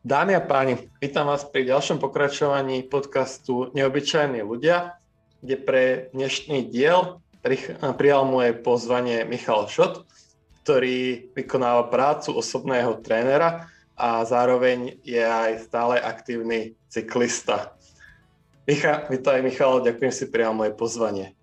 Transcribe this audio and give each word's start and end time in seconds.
Dámy 0.00 0.32
a 0.32 0.40
páni, 0.40 0.88
vítam 0.96 1.28
vás 1.28 1.44
pri 1.44 1.68
ďalšom 1.68 2.00
pokračovaní 2.00 2.88
podcastu 2.88 3.68
Neobyčajní 3.76 4.40
ľudia, 4.40 4.96
kde 5.44 5.60
pre 5.60 5.84
dnešný 6.16 6.72
diel 6.72 7.20
prijal 8.00 8.24
moje 8.24 8.56
pozvanie 8.56 9.28
Michal 9.28 9.68
Šot, 9.68 10.08
ktorý 10.64 11.28
vykonáva 11.36 11.92
prácu 11.92 12.32
osobného 12.32 12.96
trénera 13.04 13.68
a 13.92 14.24
zároveň 14.24 14.96
je 15.04 15.20
aj 15.20 15.68
stále 15.68 16.00
aktívny 16.00 16.80
cyklista. 16.88 17.76
Micha, 18.64 19.04
vítaj 19.12 19.44
Michal, 19.44 19.84
ďakujem 19.84 20.16
si 20.16 20.32
prijal 20.32 20.56
moje 20.56 20.72
pozvanie. 20.72 21.36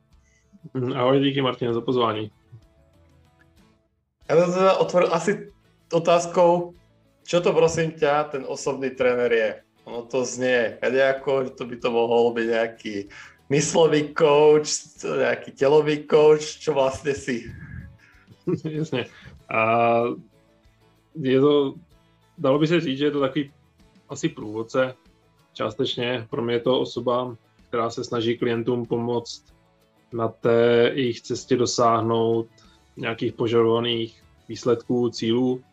Ahoj, 0.74 1.22
díky 1.22 1.46
Martin 1.46 1.78
za 1.78 1.82
pozvání. 1.86 2.34
Ja 4.26 4.34
som 4.34 4.50
sa 4.50 4.82
otvoril 4.82 5.14
asi 5.14 5.54
otázkou, 5.94 6.74
čo 7.28 7.44
to 7.44 7.52
prosím 7.52 7.92
ťa, 7.92 8.32
ten 8.32 8.44
osobný 8.48 8.96
tréner 8.96 9.32
je? 9.32 9.50
Ono 9.84 10.08
to 10.08 10.24
znie 10.24 10.80
že 10.80 11.52
to 11.56 11.64
by 11.68 11.76
to 11.76 11.92
mohol 11.92 12.32
byť 12.32 12.48
nejaký 12.48 12.96
myslový 13.52 14.16
coach, 14.16 14.72
nejaký 15.04 15.52
telový 15.52 16.08
coach, 16.08 16.64
čo 16.64 16.72
vlastne 16.72 17.12
si? 17.12 17.52
Jasně. 18.64 19.06
A 19.50 19.60
je 21.16 21.40
to, 21.40 21.76
dalo 22.38 22.60
by 22.60 22.68
se 22.68 22.80
říct, 22.80 22.98
že 22.98 23.06
je 23.06 23.12
to 23.12 23.20
takový 23.20 23.52
asi 24.10 24.30
průvodce, 24.30 24.96
částečně. 25.54 26.28
Pro 26.30 26.42
mě 26.42 26.54
je 26.54 26.60
to 26.60 26.80
osoba, 26.80 27.36
která 27.68 27.90
se 27.90 28.04
snaží 28.04 28.38
klientům 28.38 28.86
pomoct 28.86 29.44
na 30.14 30.28
té 30.28 30.92
jejich 30.94 31.22
cestě 31.22 31.56
dosáhnout 31.56 32.48
nějakých 32.98 33.34
požadovaných 33.34 34.24
výsledků, 34.50 35.10
cílů 35.10 35.64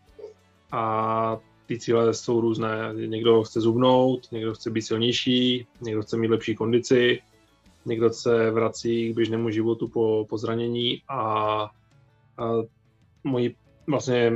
a 0.75 1.39
ty 1.67 1.79
cíle 1.79 2.15
jsou 2.15 2.41
různé. 2.41 2.91
Někdo 3.07 3.43
chce 3.43 3.61
zubnout, 3.61 4.33
někdo 4.33 4.55
chce 4.55 4.71
být 4.71 4.83
silnější, 4.83 5.67
někdo 5.81 6.03
chce 6.03 6.17
mít 6.17 6.29
lepší 6.29 6.55
kondici, 6.55 7.23
někdo 7.87 8.11
se 8.11 8.51
vrací 8.51 9.13
k 9.13 9.17
běžnému 9.17 9.51
životu 9.51 9.89
po, 9.89 10.27
po 10.29 10.39
zranění 10.39 11.03
a, 11.09 11.21
a 12.39 12.53
mojí, 13.25 13.57
vlastně 13.87 14.33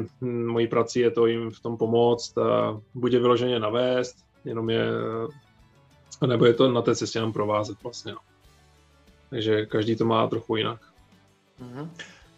mojí 0.46 0.66
prací 0.66 1.00
je 1.00 1.10
to 1.10 1.26
jim 1.26 1.50
v 1.50 1.60
tom 1.60 1.76
pomoct, 1.76 2.38
a 2.38 2.80
buď 2.94 3.12
je 3.12 3.20
vyloženě 3.20 3.58
navést, 3.60 4.16
jenom 4.44 4.70
je, 4.70 4.86
nebo 6.26 6.44
je 6.44 6.54
to 6.54 6.72
na 6.72 6.82
té 6.82 6.96
cestě 6.96 7.18
jenom 7.18 7.32
provázet 7.32 7.82
vlastně. 7.82 8.12
No. 8.12 8.18
Takže 9.30 9.66
každý 9.66 9.96
to 9.96 10.04
má 10.04 10.26
trochu 10.26 10.56
jinak. 10.56 10.80
Mm-hmm. 11.62 11.88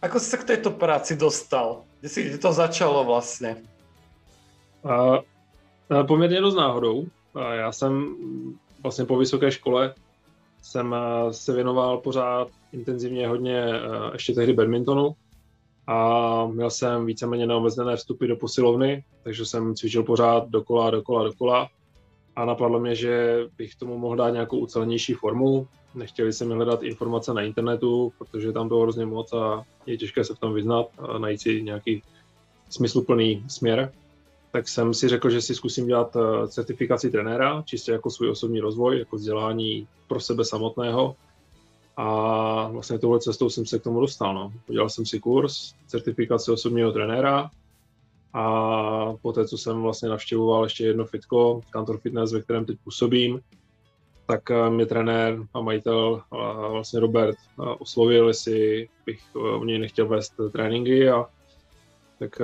Ako 0.03 0.21
jsi 0.21 0.31
se 0.31 0.37
k 0.37 0.45
této 0.45 0.71
práci 0.71 1.17
dostal? 1.17 1.83
Kde, 2.01 2.09
si, 2.09 2.23
kde 2.23 2.39
to 2.39 2.53
začalo 2.53 3.05
vlastně? 3.05 3.57
A, 4.85 5.19
a 5.99 6.05
poměrně 6.05 6.41
dost 6.41 6.55
náhodou. 6.55 7.07
A 7.35 7.55
já 7.55 7.73
jsem 7.73 8.17
vlastně 8.83 9.05
po 9.05 9.19
vysoké 9.19 9.51
škole 9.51 9.95
jsem 10.63 10.95
se 11.31 11.53
věnoval 11.53 11.99
pořád 11.99 12.49
intenzivně 12.73 13.29
hodně 13.29 13.67
ještě 14.13 14.33
tehdy 14.33 14.53
badmintonu 14.53 15.15
a 15.87 16.47
měl 16.47 16.71
jsem 16.71 17.07
víceméně 17.07 17.47
neomezené 17.47 17.97
vstupy 17.97 18.27
do 18.27 18.37
posilovny, 18.37 19.05
takže 19.23 19.47
jsem 19.47 19.75
cvičil 19.75 20.03
pořád 20.03 20.49
dokola, 20.49 20.91
dokola, 20.91 21.25
dokola 21.25 21.69
a 22.37 22.45
napadlo 22.45 22.81
mě, 22.81 22.95
že 22.95 23.39
bych 23.59 23.75
tomu 23.75 23.99
mohl 23.99 24.17
dát 24.17 24.31
nějakou 24.31 24.59
ucelenější 24.59 25.15
formu. 25.15 25.67
Nechtěli 25.95 26.33
se 26.33 26.45
mi 26.45 26.55
hledat 26.55 26.83
informace 26.83 27.35
na 27.35 27.43
internetu, 27.43 28.13
protože 28.19 28.53
tam 28.53 28.69
bylo 28.69 28.83
hrozně 28.83 29.07
moc 29.07 29.33
a 29.33 29.65
je 29.87 29.97
těžké 29.99 30.25
se 30.25 30.35
v 30.35 30.39
tom 30.39 30.55
vyznat 30.55 30.87
a 30.99 31.19
najít 31.19 31.41
si 31.41 31.63
nějaký 31.63 32.03
smysluplný 32.69 33.45
směr 33.49 33.93
tak 34.53 34.69
jsem 34.69 34.95
si 34.95 35.09
řekl, 35.09 35.31
že 35.31 35.41
si 35.41 35.55
zkusím 35.55 35.87
dělat 35.87 36.17
eh, 36.17 36.49
certifikaci 36.49 37.11
trenéra, 37.11 37.63
čistě 37.67 37.93
jako 37.93 38.11
svůj 38.11 38.31
osobní 38.31 38.61
rozvoj, 38.61 38.99
jako 38.99 39.17
vzdělání 39.17 39.89
pro 40.09 40.21
sebe 40.21 40.45
samotného. 40.45 41.17
A 41.97 42.69
vlastně 42.69 42.99
touhle 42.99 43.21
cestou 43.21 43.51
jsem 43.51 43.67
se 43.67 43.79
k 43.79 43.83
tomu 43.83 44.01
dostal. 44.01 44.35
No. 44.35 44.53
Udělal 44.69 44.89
jsem 44.89 45.07
si 45.07 45.21
kurz 45.21 45.75
certifikace 45.87 46.53
osobního 46.53 46.93
trenéra 46.93 47.51
a 48.33 49.15
poté, 49.23 49.49
co 49.49 49.59
jsem 49.59 49.83
vlastně 49.83 50.09
navštěvoval 50.09 50.65
ještě 50.65 50.85
jedno 50.85 51.05
fitko, 51.05 51.61
Kantor 51.71 51.99
Fitness, 51.99 52.33
ve 52.33 52.43
kterém 52.43 52.65
teď 52.65 52.79
působím, 52.85 53.41
tak 54.27 54.51
eh, 54.51 54.71
mě 54.71 54.87
trenér 54.87 55.47
a 55.55 55.61
majitel 55.61 56.23
vlastně 56.71 57.01
Robert 57.01 57.37
eh, 57.37 57.63
oslovil, 57.79 58.29
jestli 58.29 58.89
bych 59.07 59.21
u 59.35 59.65
něj 59.65 59.79
nechtěl 59.79 60.09
vést 60.09 60.35
tréninky 60.53 61.09
a 61.09 61.27
tak 62.19 62.41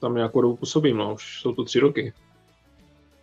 tam 0.00 0.14
nějakou 0.14 0.40
dobu 0.40 0.56
působím, 0.56 0.96
no, 0.96 1.14
už 1.14 1.40
jsou 1.40 1.52
to 1.52 1.64
tři 1.64 1.80
roky. 1.80 2.12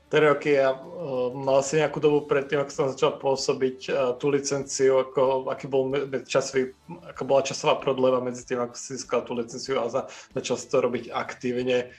Tři 0.10 0.20
roky 0.20 0.60
a 0.62 0.72
uh, 0.72 1.34
mal 1.44 1.64
si 1.64 1.76
nějakou 1.76 2.00
dobu 2.00 2.22
předtím, 2.22 2.60
jak 2.60 2.72
jsem 2.72 2.90
začal 2.90 3.12
působit 3.12 3.90
uh, 3.90 4.16
tu 4.18 4.30
licenciu, 4.30 4.98
jako, 4.98 5.50
aký 5.50 5.68
byl 5.68 6.08
časový, 6.28 6.66
jako 7.08 7.26
byla 7.26 7.42
časová 7.42 7.76
prodleva 7.76 8.20
mezi 8.20 8.46
tím, 8.46 8.58
jak 8.58 8.78
si 8.78 8.94
získal 8.94 9.22
tu 9.22 9.34
licenciu 9.34 9.80
a 9.80 9.90
za, 9.90 10.06
začal 10.36 10.58
si 10.58 10.70
to 10.70 10.82
robiť 10.82 11.10
aktivně, 11.14 11.90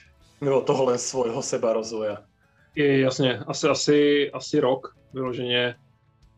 mimo 0.40 0.60
toho 0.60 0.84
len 0.84 0.98
svojho 0.98 1.42
seba 1.42 1.72
rozvoja. 1.72 2.18
Je, 2.74 3.00
jasně, 3.00 3.38
asi, 3.38 3.68
asi, 3.68 4.30
asi 4.30 4.60
rok 4.60 4.96
vyloženě 5.12 5.76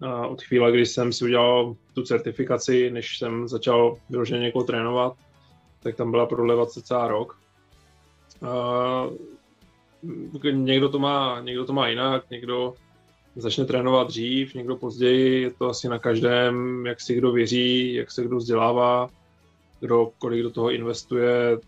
uh, 0.02 0.32
od 0.32 0.42
chvíle, 0.42 0.72
kdy 0.72 0.86
jsem 0.86 1.12
si 1.12 1.24
udělal 1.24 1.76
tu 1.94 2.02
certifikaci, 2.02 2.90
než 2.90 3.18
jsem 3.18 3.48
začal 3.48 3.96
vyloženě 4.10 4.40
někoho 4.40 4.64
trénovat, 4.64 5.12
tak 5.82 5.96
tam 5.96 6.10
byla 6.10 6.26
prodleva 6.26 6.66
cca 6.66 7.08
rok. 7.08 7.38
Uh, 8.42 9.16
někdo 10.50 10.88
to 10.88 10.98
má, 10.98 11.40
někdo 11.40 11.64
to 11.64 11.72
má 11.72 11.88
jinak, 11.88 12.30
někdo 12.30 12.74
začne 13.36 13.64
trénovat 13.64 14.08
dřív, 14.08 14.54
někdo 14.54 14.76
později, 14.76 15.42
je 15.42 15.50
to 15.50 15.68
asi 15.68 15.88
na 15.88 15.98
každém, 15.98 16.86
jak 16.86 17.00
si 17.00 17.14
kdo 17.14 17.32
věří, 17.32 17.94
jak 17.94 18.10
se 18.10 18.24
kdo 18.24 18.36
vzdělává, 18.36 19.08
kdo, 19.80 20.10
kolik 20.18 20.42
do 20.42 20.50
toho 20.50 20.70
investuje. 20.70 21.58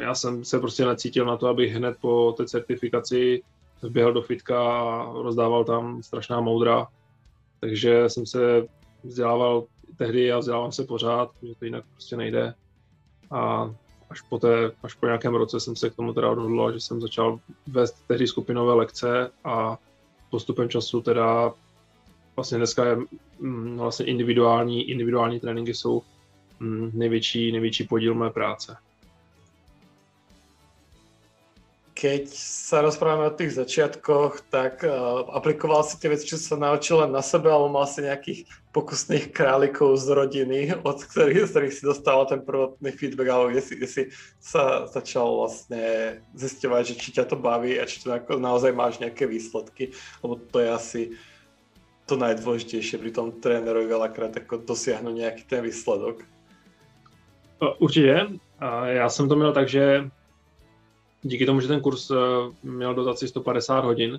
Já 0.00 0.14
jsem 0.14 0.44
se 0.44 0.60
prostě 0.60 0.84
necítil 0.84 1.24
na 1.24 1.36
to, 1.36 1.46
abych 1.46 1.72
hned 1.72 1.96
po 2.00 2.34
té 2.36 2.46
certifikaci 2.46 3.42
běhal 3.88 4.12
do 4.12 4.22
fitka 4.22 4.80
a 4.80 5.12
rozdával 5.12 5.64
tam 5.64 6.02
strašná 6.02 6.40
moudra. 6.40 6.86
Takže 7.60 8.04
jsem 8.08 8.26
se 8.26 8.66
vzdělával 9.04 9.64
tehdy 9.96 10.32
a 10.32 10.38
vzdělávám 10.38 10.72
se 10.72 10.84
pořád, 10.84 11.30
protože 11.40 11.54
to 11.58 11.64
jinak 11.64 11.84
prostě 11.92 12.16
nejde. 12.16 12.54
A 13.30 13.74
až 14.10 14.20
po, 14.20 14.38
té, 14.38 14.72
až 14.82 14.94
po 14.94 15.06
nějakém 15.06 15.34
roce 15.34 15.60
jsem 15.60 15.76
se 15.76 15.90
k 15.90 15.96
tomu 15.96 16.12
teda 16.12 16.30
odhodlal, 16.30 16.72
že 16.72 16.80
jsem 16.80 17.00
začal 17.00 17.40
vést 17.66 18.04
tehdy 18.06 18.26
skupinové 18.26 18.74
lekce 18.74 19.30
a 19.44 19.78
postupem 20.30 20.68
času 20.68 21.00
teda 21.00 21.52
vlastně 22.36 22.58
dneska 22.58 22.84
je 22.84 22.96
mm, 23.38 23.78
vlastně 23.78 24.06
individuální, 24.06 24.90
individuální 24.90 25.40
tréninky 25.40 25.74
jsou 25.74 26.02
mm, 26.60 26.90
největší, 26.94 27.52
největší 27.52 27.84
podíl 27.84 28.14
mé 28.14 28.30
práce. 28.30 28.76
Keď 32.00 32.32
sa 32.32 32.80
rozprávame 32.80 33.28
o 33.28 33.36
tých 33.36 33.60
začiatkoch, 33.60 34.48
tak 34.48 34.80
uh, 34.88 35.28
aplikoval 35.36 35.84
si 35.84 36.00
tie 36.00 36.08
veci, 36.08 36.32
čo 36.32 36.40
sa 36.40 36.56
naučil 36.56 37.04
len 37.04 37.12
na 37.12 37.20
sebe, 37.20 37.52
alebo 37.52 37.68
mal 37.68 37.84
si 37.84 38.00
nejakých 38.00 38.48
pokusných 38.72 39.36
králikov 39.36 40.00
z 40.00 40.08
rodiny, 40.08 40.72
od 40.88 40.96
ktorých, 40.96 41.44
z 41.44 41.50
ktorých 41.52 41.76
si 41.76 41.84
dostal 41.84 42.24
ten 42.24 42.40
prvotný 42.40 42.88
feedback, 42.96 43.28
alebo 43.28 43.52
kde 43.52 43.60
si, 43.60 43.72
kde 43.76 43.88
si 43.92 44.02
sa 44.40 44.88
začal 44.88 45.28
vlastne 45.44 46.16
zisťovať, 46.32 46.82
že 46.88 46.94
či 46.96 47.08
ťa 47.20 47.28
to 47.28 47.36
baví 47.36 47.76
a 47.76 47.84
či 47.84 48.00
to 48.00 48.16
naozaj 48.40 48.72
máš 48.72 48.96
nejaké 48.96 49.28
výsledky, 49.28 49.92
lebo 50.24 50.40
to 50.40 50.56
je 50.56 50.68
asi 50.72 51.02
to 52.08 52.16
najdôležitejšie 52.16 52.96
pri 52.96 53.12
tom 53.12 53.28
trénerovi 53.44 53.92
veľakrát 53.92 54.32
ako 54.40 54.64
dosiahnuť 54.64 55.14
nejaký 55.14 55.44
ten 55.44 55.60
výsledok. 55.60 56.24
Určitě. 57.78 58.26
Já 58.84 59.08
jsem 59.08 59.28
to 59.28 59.36
měl 59.36 59.52
tak, 59.52 59.68
že 59.68 60.10
díky 61.22 61.46
tomu, 61.46 61.60
že 61.60 61.68
ten 61.68 61.80
kurz 61.80 62.10
eh, 62.10 62.16
měl 62.62 62.94
dotaci 62.94 63.28
150 63.28 63.84
hodin, 63.84 64.18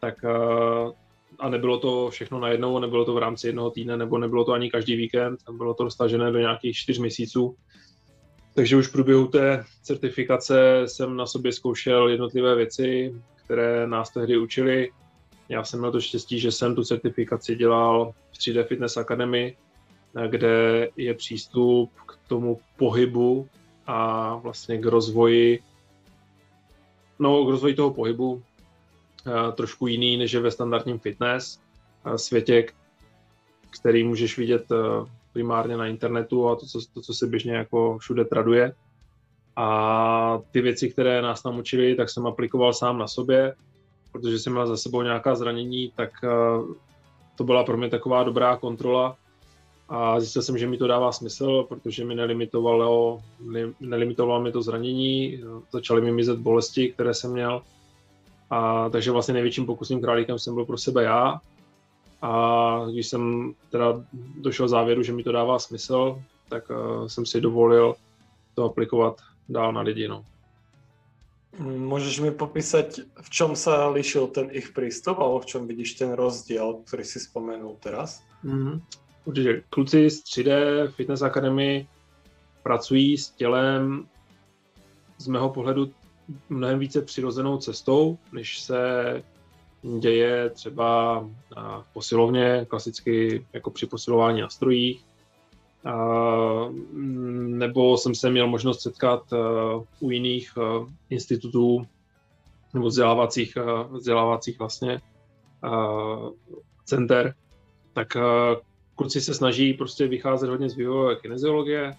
tak 0.00 0.24
eh, 0.24 0.92
a 1.38 1.48
nebylo 1.48 1.78
to 1.78 2.10
všechno 2.10 2.40
najednou, 2.40 2.78
nebylo 2.78 3.04
to 3.04 3.14
v 3.14 3.18
rámci 3.18 3.46
jednoho 3.46 3.70
týdne, 3.70 3.96
nebo 3.96 4.18
nebylo 4.18 4.44
to 4.44 4.52
ani 4.52 4.70
každý 4.70 4.96
víkend, 4.96 5.40
bylo 5.50 5.74
to 5.74 5.84
dostažené 5.84 6.32
do 6.32 6.38
nějakých 6.38 6.76
čtyř 6.76 6.98
měsíců. 6.98 7.56
Takže 8.54 8.76
už 8.76 8.86
v 8.86 8.92
průběhu 8.92 9.26
té 9.26 9.64
certifikace 9.82 10.82
jsem 10.86 11.16
na 11.16 11.26
sobě 11.26 11.52
zkoušel 11.52 12.08
jednotlivé 12.08 12.54
věci, 12.54 13.14
které 13.44 13.86
nás 13.86 14.10
tehdy 14.10 14.38
učili. 14.38 14.90
Já 15.48 15.64
jsem 15.64 15.80
měl 15.80 15.92
to 15.92 16.00
štěstí, 16.00 16.40
že 16.40 16.52
jsem 16.52 16.74
tu 16.74 16.84
certifikaci 16.84 17.56
dělal 17.56 18.12
v 18.32 18.38
3D 18.38 18.64
Fitness 18.64 18.96
Academy, 18.96 19.56
kde 20.28 20.88
je 20.96 21.14
přístup 21.14 21.90
k 22.06 22.28
tomu 22.28 22.60
pohybu 22.76 23.48
a 23.86 24.34
vlastně 24.36 24.78
k 24.78 24.86
rozvoji 24.86 25.62
No, 27.18 27.44
k 27.44 27.50
rozvoji 27.50 27.74
toho 27.74 27.94
pohybu 27.94 28.42
eh, 29.26 29.52
trošku 29.52 29.86
jiný, 29.86 30.16
než 30.16 30.32
je 30.32 30.40
ve 30.40 30.50
standardním 30.50 30.98
fitness 30.98 31.60
eh, 32.06 32.18
světě, 32.18 32.66
který 33.70 34.04
můžeš 34.04 34.38
vidět 34.38 34.72
eh, 34.72 34.76
primárně 35.32 35.76
na 35.76 35.86
internetu 35.86 36.48
a 36.48 36.56
to, 36.56 36.66
co, 36.66 36.80
to, 36.94 37.00
co 37.00 37.14
se 37.14 37.26
běžně 37.26 37.52
jako 37.52 37.98
všude 37.98 38.24
traduje. 38.24 38.72
A 39.56 40.40
ty 40.50 40.60
věci, 40.60 40.90
které 40.90 41.22
nás 41.22 41.42
tam 41.42 41.58
učili, 41.58 41.94
tak 41.94 42.10
jsem 42.10 42.26
aplikoval 42.26 42.72
sám 42.72 42.98
na 42.98 43.08
sobě 43.08 43.54
protože 44.12 44.38
jsem 44.38 44.52
měl 44.52 44.66
za 44.66 44.76
sebou 44.76 45.02
nějaká 45.02 45.34
zranění, 45.34 45.92
tak 45.96 46.10
to 47.36 47.44
byla 47.44 47.64
pro 47.64 47.76
mě 47.76 47.88
taková 47.88 48.22
dobrá 48.22 48.56
kontrola 48.56 49.16
a 49.88 50.20
zjistil 50.20 50.42
jsem, 50.42 50.58
že 50.58 50.66
mi 50.66 50.78
to 50.78 50.86
dává 50.86 51.12
smysl, 51.12 51.62
protože 51.68 52.04
mi 52.04 52.14
nelimitovalo, 52.14 53.22
nelimitovalo 53.80 54.42
mi 54.42 54.52
to 54.52 54.62
zranění, 54.62 55.40
začaly 55.72 56.00
mi 56.00 56.12
mizet 56.12 56.38
bolesti, 56.38 56.92
které 56.92 57.14
jsem 57.14 57.32
měl. 57.32 57.62
A, 58.50 58.88
takže 58.88 59.10
vlastně 59.10 59.34
největším 59.34 59.66
pokusným 59.66 60.00
králíkem 60.00 60.38
jsem 60.38 60.54
byl 60.54 60.64
pro 60.64 60.78
sebe 60.78 61.02
já. 61.02 61.40
A 62.22 62.84
když 62.92 63.06
jsem 63.06 63.54
teda 63.70 64.04
došel 64.40 64.68
závěru, 64.68 65.02
že 65.02 65.12
mi 65.12 65.22
to 65.22 65.32
dává 65.32 65.58
smysl, 65.58 66.22
tak 66.48 66.70
uh, 66.70 67.06
jsem 67.06 67.26
si 67.26 67.40
dovolil 67.40 67.94
to 68.54 68.64
aplikovat 68.64 69.20
dál 69.48 69.72
na 69.72 69.80
lidi. 69.80 70.08
No. 70.08 70.24
Můžeš 71.58 72.20
mi 72.20 72.30
popísat, 72.30 72.86
v 73.20 73.30
čem 73.30 73.56
se 73.56 73.86
lišil 73.86 74.26
ten 74.26 74.48
ich 74.52 74.72
přístup, 74.72 75.18
alebo 75.18 75.38
v 75.38 75.46
čem 75.46 75.66
vidíš 75.66 75.94
ten 75.94 76.12
rozdíl, 76.12 76.74
který 76.84 77.04
si 77.04 77.18
vzpomenul 77.18 77.76
teraz? 77.80 78.22
Mm-hmm. 78.44 78.80
Určitě. 79.26 79.62
Kluci 79.70 80.10
z 80.10 80.24
3D 80.24 80.86
Fitness 80.88 81.22
Academy 81.22 81.88
pracují 82.62 83.18
s 83.18 83.30
tělem 83.30 84.08
z 85.18 85.26
mého 85.28 85.50
pohledu 85.50 85.90
mnohem 86.48 86.78
více 86.78 87.02
přirozenou 87.02 87.58
cestou, 87.58 88.18
než 88.32 88.60
se 88.60 89.22
děje 89.98 90.50
třeba 90.50 91.20
v 91.82 91.92
posilovně, 91.92 92.66
klasicky 92.68 93.46
jako 93.52 93.70
při 93.70 93.86
posilování 93.86 94.40
na 94.40 94.48
strojích. 94.48 95.04
Nebo 97.46 97.98
jsem 97.98 98.14
se 98.14 98.30
měl 98.30 98.46
možnost 98.46 98.80
setkat 98.80 99.32
u 100.00 100.10
jiných 100.10 100.52
institutů 101.10 101.86
nebo 102.74 102.86
vzdělávacích, 102.86 103.58
vzdělávacích 103.90 104.58
vlastně 104.58 105.00
center, 106.84 107.34
tak 107.92 108.16
kluci 108.96 109.20
se 109.20 109.34
snaží 109.34 109.74
prostě 109.74 110.06
vycházet 110.06 110.48
hodně 110.48 110.70
z 110.70 110.76
vývojové 110.76 111.16
kineziologie, 111.16 111.96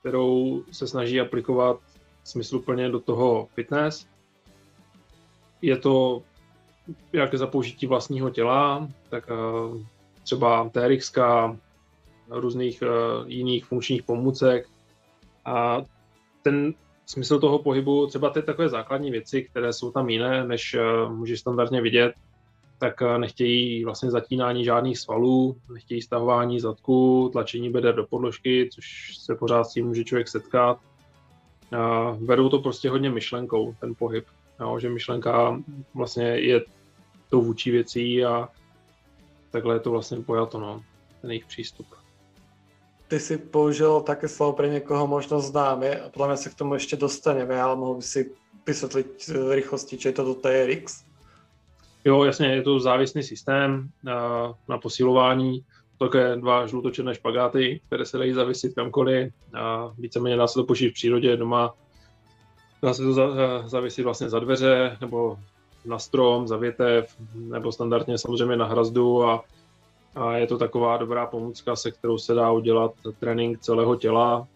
kterou 0.00 0.62
se 0.72 0.86
snaží 0.86 1.20
aplikovat 1.20 1.80
smysluplně 2.24 2.88
do 2.88 3.00
toho 3.00 3.48
fitness. 3.54 4.06
Je 5.62 5.76
to 5.76 6.22
jak 7.12 7.34
za 7.34 7.46
použití 7.46 7.86
vlastního 7.86 8.30
těla, 8.30 8.88
tak 9.08 9.30
uh, 9.30 9.80
třeba 10.22 10.68
TRX, 10.68 11.12
různých 12.30 12.82
uh, 12.82 13.28
jiných 13.30 13.64
funkčních 13.64 14.02
pomůcek. 14.02 14.68
A 15.44 15.82
ten 16.42 16.74
smysl 17.06 17.40
toho 17.40 17.58
pohybu, 17.58 18.06
třeba 18.06 18.30
ty 18.30 18.42
takové 18.42 18.68
základní 18.68 19.10
věci, 19.10 19.42
které 19.42 19.72
jsou 19.72 19.90
tam 19.90 20.08
jiné, 20.08 20.44
než 20.44 20.74
uh, 20.74 21.12
můžeš 21.12 21.40
standardně 21.40 21.80
vidět, 21.82 22.12
tak 22.78 23.02
eh, 23.02 23.18
nechtějí 23.18 23.84
vlastně 23.84 24.10
zatínání 24.10 24.64
žádných 24.64 24.98
svalů, 24.98 25.56
nechtějí 25.72 26.02
stahování 26.02 26.60
zadku, 26.60 27.28
tlačení 27.32 27.70
beder 27.70 27.94
do 27.94 28.06
podložky, 28.06 28.68
což 28.72 29.16
se 29.18 29.34
pořád 29.34 29.64
s 29.64 29.72
tím 29.72 29.86
může 29.86 30.04
člověk 30.04 30.28
setkat. 30.28 30.78
A 31.78 32.16
berou 32.20 32.48
to 32.48 32.58
prostě 32.58 32.90
hodně 32.90 33.10
myšlenkou, 33.10 33.74
ten 33.80 33.94
pohyb. 33.94 34.24
Jo, 34.60 34.78
že 34.78 34.88
myšlenka 34.88 35.62
vlastně 35.94 36.24
je 36.24 36.60
tou 37.30 37.42
vůči 37.42 37.70
věcí 37.70 38.24
a 38.24 38.48
takhle 39.50 39.74
je 39.74 39.80
to 39.80 39.90
vlastně 39.90 40.20
pojato, 40.20 40.60
no, 40.60 40.82
ten 41.20 41.30
jejich 41.30 41.46
přístup. 41.46 41.86
Ty 43.08 43.20
si 43.20 43.38
použil 43.38 44.00
také 44.00 44.28
slovo 44.28 44.52
pro 44.52 44.66
někoho 44.66 45.06
možno 45.06 45.40
známe 45.40 46.00
a 46.00 46.08
podle 46.08 46.28
mě 46.28 46.36
se 46.36 46.50
k 46.50 46.54
tomu 46.54 46.74
ještě 46.74 46.96
dostaneme, 46.96 47.60
ale 47.60 47.76
mohl 47.76 47.94
by 47.94 48.02
si 48.02 48.30
vysvětlit 48.66 49.28
v 49.28 49.54
rychlosti, 49.54 49.98
či 49.98 50.08
je 50.08 50.12
to 50.12 50.24
do 50.24 50.34
TRX? 50.34 51.04
Jo, 52.06 52.24
jasně, 52.24 52.46
je 52.46 52.62
to 52.62 52.80
závislý 52.80 53.22
systém 53.22 53.88
na, 54.02 54.52
na 54.68 54.78
posilování, 54.78 55.64
také 55.98 56.36
dva 56.36 56.66
žlutočerné 56.66 57.14
špagáty, 57.14 57.80
které 57.86 58.04
se 58.04 58.18
dají 58.18 58.32
zavisit 58.32 58.74
kamkoliv 58.74 59.32
a 59.54 59.92
víceméně 59.98 60.36
dá 60.36 60.46
se 60.46 60.54
to 60.54 60.64
počít 60.64 60.90
v 60.90 60.94
přírodě 60.94 61.36
doma. 61.36 61.74
Dá 62.82 62.94
se 62.94 63.02
to 63.02 63.12
za, 63.12 63.28
zavisit 63.68 64.04
vlastně 64.04 64.28
za 64.28 64.38
dveře 64.38 64.96
nebo 65.00 65.38
na 65.84 65.98
strom, 65.98 66.48
za 66.48 66.56
větev, 66.56 67.16
nebo 67.34 67.72
standardně 67.72 68.18
samozřejmě 68.18 68.56
na 68.56 68.66
hrazdu 68.66 69.24
a, 69.24 69.44
a 70.14 70.36
je 70.36 70.46
to 70.46 70.58
taková 70.58 70.96
dobrá 70.96 71.26
pomůcka, 71.26 71.76
se 71.76 71.90
kterou 71.90 72.18
se 72.18 72.34
dá 72.34 72.50
udělat 72.52 72.92
trénink 73.20 73.58
celého 73.58 73.96
těla, 73.96 74.46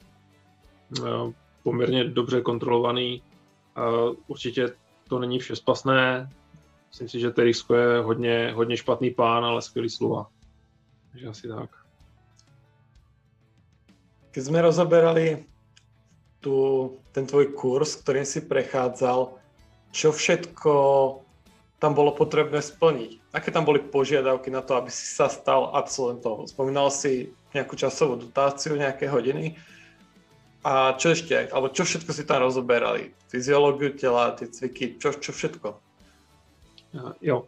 poměrně 1.62 2.04
dobře 2.04 2.40
kontrolovaný. 2.40 3.22
Určitě 4.26 4.72
to 5.08 5.18
není 5.18 5.38
všespasné, 5.38 6.30
Myslím 6.90 7.08
si, 7.08 7.20
že 7.20 7.30
Terisko 7.30 7.74
je 7.74 8.00
hodně, 8.02 8.52
hodně 8.54 8.76
špatný 8.76 9.10
pán, 9.10 9.44
ale 9.44 9.62
skvělý 9.62 9.90
slova. 9.90 10.26
Takže 11.12 11.26
asi 11.26 11.48
tak. 11.48 11.70
Když 14.32 14.44
jsme 14.44 14.62
rozoberali 14.62 15.44
tu, 16.40 16.98
ten 17.12 17.26
tvoj 17.26 17.46
kurz, 17.46 17.94
kterým 17.94 18.24
si 18.24 18.40
prechádzal, 18.40 19.32
čo 19.90 20.12
všetko 20.12 20.72
tam 21.78 21.94
bolo 21.94 22.12
potrebné 22.14 22.62
splniť? 22.62 23.34
Aké 23.34 23.50
tam 23.50 23.64
boli 23.64 23.78
požiadavky 23.82 24.50
na 24.50 24.62
to, 24.62 24.76
aby 24.76 24.90
si 24.90 25.06
sa 25.06 25.26
stal 25.26 25.74
absolventom? 25.74 26.46
Spomínal 26.46 26.90
si 26.90 27.34
nejakú 27.54 27.74
časovú 27.74 28.16
dotáciu, 28.16 28.78
nejaké 28.78 29.10
hodiny? 29.10 29.58
A 30.62 30.94
čo 30.94 31.10
ešte? 31.10 31.50
Alebo 31.50 31.72
čo 31.72 31.82
všetko 31.82 32.10
si 32.12 32.22
tam 32.22 32.46
rozoberali? 32.46 33.10
Fyziológiu 33.32 33.96
tela, 33.96 34.30
ty 34.36 34.46
cviky, 34.46 35.00
čo, 35.00 35.16
čo 35.16 35.32
všetko? 35.32 35.89
Jo. 37.20 37.44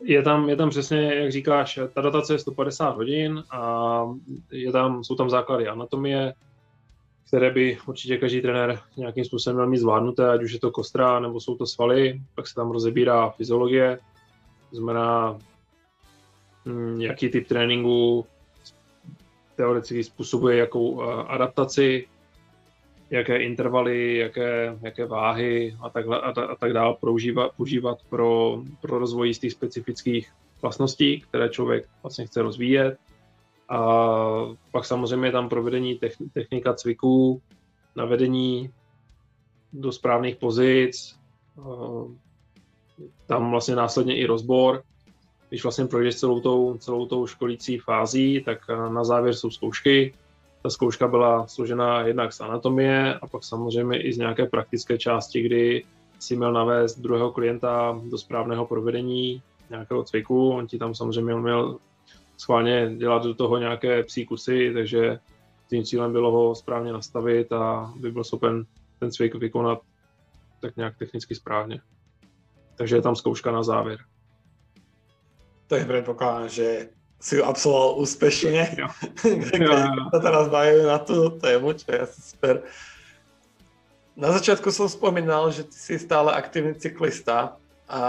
Je 0.00 0.22
tam, 0.22 0.48
je 0.48 0.56
tam 0.56 0.70
přesně, 0.70 1.14
jak 1.14 1.32
říkáš, 1.32 1.78
ta 1.94 2.00
datace 2.00 2.34
je 2.34 2.38
150 2.38 2.96
hodin 2.96 3.42
a 3.50 4.02
je 4.50 4.72
tam, 4.72 5.04
jsou 5.04 5.14
tam 5.14 5.30
základy 5.30 5.68
anatomie, 5.68 6.34
které 7.26 7.50
by 7.50 7.78
určitě 7.86 8.18
každý 8.18 8.40
trenér 8.40 8.80
nějakým 8.96 9.24
způsobem 9.24 9.56
měl 9.56 9.66
mít 9.66 9.78
zvládnuté, 9.78 10.30
ať 10.30 10.42
už 10.42 10.52
je 10.52 10.60
to 10.60 10.70
kostra 10.70 11.20
nebo 11.20 11.40
jsou 11.40 11.56
to 11.56 11.66
svaly, 11.66 12.20
pak 12.34 12.46
se 12.46 12.54
tam 12.54 12.70
rozebírá 12.70 13.30
fyziologie, 13.30 13.98
znamená, 14.72 15.38
hm, 16.66 17.00
jaký 17.00 17.28
typ 17.28 17.48
tréninku 17.48 18.26
teoreticky 19.56 20.04
způsobuje 20.04 20.56
jakou 20.56 21.02
eh, 21.02 21.24
adaptaci, 21.28 22.06
jaké 23.14 23.36
intervaly, 23.42 24.16
jaké, 24.16 24.78
jaké 24.82 25.06
váhy 25.06 25.76
a, 25.80 25.90
takhle, 25.90 26.20
a, 26.20 26.28
a 26.28 26.54
tak 26.54 26.72
dále 26.72 26.96
používat, 27.00 27.52
používat 27.56 27.98
pro, 28.08 28.62
pro 28.80 28.98
rozvoj 28.98 29.28
jistých 29.28 29.52
specifických 29.52 30.32
vlastností, 30.62 31.20
které 31.20 31.48
člověk 31.48 31.88
vlastně 32.02 32.26
chce 32.26 32.42
rozvíjet. 32.42 32.98
A 33.68 33.78
pak 34.72 34.84
samozřejmě 34.84 35.28
je 35.28 35.32
tam 35.32 35.48
provedení 35.48 36.00
technika 36.32 36.74
cviků, 36.74 37.42
navedení 37.96 38.70
do 39.72 39.92
správných 39.92 40.36
pozic, 40.36 41.16
tam 43.26 43.50
vlastně 43.50 43.76
následně 43.76 44.16
i 44.16 44.26
rozbor. 44.26 44.82
Když 45.48 45.62
vlastně 45.62 45.86
projdeš 45.86 46.16
celou 46.16 46.40
tou, 46.40 46.76
celou 46.78 47.06
tou 47.06 47.26
školící 47.26 47.78
fází, 47.78 48.42
tak 48.44 48.68
na 48.68 49.04
závěr 49.04 49.34
jsou 49.34 49.50
zkoušky, 49.50 50.14
ta 50.64 50.70
zkouška 50.70 51.08
byla 51.08 51.46
složena 51.46 52.00
jednak 52.00 52.32
z 52.32 52.40
anatomie 52.40 53.14
a 53.14 53.26
pak 53.26 53.44
samozřejmě 53.44 54.02
i 54.02 54.12
z 54.12 54.18
nějaké 54.18 54.46
praktické 54.46 54.98
části, 54.98 55.42
kdy 55.42 55.84
si 56.18 56.36
měl 56.36 56.52
navést 56.52 57.00
druhého 57.00 57.32
klienta 57.32 58.00
do 58.10 58.18
správného 58.18 58.66
provedení 58.66 59.42
nějakého 59.70 60.04
cviku. 60.04 60.50
On 60.50 60.66
ti 60.66 60.78
tam 60.78 60.94
samozřejmě 60.94 61.34
měl 61.34 61.78
schválně 62.36 62.96
dělat 62.96 63.22
do 63.22 63.34
toho 63.34 63.58
nějaké 63.58 64.02
psí 64.02 64.26
kusy, 64.26 64.70
takže 64.74 65.18
tím 65.70 65.84
cílem 65.84 66.12
bylo 66.12 66.30
ho 66.30 66.54
správně 66.54 66.92
nastavit 66.92 67.52
a 67.52 67.92
by 67.96 68.12
byl 68.12 68.24
schopen 68.24 68.64
ten 68.98 69.10
cvik 69.10 69.34
vykonat 69.34 69.80
tak 70.60 70.76
nějak 70.76 70.98
technicky 70.98 71.34
správně. 71.34 71.80
Takže 72.76 72.96
je 72.96 73.02
tam 73.02 73.16
zkouška 73.16 73.52
na 73.52 73.62
závěr. 73.62 73.98
je 75.74 75.84
předpokládám, 75.84 76.48
že 76.48 76.88
si 77.24 77.40
ju 77.40 77.42
absolvoval 77.44 77.96
úspešne. 78.04 78.62
Jo. 78.84 78.88
jo, 79.24 79.72
jo. 79.72 80.02
sa 80.12 80.20
teraz 80.20 80.52
bavíme 80.52 80.84
na 80.84 81.00
tú 81.00 81.32
tému, 81.40 81.72
čo 81.72 81.88
je 81.88 81.98
asi 82.04 82.20
super. 82.20 82.54
Na 84.12 84.28
začiatku 84.28 84.68
som 84.68 84.86
spomínal, 84.92 85.48
že 85.48 85.64
ty 85.64 85.74
si 85.74 85.94
stále 85.96 86.36
aktívny 86.36 86.76
cyklista 86.76 87.56
a 87.88 88.00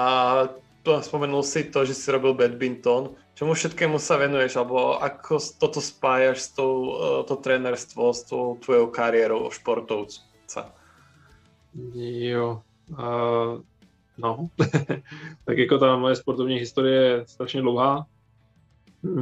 spomenul 0.84 1.42
si 1.42 1.66
to, 1.72 1.88
že 1.88 1.96
si 1.96 2.12
robil 2.12 2.36
badminton. 2.36 3.16
Čomu 3.34 3.56
všetkému 3.56 3.98
sa 3.98 4.20
venuješ, 4.20 4.60
alebo 4.60 5.00
ako 5.02 5.40
toto 5.58 5.80
spájaš 5.82 6.38
s 6.46 6.50
tou, 6.54 6.74
eh, 7.00 7.24
to 7.26 7.36
trénerstvo, 7.40 8.14
s 8.14 8.22
tou 8.28 8.60
tvojou 8.62 8.92
kariérou 8.92 9.50
športovca? 9.50 10.72
Jo, 11.96 12.64
uh, 12.96 13.60
no, 14.18 14.32
tak 15.46 15.58
jako 15.58 15.78
ta 15.78 15.98
moje 15.98 16.16
sportovní 16.16 16.56
historie 16.56 17.02
je 17.02 17.28
strašně 17.28 17.62
dlouhá, 17.62 18.06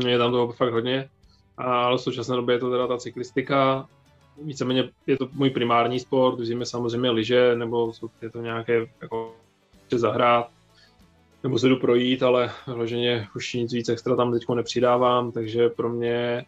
je 0.07 0.17
tam 0.17 0.31
toho 0.31 0.51
fakt 0.51 0.73
hodně, 0.73 1.09
ale 1.57 1.97
v 1.97 2.01
současné 2.01 2.35
době 2.35 2.55
je 2.55 2.59
to 2.59 2.71
teda 2.71 2.87
ta 2.87 2.97
cyklistika, 2.97 3.87
víceméně 4.41 4.89
je 5.07 5.17
to 5.17 5.29
můj 5.33 5.49
primární 5.49 5.99
sport, 5.99 6.39
v 6.39 6.45
zimě 6.45 6.65
samozřejmě 6.65 7.09
lyže, 7.09 7.55
nebo 7.55 7.91
je 8.21 8.29
to 8.29 8.41
nějaké 8.41 8.85
jako 9.01 9.35
zahrát. 9.91 10.49
nebo 11.43 11.59
se 11.59 11.69
jdu 11.69 11.77
projít, 11.77 12.23
ale 12.23 12.51
vloženě 12.67 13.27
už 13.35 13.53
nic 13.53 13.73
víc 13.73 13.89
extra 13.89 14.15
tam 14.15 14.31
teď 14.31 14.43
nepřidávám, 14.55 15.31
takže 15.31 15.69
pro 15.69 15.89
mě 15.89 16.45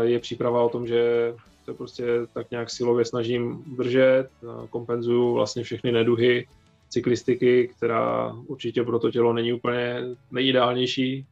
je 0.00 0.18
příprava 0.18 0.62
o 0.62 0.68
tom, 0.68 0.86
že 0.86 1.34
to 1.64 1.74
prostě 1.74 2.04
tak 2.32 2.50
nějak 2.50 2.70
silově 2.70 3.04
snažím 3.04 3.64
držet, 3.76 4.28
kompenzuju 4.70 5.34
vlastně 5.34 5.62
všechny 5.62 5.92
neduhy 5.92 6.46
cyklistiky, 6.88 7.70
která 7.76 8.36
určitě 8.46 8.82
pro 8.82 8.98
to 8.98 9.10
tělo 9.10 9.32
není 9.32 9.52
úplně 9.52 10.02
nejideálnější. 10.30 11.26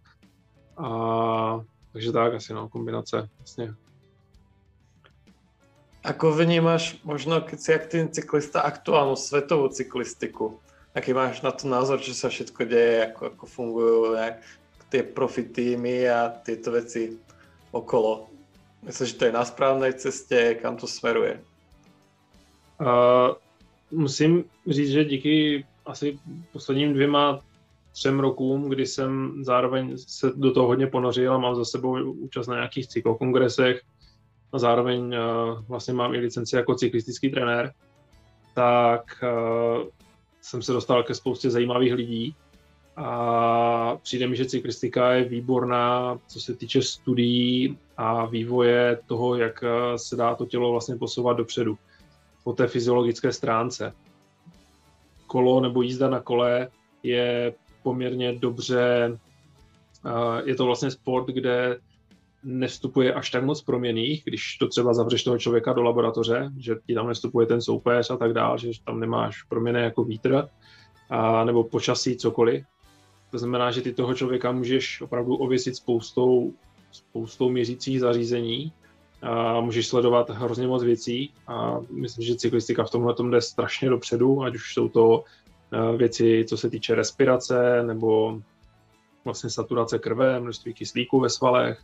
A, 0.77 1.61
takže 1.93 2.13
tak, 2.13 2.35
asi 2.35 2.55
no, 2.55 2.69
kombinace, 2.69 3.29
vlastně. 3.39 3.75
Ako 6.05 6.37
vnímáš 6.37 7.01
možno, 7.05 7.41
keď 7.41 7.59
si 7.61 7.71
aktívny 7.73 8.09
cyklista, 8.13 8.61
aktuálnu 8.61 9.17
svetovú 9.17 9.73
cyklistiku? 9.73 10.61
Aký 10.95 11.17
máš 11.17 11.41
na 11.41 11.51
to 11.51 11.65
názor, 11.65 11.97
čo 11.97 12.13
sa 12.13 12.29
všetko 12.29 12.69
deje, 12.69 13.09
ako, 13.09 13.27
ako 13.27 13.45
fungujú 13.47 14.13
nejak 14.13 14.37
tie 14.93 15.03
profi 15.03 15.49
týmy 15.49 16.05
a 16.05 16.29
tieto 16.29 16.77
veci 16.77 17.17
okolo? 17.73 18.29
Myslíš, 18.85 19.11
že 19.11 19.19
to 19.19 19.25
je 19.25 19.33
na 19.33 19.45
správnej 19.45 19.93
cestě, 19.97 20.61
kam 20.63 20.77
to 20.77 20.87
smeruje? 20.87 21.41
Uh, 22.81 23.35
musím 23.91 24.45
říct, 24.69 24.91
že 24.91 25.05
díky 25.05 25.67
asi 25.87 26.19
posledním 26.53 26.93
dvěma, 26.93 27.41
třem 27.95 28.21
rokům, 28.21 28.69
kdy 28.69 28.87
jsem 28.87 29.45
zároveň 29.45 29.99
se 29.99 30.33
do 30.37 30.53
toho 30.53 30.67
hodně 30.67 30.87
ponořil 30.87 31.35
a 31.35 31.39
mám 31.39 31.55
za 31.55 31.65
sebou 31.65 32.13
účast 32.13 32.47
na 32.47 32.55
nějakých 32.55 32.89
cyklokongresech 32.89 33.83
a 34.53 34.59
zároveň 34.59 35.17
uh, 35.17 35.61
vlastně 35.69 35.95
mám 35.95 36.15
i 36.15 36.19
licenci 36.19 36.57
jako 36.57 36.75
cyklistický 36.75 37.31
trenér, 37.31 37.73
tak 38.55 39.05
uh, 39.23 39.89
jsem 40.41 40.63
se 40.63 40.73
dostal 40.73 41.03
ke 41.03 41.15
spoustě 41.15 41.51
zajímavých 41.51 41.95
lidí 41.95 42.37
a 42.97 43.97
přijde 44.03 44.27
mi, 44.27 44.37
že 44.37 44.45
cyklistika 44.45 45.13
je 45.13 45.25
výborná, 45.25 46.19
co 46.27 46.41
se 46.41 46.55
týče 46.55 46.83
studií 46.83 47.79
a 47.97 48.27
vývoje 48.27 48.99
toho, 49.07 49.37
jak 49.37 49.65
eh, 49.65 49.99
se 49.99 50.17
dá 50.17 50.35
to 50.35 50.47
tělo 50.47 50.71
vlastně 50.71 50.97
posouvat 50.97 51.37
dopředu 51.37 51.79
po 52.45 52.53
té 52.53 52.67
fyziologické 52.67 53.33
stránce. 53.33 53.95
Kolo 55.27 55.61
nebo 55.61 55.83
jízda 55.83 56.11
na 56.11 56.21
kole 56.21 56.69
je 57.03 57.55
poměrně 57.85 58.33
dobře, 58.33 59.19
je 60.45 60.55
to 60.55 60.67
vlastně 60.67 60.91
sport, 60.91 61.27
kde 61.27 61.79
nevstupuje 62.45 63.15
až 63.15 63.31
tak 63.31 63.45
moc 63.45 63.63
proměných, 63.63 64.23
když 64.25 64.57
to 64.57 64.69
třeba 64.69 64.95
zavřeš 64.95 65.23
toho 65.25 65.39
člověka 65.39 65.73
do 65.73 65.83
laboratoře, 65.83 66.51
že 66.59 66.75
ti 66.87 66.95
tam 66.95 67.07
nevstupuje 67.07 67.47
ten 67.47 67.63
soupeř 67.63 68.11
a 68.11 68.17
tak 68.17 68.33
dále, 68.33 68.59
že 68.59 68.71
tam 68.85 69.01
nemáš 69.01 69.43
proměny 69.43 69.81
jako 69.81 70.05
vítr, 70.05 70.49
a, 71.11 71.45
nebo 71.45 71.65
počasí, 71.65 72.17
cokoliv. 72.17 72.65
To 73.31 73.39
znamená, 73.39 73.71
že 73.71 73.83
ty 73.83 73.93
toho 73.93 74.15
člověka 74.15 74.53
můžeš 74.53 75.01
opravdu 75.01 75.37
ověsit 75.37 75.77
spoustou, 75.77 76.53
spoustou 76.93 77.49
měřících 77.49 78.01
zařízení 78.01 78.73
a 79.23 79.61
můžeš 79.61 79.87
sledovat 79.87 80.31
hrozně 80.31 80.67
moc 80.67 80.83
věcí 80.83 81.33
a 81.47 81.81
myslím, 81.91 82.25
že 82.25 82.37
cyklistika 82.37 82.85
v 82.85 82.91
tomhle 82.91 83.15
tom 83.15 83.31
jde 83.31 83.41
strašně 83.41 83.89
dopředu, 83.89 84.43
ať 84.43 84.55
už 84.55 84.75
jsou 84.75 84.89
to 84.89 85.25
věci, 85.97 86.45
co 86.49 86.57
se 86.57 86.71
týče 86.71 86.95
respirace 86.95 87.83
nebo 87.83 88.41
vlastně 89.25 89.51
saturace 89.51 89.99
krve, 89.99 90.41
množství 90.41 90.75
kyslíku 90.75 91.21
ve 91.21 91.29
svalech 91.29 91.83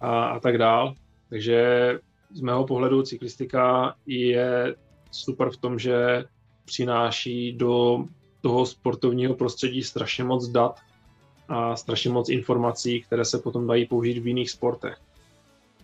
a, 0.00 0.24
a 0.24 0.40
tak 0.40 0.58
dál. 0.58 0.94
Takže 1.28 1.98
z 2.32 2.40
mého 2.40 2.66
pohledu 2.66 3.02
cyklistika 3.02 3.94
je 4.06 4.74
super 5.10 5.50
v 5.50 5.56
tom, 5.56 5.78
že 5.78 6.24
přináší 6.64 7.52
do 7.52 8.04
toho 8.40 8.66
sportovního 8.66 9.34
prostředí 9.34 9.82
strašně 9.82 10.24
moc 10.24 10.48
dat 10.48 10.80
a 11.48 11.76
strašně 11.76 12.10
moc 12.10 12.28
informací, 12.28 13.02
které 13.02 13.24
se 13.24 13.38
potom 13.38 13.66
dají 13.66 13.86
použít 13.86 14.18
v 14.18 14.26
jiných 14.26 14.50
sportech. 14.50 14.96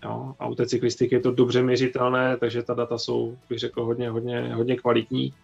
Jo, 0.04 0.34
a 0.38 0.46
u 0.46 0.54
té 0.54 0.66
cyklistiky 0.66 1.14
je 1.14 1.20
to 1.20 1.32
dobře 1.32 1.62
měřitelné, 1.62 2.36
takže 2.36 2.62
ta 2.62 2.74
data 2.74 2.98
jsou, 2.98 3.36
bych 3.48 3.58
řekl, 3.58 3.84
hodně, 3.84 4.10
hodně, 4.10 4.54
hodně 4.54 4.76
kvalitní. 4.76 5.34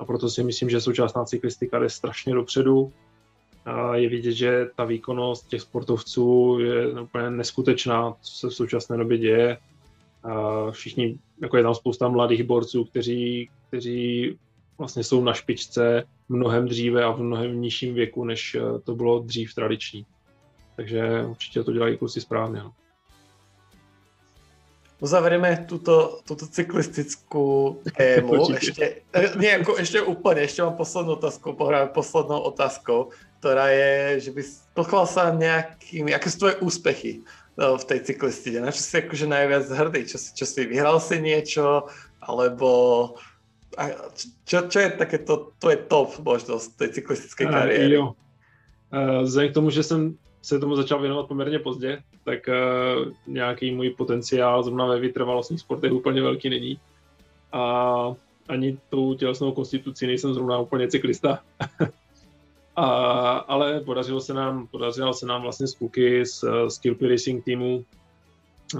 A 0.00 0.04
proto 0.04 0.30
si 0.30 0.42
myslím, 0.42 0.70
že 0.70 0.80
současná 0.80 1.24
cyklistika 1.24 1.78
jde 1.78 1.90
strašně 1.90 2.34
dopředu. 2.34 2.92
A 3.64 3.96
je 3.96 4.08
vidět, 4.08 4.32
že 4.32 4.66
ta 4.76 4.84
výkonnost 4.84 5.48
těch 5.48 5.60
sportovců 5.60 6.58
je 6.60 7.00
úplně 7.00 7.30
neskutečná, 7.30 8.14
co 8.20 8.34
se 8.34 8.48
v 8.48 8.54
současné 8.54 8.96
době 8.96 9.18
děje. 9.18 9.58
A 10.22 10.70
všichni, 10.70 11.18
jako 11.42 11.56
je 11.56 11.62
tam 11.62 11.74
spousta 11.74 12.08
mladých 12.08 12.42
borců, 12.42 12.84
kteří, 12.84 13.50
kteří 13.68 14.38
vlastně 14.78 15.04
jsou 15.04 15.24
na 15.24 15.32
špičce 15.32 16.04
mnohem 16.28 16.68
dříve 16.68 17.04
a 17.04 17.10
v 17.10 17.20
mnohem 17.20 17.60
nižším 17.60 17.94
věku, 17.94 18.24
než 18.24 18.56
to 18.84 18.94
bylo 18.94 19.18
dřív 19.18 19.54
tradiční. 19.54 20.06
Takže 20.76 21.24
určitě 21.30 21.62
to 21.62 21.72
dělají 21.72 21.96
kluci 21.96 22.20
správně. 22.20 22.60
No. 22.60 22.72
Uzavřeme 25.00 25.64
tuto, 25.68 26.20
tuto 26.24 26.46
cyklistickou 26.46 27.80
tému. 27.96 28.52
Ještě, 28.52 29.02
nie, 29.36 29.50
jako 29.50 29.78
ještě 29.78 30.02
úplně, 30.02 30.40
ještě 30.40 30.62
mám 30.62 30.74
poslednou 30.74 31.12
otázku, 31.12 31.52
pohráme 31.52 31.86
poslednou 31.86 32.40
otázkou, 32.40 33.10
která 33.40 33.68
je, 33.68 34.20
že 34.20 34.30
bys 34.30 34.62
pochval 34.74 35.06
se 35.06 35.20
nějakými, 35.36 36.10
jaké 36.10 36.30
jsou 36.30 36.38
tvoje 36.38 36.54
úspěchy 36.54 37.20
no, 37.58 37.78
v 37.78 37.84
té 37.84 38.00
cyklistice, 38.00 38.60
na 38.60 38.72
čo 38.72 38.82
si 38.82 38.96
jakože 38.96 39.26
najviac 39.26 39.68
hrdý, 39.68 40.04
čo 40.04 40.18
si, 40.18 40.34
čo 40.34 40.46
si 40.46 40.64
vyhral 40.66 41.00
si 41.00 41.20
niečo, 41.20 41.88
alebo 42.20 42.68
a 43.78 43.88
čo, 44.44 44.66
čo 44.68 44.78
je 44.80 44.88
také 44.90 45.18
to, 45.18 45.52
to 45.58 45.70
je 45.70 45.76
top 45.76 46.18
možnost 46.18 46.76
té 46.76 46.88
cyklistické 46.88 47.46
kariéry? 47.46 47.98
Uh, 47.98 48.04
jo. 48.04 48.04
Uh, 48.92 49.22
vzhledem 49.22 49.50
k 49.50 49.54
tomu, 49.54 49.70
že 49.70 49.82
jsem 49.82 50.16
se 50.42 50.58
tomu 50.58 50.76
začal 50.76 51.00
věnovat 51.00 51.28
poměrně 51.28 51.58
pozdě, 51.58 52.02
tak 52.24 52.48
uh, 52.48 53.12
nějaký 53.26 53.70
můj 53.70 53.90
potenciál 53.90 54.62
zrovna 54.62 54.86
ve 54.86 54.98
vytrvalostních 54.98 55.60
sportech 55.60 55.92
úplně 55.92 56.22
velký 56.22 56.50
není. 56.50 56.78
A 57.52 58.14
ani 58.48 58.78
tou 58.90 59.14
tělesnou 59.14 59.52
konstitucí 59.52 60.06
nejsem 60.06 60.34
zrovna 60.34 60.58
úplně 60.58 60.88
cyklista. 60.88 61.38
a, 62.76 62.86
ale 63.36 63.80
podařilo 63.80 64.20
se 64.20 64.34
nám, 64.34 64.66
podařilo 64.66 65.14
se 65.14 65.26
nám 65.26 65.42
vlastně 65.42 65.66
z 65.66 65.74
kluky 65.74 66.26
z 66.26 66.44
Skillpy 66.68 67.08
Racing 67.08 67.44
týmu, 67.44 67.84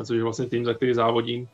což 0.04 0.16
je 0.16 0.22
vlastně 0.22 0.46
tým, 0.46 0.64
za 0.64 0.74
který 0.74 0.94
závodím, 0.94 1.48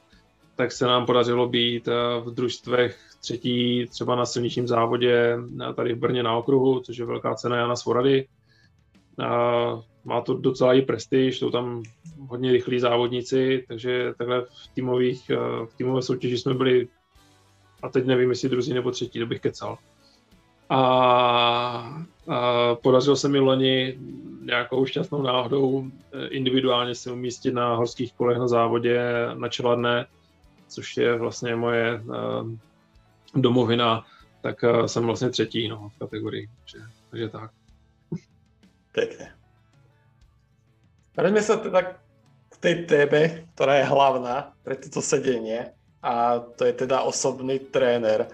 tak 0.57 0.73
se 0.73 0.87
nám 0.87 1.07
podařilo 1.07 1.49
být 1.49 1.87
v 2.21 2.31
družstvech 2.35 2.99
třetí 3.21 3.87
třeba 3.90 4.16
na 4.16 4.26
silničním 4.26 4.69
závodě 4.69 5.38
tady 5.75 5.95
v 5.95 5.99
Brně 5.99 6.23
na 6.23 6.37
okruhu, 6.37 6.81
což 6.81 6.97
je 6.97 7.05
velká 7.05 7.35
cena 7.35 7.57
Jana 7.57 7.76
Svorady. 7.76 8.26
A 9.25 9.82
má 10.04 10.20
to 10.20 10.35
docela 10.35 10.75
i 10.75 10.82
prestiž, 10.82 11.38
jsou 11.38 11.50
tam 11.50 11.82
hodně 12.28 12.52
rychlí 12.52 12.80
závodníci, 12.80 13.64
takže 13.68 14.14
takhle 14.18 14.42
v, 14.42 14.75
týmových, 14.75 15.30
v 15.64 15.75
týmové 15.76 16.02
soutěži 16.02 16.38
jsme 16.38 16.54
byli, 16.54 16.88
a 17.82 17.88
teď 17.88 18.06
nevím, 18.06 18.30
jestli 18.30 18.49
druzí 18.49 18.75
nebo 18.75 18.90
třetí, 18.90 19.18
to 19.18 19.26
bych 19.26 19.40
kecal. 19.40 19.78
A, 20.68 20.78
a 22.28 22.75
podařilo 22.75 23.16
se 23.16 23.28
mi 23.28 23.38
loni 23.38 23.99
nějakou 24.42 24.87
šťastnou 24.87 25.23
náhodou 25.23 25.85
eh, 26.12 26.26
individuálně 26.26 26.94
se 26.94 27.12
umístit 27.12 27.54
na 27.54 27.75
horských 27.75 28.12
kolech 28.12 28.38
na 28.38 28.49
závodě 28.49 29.00
na 29.35 29.49
Čeladné, 29.49 30.06
což 30.68 30.96
je 30.96 31.18
vlastně 31.18 31.56
moje 31.56 32.02
uh, 32.04 32.50
domovina, 33.35 34.04
tak 34.42 34.64
jsem 34.87 35.06
vlastně 35.06 35.30
třetí 35.30 35.68
no, 35.68 35.88
v 35.88 35.99
kategorii. 35.99 36.49
Takže, 36.61 36.87
takže 37.11 37.28
tak. 37.28 37.50
Pěkně. 38.96 39.28
Vraťme 41.16 41.42
se 41.42 41.56
teda 41.56 41.82
k 42.48 42.56
té 42.60 42.74
téme, 42.74 43.44
která 43.54 43.74
je 43.74 43.84
hlavná 43.84 44.52
pre 44.64 44.76
toto 44.76 45.02
sedenie 45.04 45.72
a 46.02 46.38
to 46.38 46.64
je 46.64 46.72
teda 46.72 47.04
osobný 47.04 47.58
tréner. 47.58 48.26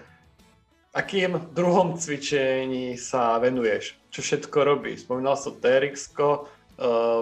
Akým 0.95 1.35
druhom 1.51 1.99
cvičení 1.99 2.95
sa 2.95 3.43
venuješ? 3.43 3.99
Čo 4.07 4.21
všetko 4.23 4.63
robíš? 4.63 5.03
Spomínal 5.03 5.35
som 5.35 5.59
TRX, 5.59 6.15
uh, 6.15 6.47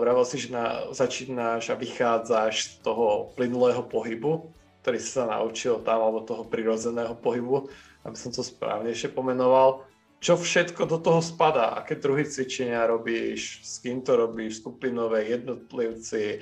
vravel 0.05 0.25
si, 0.27 0.37
že 0.37 0.53
na, 0.53 0.93
začínáš 0.93 1.73
a 1.73 1.79
vychádzaš 1.81 2.53
z 2.61 2.69
toho 2.85 3.33
plynulého 3.33 3.81
pohybu, 3.81 4.53
ktorý 4.85 4.97
si 5.01 5.09
sa 5.09 5.25
naučil 5.25 5.81
tam, 5.81 5.97
alebo 5.97 6.29
toho 6.29 6.45
prirodzeného 6.45 7.17
pohybu, 7.17 7.73
aby 8.05 8.17
som 8.17 8.29
to 8.29 8.45
správne 8.45 8.93
ešte 8.93 9.09
pomenoval. 9.09 9.81
Čo 10.21 10.37
všetko 10.37 10.85
do 10.85 10.97
toho 11.01 11.21
spadá? 11.21 11.81
Aké 11.81 11.97
druhy 11.97 12.25
cvičenia 12.25 12.85
robíš? 12.85 13.65
S 13.65 13.81
kým 13.81 14.05
to 14.05 14.15
robíš? 14.15 14.61
Skupinové, 14.61 15.25
jednotlivci? 15.25 16.39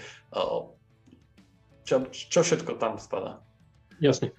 Čo, 1.84 1.96
čo 2.12 2.44
všetko 2.44 2.76
tam 2.76 3.00
spadá? 3.00 3.40
Jasně. 4.02 4.32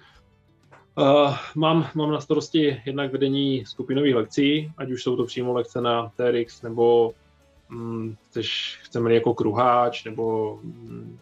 Uh, 0.99 1.37
mám, 1.55 1.89
mám 1.95 2.11
na 2.11 2.21
starosti 2.21 2.83
jednak 2.87 3.13
vedení 3.13 3.67
skupinových 3.67 4.15
lekcí, 4.15 4.73
ať 4.77 4.91
už 4.91 5.03
jsou 5.03 5.17
to 5.17 5.25
přímo 5.25 5.53
lekce 5.53 5.81
na 5.81 6.13
TRX, 6.17 6.63
nebo 6.63 7.13
chceš, 8.29 8.79
chceme 8.83 9.15
jako 9.15 9.35
kruháč, 9.35 10.05
nebo 10.05 10.53
um, 10.55 11.19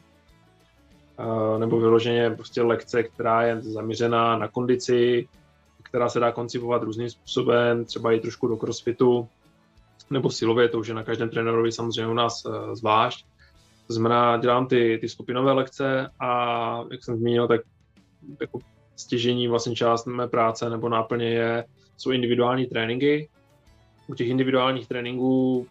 nebo 1.58 1.80
vyloženě 1.80 2.30
prostě 2.30 2.62
lekce, 2.62 3.02
která 3.02 3.42
je 3.42 3.60
zaměřená 3.60 4.38
na 4.38 4.48
kondici, 4.48 5.28
která 5.88 6.08
se 6.08 6.20
dá 6.20 6.32
koncipovat 6.32 6.82
různým 6.82 7.10
způsobem, 7.10 7.84
třeba 7.84 8.12
i 8.12 8.20
trošku 8.20 8.46
do 8.46 8.56
crossfitu. 8.56 9.28
nebo 10.10 10.30
silově, 10.30 10.68
to 10.68 10.78
už 10.78 10.88
je 10.88 10.94
na 10.94 11.02
každém 11.02 11.30
trenérovi 11.30 11.72
samozřejmě 11.72 12.06
u 12.06 12.14
nás 12.14 12.44
uh, 12.44 12.74
zvlášť. 12.74 13.26
To 13.86 13.92
znamená, 13.92 14.36
dělám 14.36 14.66
ty, 14.66 14.98
ty 15.00 15.08
skupinové 15.08 15.52
lekce 15.52 16.10
a 16.20 16.84
jak 16.90 17.04
jsem 17.04 17.16
zmínil, 17.16 17.48
tak 17.48 17.60
jako 18.40 18.58
stěžení 18.96 19.48
vlastně 19.48 19.76
část 19.76 20.06
mé 20.06 20.28
práce 20.28 20.70
nebo 20.70 20.88
náplně 20.88 21.30
je, 21.30 21.64
jsou 21.96 22.10
individuální 22.10 22.66
tréninky. 22.66 23.28
U 24.06 24.14
těch 24.14 24.28
individuálních 24.28 24.88
tréninků 24.88 25.66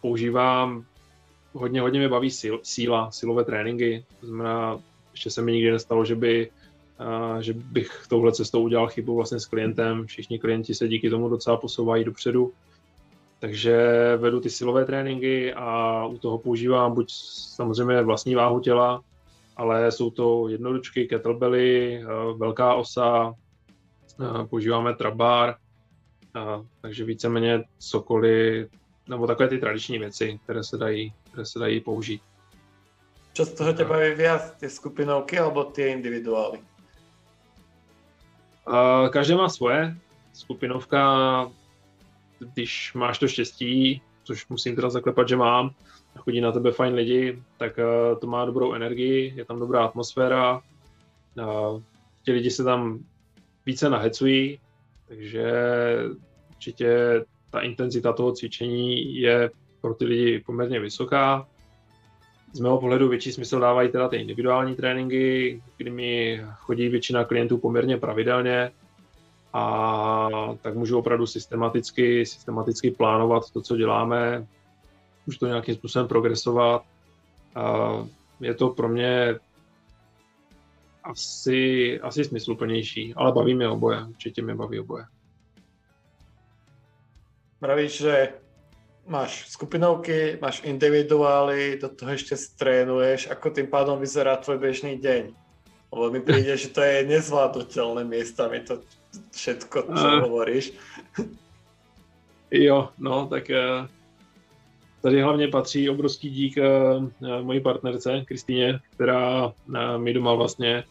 používám 0.00 0.84
hodně, 1.52 1.80
hodně 1.80 1.98
mě 1.98 2.08
baví 2.08 2.30
síl, 2.30 2.60
síla, 2.62 3.10
silové 3.10 3.44
tréninky. 3.44 4.04
To 4.20 4.26
znamená, 4.26 4.78
ještě 5.12 5.30
se 5.30 5.42
mi 5.42 5.52
nikdy 5.52 5.70
nestalo, 5.70 6.04
že 6.04 6.14
by 6.14 6.50
že 7.40 7.52
bych 7.52 8.02
touhle 8.08 8.32
cestou 8.32 8.62
udělal 8.62 8.88
chybu 8.88 9.16
vlastně 9.16 9.40
s 9.40 9.46
klientem. 9.46 10.06
Všichni 10.06 10.38
klienti 10.38 10.74
se 10.74 10.88
díky 10.88 11.10
tomu 11.10 11.28
docela 11.28 11.56
posouvají 11.56 12.04
dopředu. 12.04 12.52
Takže 13.38 13.76
vedu 14.16 14.40
ty 14.40 14.50
silové 14.50 14.84
tréninky 14.84 15.54
a 15.54 16.06
u 16.06 16.18
toho 16.18 16.38
používám 16.38 16.94
buď 16.94 17.12
samozřejmě 17.56 18.02
vlastní 18.02 18.34
váhu 18.34 18.60
těla, 18.60 19.02
ale 19.56 19.92
jsou 19.92 20.10
to 20.10 20.48
jednodučky, 20.48 21.06
kettlebelly, 21.06 22.02
velká 22.36 22.74
osa, 22.74 23.34
používáme 24.50 24.94
trabar, 24.94 25.56
takže 26.80 27.04
víceméně 27.04 27.64
cokoliv, 27.78 28.68
nebo 29.08 29.26
takové 29.26 29.48
ty 29.48 29.58
tradiční 29.58 29.98
věci, 29.98 30.40
které 30.44 30.64
se 30.64 30.78
dají, 30.78 31.12
které 31.24 31.44
se 31.46 31.58
dají 31.58 31.80
použít. 31.80 32.22
Co 33.34 33.44
z 33.44 33.52
toho 33.52 33.72
tě 33.72 33.84
baví 33.84 34.10
víc, 34.10 34.50
ty 34.60 34.70
skupinovky 34.70 35.38
alebo 35.38 35.64
ty 35.64 35.82
individuály? 35.82 36.58
Každý 39.10 39.34
má 39.34 39.48
svoje. 39.48 39.96
Skupinovka, 40.32 41.50
když 42.38 42.94
máš 42.94 43.18
to 43.18 43.28
štěstí, 43.28 44.02
což 44.24 44.48
musím 44.48 44.76
teda 44.76 44.90
zaklepat, 44.90 45.28
že 45.28 45.36
mám, 45.36 45.70
chodí 46.18 46.40
na 46.40 46.52
tebe 46.52 46.72
fajn 46.72 46.94
lidi, 46.94 47.42
tak 47.58 47.78
to 48.20 48.26
má 48.26 48.44
dobrou 48.44 48.72
energii, 48.72 49.32
je 49.36 49.44
tam 49.44 49.58
dobrá 49.58 49.84
atmosféra, 49.84 50.60
ti 52.24 52.32
lidi 52.32 52.50
se 52.50 52.64
tam 52.64 52.98
více 53.66 53.90
nahecují, 53.90 54.58
takže 55.08 55.52
určitě 56.50 57.24
ta 57.50 57.60
intenzita 57.60 58.12
toho 58.12 58.32
cvičení 58.32 59.16
je 59.16 59.50
pro 59.80 59.94
ty 59.94 60.04
lidi 60.04 60.42
poměrně 60.46 60.80
vysoká. 60.80 61.48
Z 62.52 62.60
mého 62.60 62.80
pohledu 62.80 63.08
větší 63.08 63.32
smysl 63.32 63.60
dávají 63.60 63.92
teda 63.92 64.08
ty 64.08 64.16
individuální 64.16 64.76
tréninky, 64.76 65.62
kdy 65.76 65.90
mi 65.90 66.42
chodí 66.54 66.88
většina 66.88 67.24
klientů 67.24 67.58
poměrně 67.58 67.96
pravidelně 67.96 68.72
a 69.52 70.28
tak 70.62 70.74
můžu 70.74 70.98
opravdu 70.98 71.26
systematicky, 71.26 72.26
systematicky 72.26 72.90
plánovat 72.90 73.50
to, 73.50 73.60
co 73.60 73.76
děláme, 73.76 74.46
už 75.26 75.38
to 75.38 75.46
nějakým 75.46 75.74
způsobem 75.74 76.08
progresovat. 76.08 76.82
A 77.54 77.92
je 78.40 78.54
to 78.54 78.68
pro 78.68 78.88
mě 78.88 79.38
asi, 81.04 82.00
asi 82.00 82.24
smysluplnější, 82.24 83.14
ale 83.14 83.32
baví 83.32 83.54
mě 83.54 83.68
oboje, 83.68 84.04
určitě 84.04 84.42
mě 84.42 84.54
baví 84.54 84.80
oboje. 84.80 85.04
Pravíš, 87.60 87.98
že 87.98 88.32
máš 89.10 89.50
skupinovky, 89.50 90.38
máš 90.40 90.62
individuály, 90.64 91.78
do 91.82 91.88
toho 91.88 92.12
ještě 92.12 92.36
strénuješ, 92.36 93.26
ako 93.30 93.50
tým 93.50 93.66
pádom 93.66 93.98
vyzerá 93.98 94.36
tvoj 94.36 94.58
bežný 94.58 94.96
deň? 95.02 95.34
Lebo 95.92 96.10
mi 96.10 96.20
přijde, 96.20 96.56
že 96.56 96.68
to 96.68 96.80
je 96.80 97.06
nezvládnutelné 97.06 98.04
mi 98.04 98.60
to 98.62 98.78
všetko, 99.30 99.82
co 99.82 100.06
uh, 100.06 100.20
hovoríš. 100.22 100.72
Jo, 102.50 102.88
no, 102.98 103.26
tak 103.26 103.50
uh, 103.50 103.86
tady 105.02 105.22
hlavně 105.22 105.48
patří 105.48 105.90
obrovský 105.90 106.30
dík 106.30 106.54
uh, 106.56 107.42
mojí 107.42 107.60
partnerce 107.60 108.24
Kristýně, 108.26 108.80
která 108.94 109.52
mi 109.96 110.14
doma 110.14 110.34
vlastně 110.34 110.84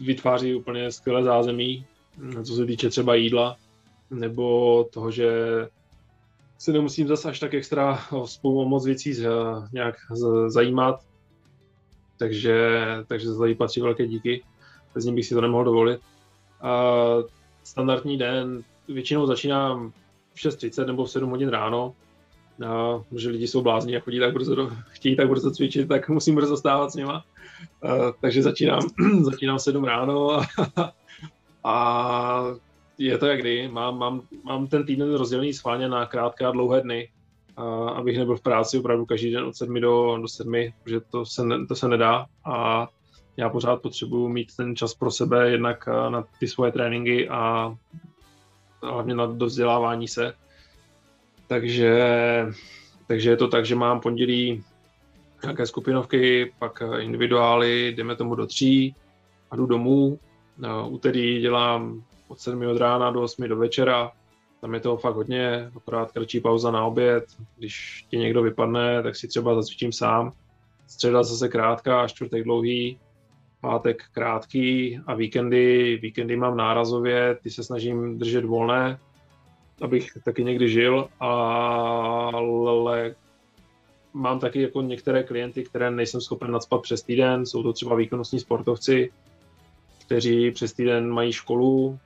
vytváří 0.00 0.54
úplně 0.54 0.92
skvělé 0.92 1.24
zázemí, 1.24 1.86
co 2.44 2.54
se 2.54 2.66
týče 2.66 2.90
třeba 2.90 3.14
jídla, 3.14 3.56
nebo 4.10 4.84
toho, 4.84 5.10
že 5.10 5.28
se 6.62 6.72
nemusím 6.72 7.08
zase 7.08 7.28
až 7.28 7.40
tak 7.40 7.54
extra 7.54 7.98
spolu 8.24 8.68
moc 8.68 8.86
věcí 8.86 9.14
z, 9.14 9.28
nějak 9.72 9.94
z, 10.12 10.50
zajímat. 10.50 11.00
Takže, 12.18 12.80
takže 13.06 13.32
za 13.32 13.46
to 13.46 13.54
patří 13.54 13.80
velké 13.80 14.06
díky. 14.06 14.44
Bez 14.94 15.04
ní 15.04 15.14
bych 15.14 15.26
si 15.26 15.34
to 15.34 15.40
nemohl 15.40 15.64
dovolit. 15.64 16.00
A 16.60 16.94
standardní 17.64 18.18
den 18.18 18.62
většinou 18.88 19.26
začínám 19.26 19.92
v 20.34 20.36
6.30 20.36 20.86
nebo 20.86 21.04
v 21.04 21.10
7 21.10 21.30
hodin 21.30 21.48
ráno. 21.48 21.94
A, 22.66 23.02
že 23.16 23.30
lidi 23.30 23.48
jsou 23.48 23.62
blázni 23.62 23.96
a 23.96 24.00
chodí 24.00 24.20
tak 24.20 24.32
brzo, 24.32 24.54
do, 24.54 24.70
chtějí 24.88 25.16
tak 25.16 25.28
brzo 25.28 25.50
cvičit, 25.50 25.88
tak 25.88 26.08
musím 26.08 26.34
brzo 26.34 26.56
stávat 26.56 26.92
s 26.92 26.94
nima. 26.94 27.24
A, 27.82 28.12
takže 28.20 28.42
začínám, 28.42 28.80
začínám 29.22 29.58
v 29.58 29.62
7 29.62 29.84
ráno 29.84 30.30
a, 30.30 30.92
a 31.64 32.44
je 32.98 33.18
to 33.18 33.26
jak 33.26 33.40
kdy. 33.40 33.68
Mám, 33.68 33.98
mám, 33.98 34.22
mám 34.44 34.66
ten 34.66 34.86
týden 34.86 35.14
rozdělený 35.14 35.52
schválně 35.52 35.88
na 35.88 36.06
krátké 36.06 36.46
a 36.46 36.50
dlouhé 36.50 36.80
dny, 36.80 37.08
a 37.56 37.62
abych 37.88 38.18
nebyl 38.18 38.36
v 38.36 38.40
práci 38.42 38.78
opravdu 38.78 39.06
každý 39.06 39.30
den 39.30 39.44
od 39.44 39.56
7 39.56 39.80
do, 39.80 40.18
do 40.20 40.28
7, 40.28 40.54
protože 40.82 41.00
to 41.00 41.26
se, 41.26 41.44
ne, 41.44 41.66
to 41.66 41.74
se 41.76 41.88
nedá 41.88 42.26
a 42.44 42.88
já 43.36 43.48
pořád 43.48 43.82
potřebuji 43.82 44.28
mít 44.28 44.56
ten 44.56 44.76
čas 44.76 44.94
pro 44.94 45.10
sebe, 45.10 45.50
jednak 45.50 45.86
na 46.08 46.24
ty 46.40 46.48
svoje 46.48 46.72
tréninky 46.72 47.28
a 47.28 47.74
hlavně 48.82 49.14
na 49.14 49.26
dovzdělávání 49.26 50.08
se. 50.08 50.34
Takže, 51.46 52.06
takže 53.06 53.30
je 53.30 53.36
to 53.36 53.48
tak, 53.48 53.66
že 53.66 53.74
mám 53.74 54.00
pondělí 54.00 54.64
nějaké 55.42 55.66
skupinovky, 55.66 56.52
pak 56.58 56.82
individuály, 57.00 57.88
jdeme 57.88 58.16
tomu 58.16 58.34
do 58.34 58.46
tří 58.46 58.94
a 59.50 59.56
jdu 59.56 59.66
domů. 59.66 60.18
Úterý 60.88 61.40
dělám 61.40 62.02
od 62.32 62.40
7 62.40 62.66
od 62.66 62.78
rána 62.78 63.10
do 63.10 63.22
8 63.22 63.48
do 63.48 63.56
večera. 63.56 64.12
Tam 64.60 64.74
je 64.74 64.80
toho 64.80 64.96
fakt 64.96 65.14
hodně, 65.14 65.70
akorát 65.76 66.12
kratší 66.12 66.40
pauza 66.40 66.70
na 66.70 66.84
oběd. 66.84 67.24
Když 67.58 68.06
ti 68.10 68.16
někdo 68.16 68.42
vypadne, 68.42 69.02
tak 69.02 69.16
si 69.16 69.28
třeba 69.28 69.54
zacvičím 69.54 69.92
sám. 69.92 70.32
Středa 70.86 71.22
zase 71.22 71.48
krátká, 71.48 72.08
čtvrtek 72.08 72.44
dlouhý, 72.44 72.98
pátek 73.60 74.02
krátký 74.12 74.98
a 75.06 75.14
víkendy, 75.14 75.98
víkendy 76.02 76.36
mám 76.36 76.56
nárazově, 76.56 77.38
ty 77.42 77.50
se 77.50 77.64
snažím 77.64 78.18
držet 78.18 78.44
volné, 78.44 78.98
abych 79.82 80.18
taky 80.24 80.44
někdy 80.44 80.68
žil, 80.68 81.08
ale 82.40 83.14
mám 84.12 84.38
taky 84.38 84.62
jako 84.62 84.82
některé 84.82 85.22
klienty, 85.22 85.64
které 85.64 85.90
nejsem 85.90 86.20
schopen 86.20 86.50
nadspat 86.50 86.82
přes 86.82 87.02
týden, 87.02 87.46
jsou 87.46 87.62
to 87.62 87.72
třeba 87.72 87.96
výkonnostní 87.96 88.40
sportovci, 88.40 89.12
kteří 90.06 90.50
přes 90.50 90.72
týden 90.72 91.10
mají 91.10 91.32
školu, 91.32 91.98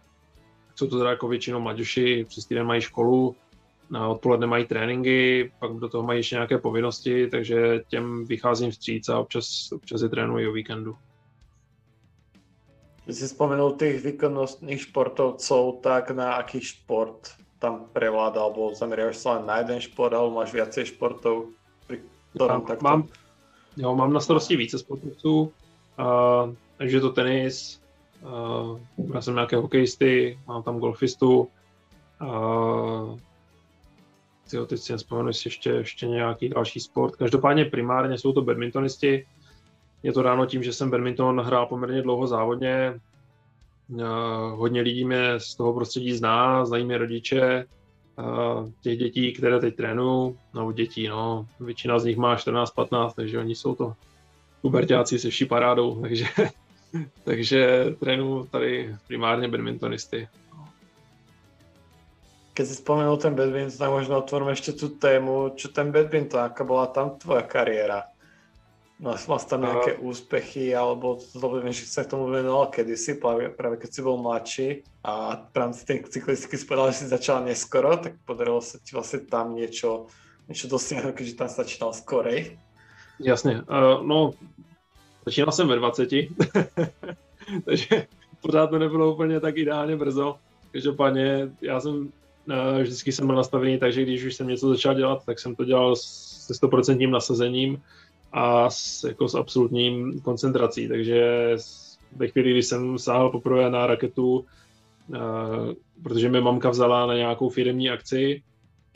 jsou 0.77 0.87
to 0.87 0.99
teda 0.99 1.11
jako 1.11 1.29
většinou 1.29 1.61
mladěši, 1.61 2.27
přes 2.29 2.45
týden 2.45 2.67
mají 2.67 2.81
školu, 2.81 3.37
na 3.91 4.09
odpoledne 4.09 4.47
mají 4.47 4.67
tréninky, 4.67 5.53
pak 5.59 5.73
do 5.73 5.89
toho 5.89 6.03
mají 6.03 6.19
ještě 6.19 6.35
nějaké 6.35 6.59
povinnosti, 6.59 7.27
takže 7.27 7.81
těm 7.89 8.25
vycházím 8.25 8.71
vstříc 8.71 9.09
a 9.09 9.19
občas, 9.19 9.73
občas 9.73 10.03
je 10.03 10.09
trénuji 10.09 10.49
o 10.49 10.53
víkendu. 10.53 10.97
Když 13.05 13.17
jsi 13.17 13.27
vzpomenul 13.27 13.73
těch 13.73 14.05
výkonnostných 14.05 14.83
športovců, 14.83 15.79
tak 15.83 16.11
na 16.11 16.33
aký 16.33 16.61
šport 16.61 17.29
tam 17.59 17.89
prevládá, 17.93 18.41
alebo 18.41 18.75
zameriavaš 18.75 19.17
se 19.17 19.29
len 19.29 19.47
na 19.47 19.59
jeden 19.59 19.81
šport, 19.81 20.13
alebo 20.13 20.35
máš 20.35 20.53
viacej 20.53 20.85
športov, 20.93 21.57
pri 21.87 22.05
ktorom 22.37 22.69
takto? 22.69 22.85
Mám, 22.85 23.09
jo, 23.77 23.97
mám 23.97 24.13
na 24.13 24.21
starosti 24.21 24.57
více 24.57 24.79
sportovců, 24.79 25.33
uh, 25.41 26.53
takže 26.77 26.97
je 26.97 27.01
to 27.01 27.13
tenis, 27.13 27.81
já 29.15 29.21
jsem 29.21 29.35
nějaké 29.35 29.57
hokejisty, 29.57 30.39
mám 30.47 30.63
tam 30.63 30.79
golfistu. 30.79 31.49
Uh, 32.23 33.19
tyjo, 34.51 34.67
teď 34.67 34.81
si 34.81 34.93
nespomenu, 34.93 35.29
jestli 35.29 35.49
ještě, 35.49 35.71
ještě 35.71 36.07
nějaký 36.07 36.49
další 36.49 36.81
sport. 36.81 37.17
Každopádně 37.17 37.65
primárně 37.65 38.19
jsou 38.19 38.33
to 38.33 38.43
badmintonisti. 38.43 39.27
Je 40.03 40.13
to 40.13 40.23
dáno 40.23 40.47
tím, 40.47 40.63
že 40.63 40.73
jsem 40.73 40.91
badminton 40.91 41.41
hrál 41.41 41.67
poměrně 41.67 42.03
dlouho 42.03 42.27
závodně. 42.27 43.01
Uh, 43.89 44.01
hodně 44.51 44.81
lidí 44.81 45.05
mě 45.05 45.41
z 45.41 45.55
toho 45.55 45.75
prostředí 45.75 46.13
zná, 46.13 46.65
znají 46.65 46.85
mě 46.85 46.99
rodiče, 46.99 47.67
těch 48.81 48.99
dětí, 48.99 49.33
které 49.33 49.61
teď 49.61 49.77
trénuju, 49.77 50.39
no 50.55 50.73
dětí, 50.73 51.09
no, 51.09 51.47
většina 51.61 51.99
z 51.99 52.05
nich 52.05 52.17
má 52.17 52.37
14-15, 52.37 53.13
takže 53.17 53.39
oni 53.39 53.55
jsou 53.55 53.75
to 53.75 53.95
pubertáci 54.63 55.19
se 55.19 55.31
vší 55.31 55.45
parádou, 55.45 56.01
takže 56.01 56.25
Takže 57.25 57.87
trénuju 58.01 58.45
tady 58.45 58.97
primárně 59.07 59.49
badmintonisty. 59.49 60.29
Keď 62.55 62.67
si 62.67 62.75
spomenul 62.75 63.17
ten 63.17 63.35
badminton, 63.35 63.79
tak 63.79 63.91
možno 63.91 64.19
otvoríme 64.19 64.53
ještě 64.53 64.73
tu 64.73 64.89
tému, 64.89 65.53
čo 65.57 65.69
ten 65.69 65.93
badminton, 65.93 66.41
aká 66.41 66.65
byla 66.65 66.87
tam 66.87 67.11
tvoja 67.11 67.43
kariéra? 67.43 68.03
Mal, 68.97 69.21
mal 69.29 69.39
tam 69.45 69.61
nejaké 69.61 69.93
a... 69.93 70.01
úspechy, 70.01 70.73
alebo 70.73 71.21
to 71.21 71.37
viem, 71.61 71.69
že 71.69 71.85
sa 71.85 72.01
k 72.01 72.17
tomu 72.17 72.33
venoval 72.33 72.73
kedysi, 72.73 73.21
práve, 73.21 73.53
práve 73.53 73.77
keď 73.77 73.93
si 73.93 74.01
bol 74.01 74.17
mladší 74.17 74.69
a 75.05 75.37
v 75.53 75.57
rámci 75.57 75.85
tej 75.85 76.09
cyklistiky 76.09 76.57
si 76.57 76.65
povedal, 76.65 76.97
že 76.97 77.05
si 77.05 77.13
začal 77.13 77.45
neskoro, 77.45 78.01
tak 78.01 78.17
podarilo 78.25 78.65
sa 78.65 78.81
ti 78.81 78.97
vlastne 78.97 79.29
tam 79.29 79.53
niečo, 79.53 80.09
niečo 80.49 80.65
dosiahnuť, 80.73 81.13
keďže 81.13 81.37
tam 81.37 81.49
začínal 81.49 81.93
skorej. 81.93 82.57
Jasně, 83.21 83.63
uh, 83.69 84.07
no 84.07 84.31
začínal 85.27 85.53
jsem 85.53 85.69
ve 85.69 85.77
20, 85.77 86.09
takže 87.65 88.07
pořád 88.43 88.67
to 88.67 88.79
nebylo 88.79 89.13
úplně 89.13 89.41
tak 89.41 89.57
ideálně 89.57 89.97
brzo. 89.97 90.37
Každopádně 90.73 91.49
já 91.63 91.81
jsem 91.81 91.97
uh, 91.97 92.83
vždycky 92.83 93.13
jsem 93.13 93.27
byl 93.27 93.37
nastavený, 93.37 93.79
takže 93.79 94.03
když 94.03 94.25
už 94.25 94.35
jsem 94.35 94.49
něco 94.49 94.69
začal 94.69 94.95
dělat, 94.95 95.25
tak 95.27 95.39
jsem 95.39 95.57
to 95.57 95.65
dělal 95.65 95.97
se 95.97 96.55
stoprocentním 96.55 97.11
nasazením 97.11 97.83
a 98.33 98.71
s, 98.71 99.05
jako 99.05 99.29
s 99.29 99.35
absolutním 99.35 100.21
koncentrací. 100.21 100.89
Takže 100.89 101.51
ve 102.17 102.29
chvíli, 102.29 102.51
kdy 102.51 102.63
jsem 102.63 102.99
sáhl 102.99 103.31
poprvé 103.31 103.71
na 103.71 103.87
raketu, 103.87 104.45
uh, 105.09 105.17
protože 106.03 106.29
mi 106.29 106.41
mamka 106.41 106.71
vzala 106.71 107.07
na 107.07 107.15
nějakou 107.15 107.49
firmní 107.49 107.91
akci, 107.91 108.43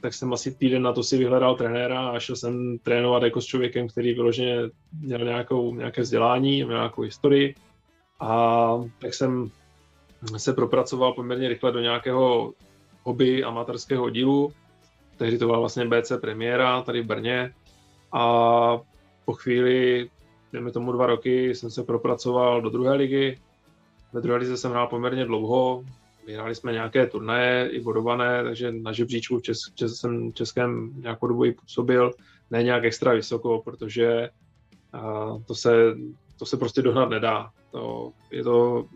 tak 0.00 0.14
jsem 0.14 0.32
asi 0.32 0.54
týden 0.54 0.82
na 0.82 0.92
to 0.92 1.02
si 1.02 1.18
vyhledal 1.18 1.56
trenéra 1.56 2.08
a 2.08 2.18
šel 2.18 2.36
jsem 2.36 2.78
trénovat 2.78 3.22
jako 3.22 3.40
s 3.40 3.44
člověkem, 3.44 3.88
který 3.88 4.14
vyloženě 4.14 4.56
měl 5.00 5.24
nějakou, 5.24 5.74
nějaké 5.74 6.02
vzdělání, 6.02 6.64
měl 6.64 6.78
nějakou 6.78 7.02
historii. 7.02 7.54
A 8.20 8.70
tak 8.98 9.14
jsem 9.14 9.50
se 10.36 10.52
propracoval 10.52 11.12
poměrně 11.12 11.48
rychle 11.48 11.72
do 11.72 11.80
nějakého 11.80 12.52
hobby 13.02 13.44
amatérského 13.44 14.10
dílu. 14.10 14.52
Tehdy 15.16 15.38
to 15.38 15.46
byla 15.46 15.58
vlastně 15.58 15.84
BC 15.84 16.12
premiéra 16.20 16.82
tady 16.82 17.00
v 17.00 17.06
Brně. 17.06 17.54
A 18.12 18.78
po 19.24 19.32
chvíli, 19.32 20.10
dejme 20.52 20.70
tomu 20.70 20.92
dva 20.92 21.06
roky, 21.06 21.54
jsem 21.54 21.70
se 21.70 21.82
propracoval 21.82 22.62
do 22.62 22.70
druhé 22.70 22.94
ligy. 22.94 23.38
Ve 24.12 24.20
druhé 24.20 24.38
lize 24.38 24.56
jsem 24.56 24.70
hrál 24.70 24.86
poměrně 24.86 25.24
dlouho, 25.24 25.84
vyhráli 26.26 26.54
jsme 26.54 26.72
nějaké 26.72 27.06
turnaje 27.06 27.68
i 27.68 27.80
bodované, 27.80 28.44
takže 28.44 28.72
na 28.72 28.92
žebříčku 28.92 29.38
v 29.38 29.42
Čes, 29.42 29.58
Čes, 29.74 29.94
jsem 29.94 30.32
Českém 30.32 30.92
nějakou 30.96 31.26
dobu 31.26 31.44
i 31.44 31.52
působil, 31.52 32.12
ne 32.50 32.62
nějak 32.62 32.84
extra 32.84 33.12
vysoko, 33.12 33.62
protože 33.64 34.28
a, 34.92 35.26
to, 35.46 35.54
se, 35.54 35.94
to 36.38 36.46
se 36.46 36.56
prostě 36.56 36.82
dohnat 36.82 37.10
nedá. 37.10 37.50
To, 37.70 38.12
je 38.30 38.44
to 38.44 38.86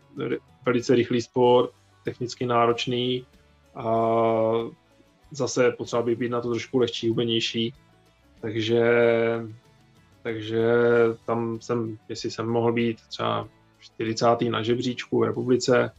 velice 0.66 0.94
rychlý 0.94 1.22
sport, 1.22 1.70
technicky 2.04 2.46
náročný 2.46 3.26
a 3.74 3.84
zase 5.30 5.70
potřeba 5.70 6.02
by 6.02 6.16
být 6.16 6.30
na 6.30 6.40
to 6.40 6.50
trošku 6.50 6.78
lehčí, 6.78 7.08
hubenější. 7.08 7.74
Takže 8.40 8.82
takže 10.24 10.64
tam 11.26 11.60
jsem, 11.60 11.98
jestli 12.08 12.30
jsem 12.30 12.46
mohl 12.46 12.72
být 12.72 13.00
třeba 13.00 13.48
40. 13.78 14.26
na 14.50 14.62
žebříčku 14.62 15.18
v 15.18 15.22
republice, 15.22 15.90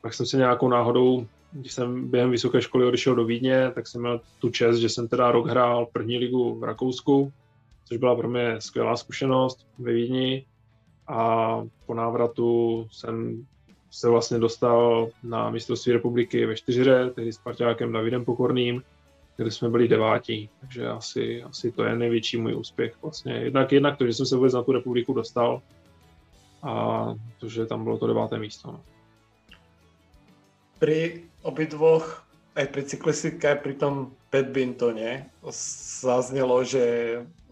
pak 0.00 0.14
jsem 0.14 0.26
si 0.26 0.36
nějakou 0.36 0.68
náhodou, 0.68 1.26
když 1.52 1.72
jsem 1.72 2.10
během 2.10 2.30
vysoké 2.30 2.62
školy 2.62 2.84
odešel 2.84 3.14
do 3.14 3.24
Vídně, 3.24 3.70
tak 3.74 3.86
jsem 3.86 4.00
měl 4.00 4.20
tu 4.38 4.50
čest, 4.50 4.76
že 4.76 4.88
jsem 4.88 5.08
teda 5.08 5.30
rok 5.30 5.46
hrál 5.46 5.86
první 5.92 6.18
ligu 6.18 6.58
v 6.58 6.64
Rakousku, 6.64 7.32
což 7.84 7.96
byla 7.96 8.16
pro 8.16 8.28
mě 8.28 8.56
skvělá 8.58 8.96
zkušenost 8.96 9.66
ve 9.78 9.92
Vídni 9.92 10.46
a 11.08 11.62
po 11.86 11.94
návratu 11.94 12.86
jsem 12.92 13.46
se 13.90 14.08
vlastně 14.08 14.38
dostal 14.38 15.08
na 15.22 15.50
mistrovství 15.50 15.92
republiky 15.92 16.46
ve 16.46 16.56
čtyřře, 16.56 17.10
tehdy 17.14 17.32
s 17.32 17.38
parťákem 17.38 17.92
Davidem 17.92 18.24
Pokorným, 18.24 18.82
kde 19.36 19.50
jsme 19.50 19.68
byli 19.68 19.88
devátí, 19.88 20.48
takže 20.60 20.88
asi, 20.88 21.42
asi 21.42 21.72
to 21.72 21.84
je 21.84 21.96
největší 21.96 22.36
můj 22.36 22.54
úspěch 22.54 22.96
vlastně. 23.02 23.32
Jednak, 23.32 23.72
jednak 23.72 23.98
to, 23.98 24.06
že 24.06 24.12
jsem 24.12 24.26
se 24.26 24.36
vůbec 24.36 24.52
na 24.52 24.62
tu 24.62 24.72
republiku 24.72 25.12
dostal 25.12 25.62
a 26.62 27.06
to, 27.40 27.48
že 27.48 27.66
tam 27.66 27.84
bylo 27.84 27.98
to 27.98 28.06
deváté 28.06 28.38
místo. 28.38 28.72
No. 28.72 28.80
Pri 30.76 31.24
obidvoch, 31.40 32.26
aj 32.56 32.66
pri 32.72 32.82
cyklistike, 32.88 33.44
aj 33.44 33.58
pri 33.60 33.74
tom 33.76 33.94
badmintone 34.32 35.28
zaznělo, 36.00 36.64
že 36.64 36.84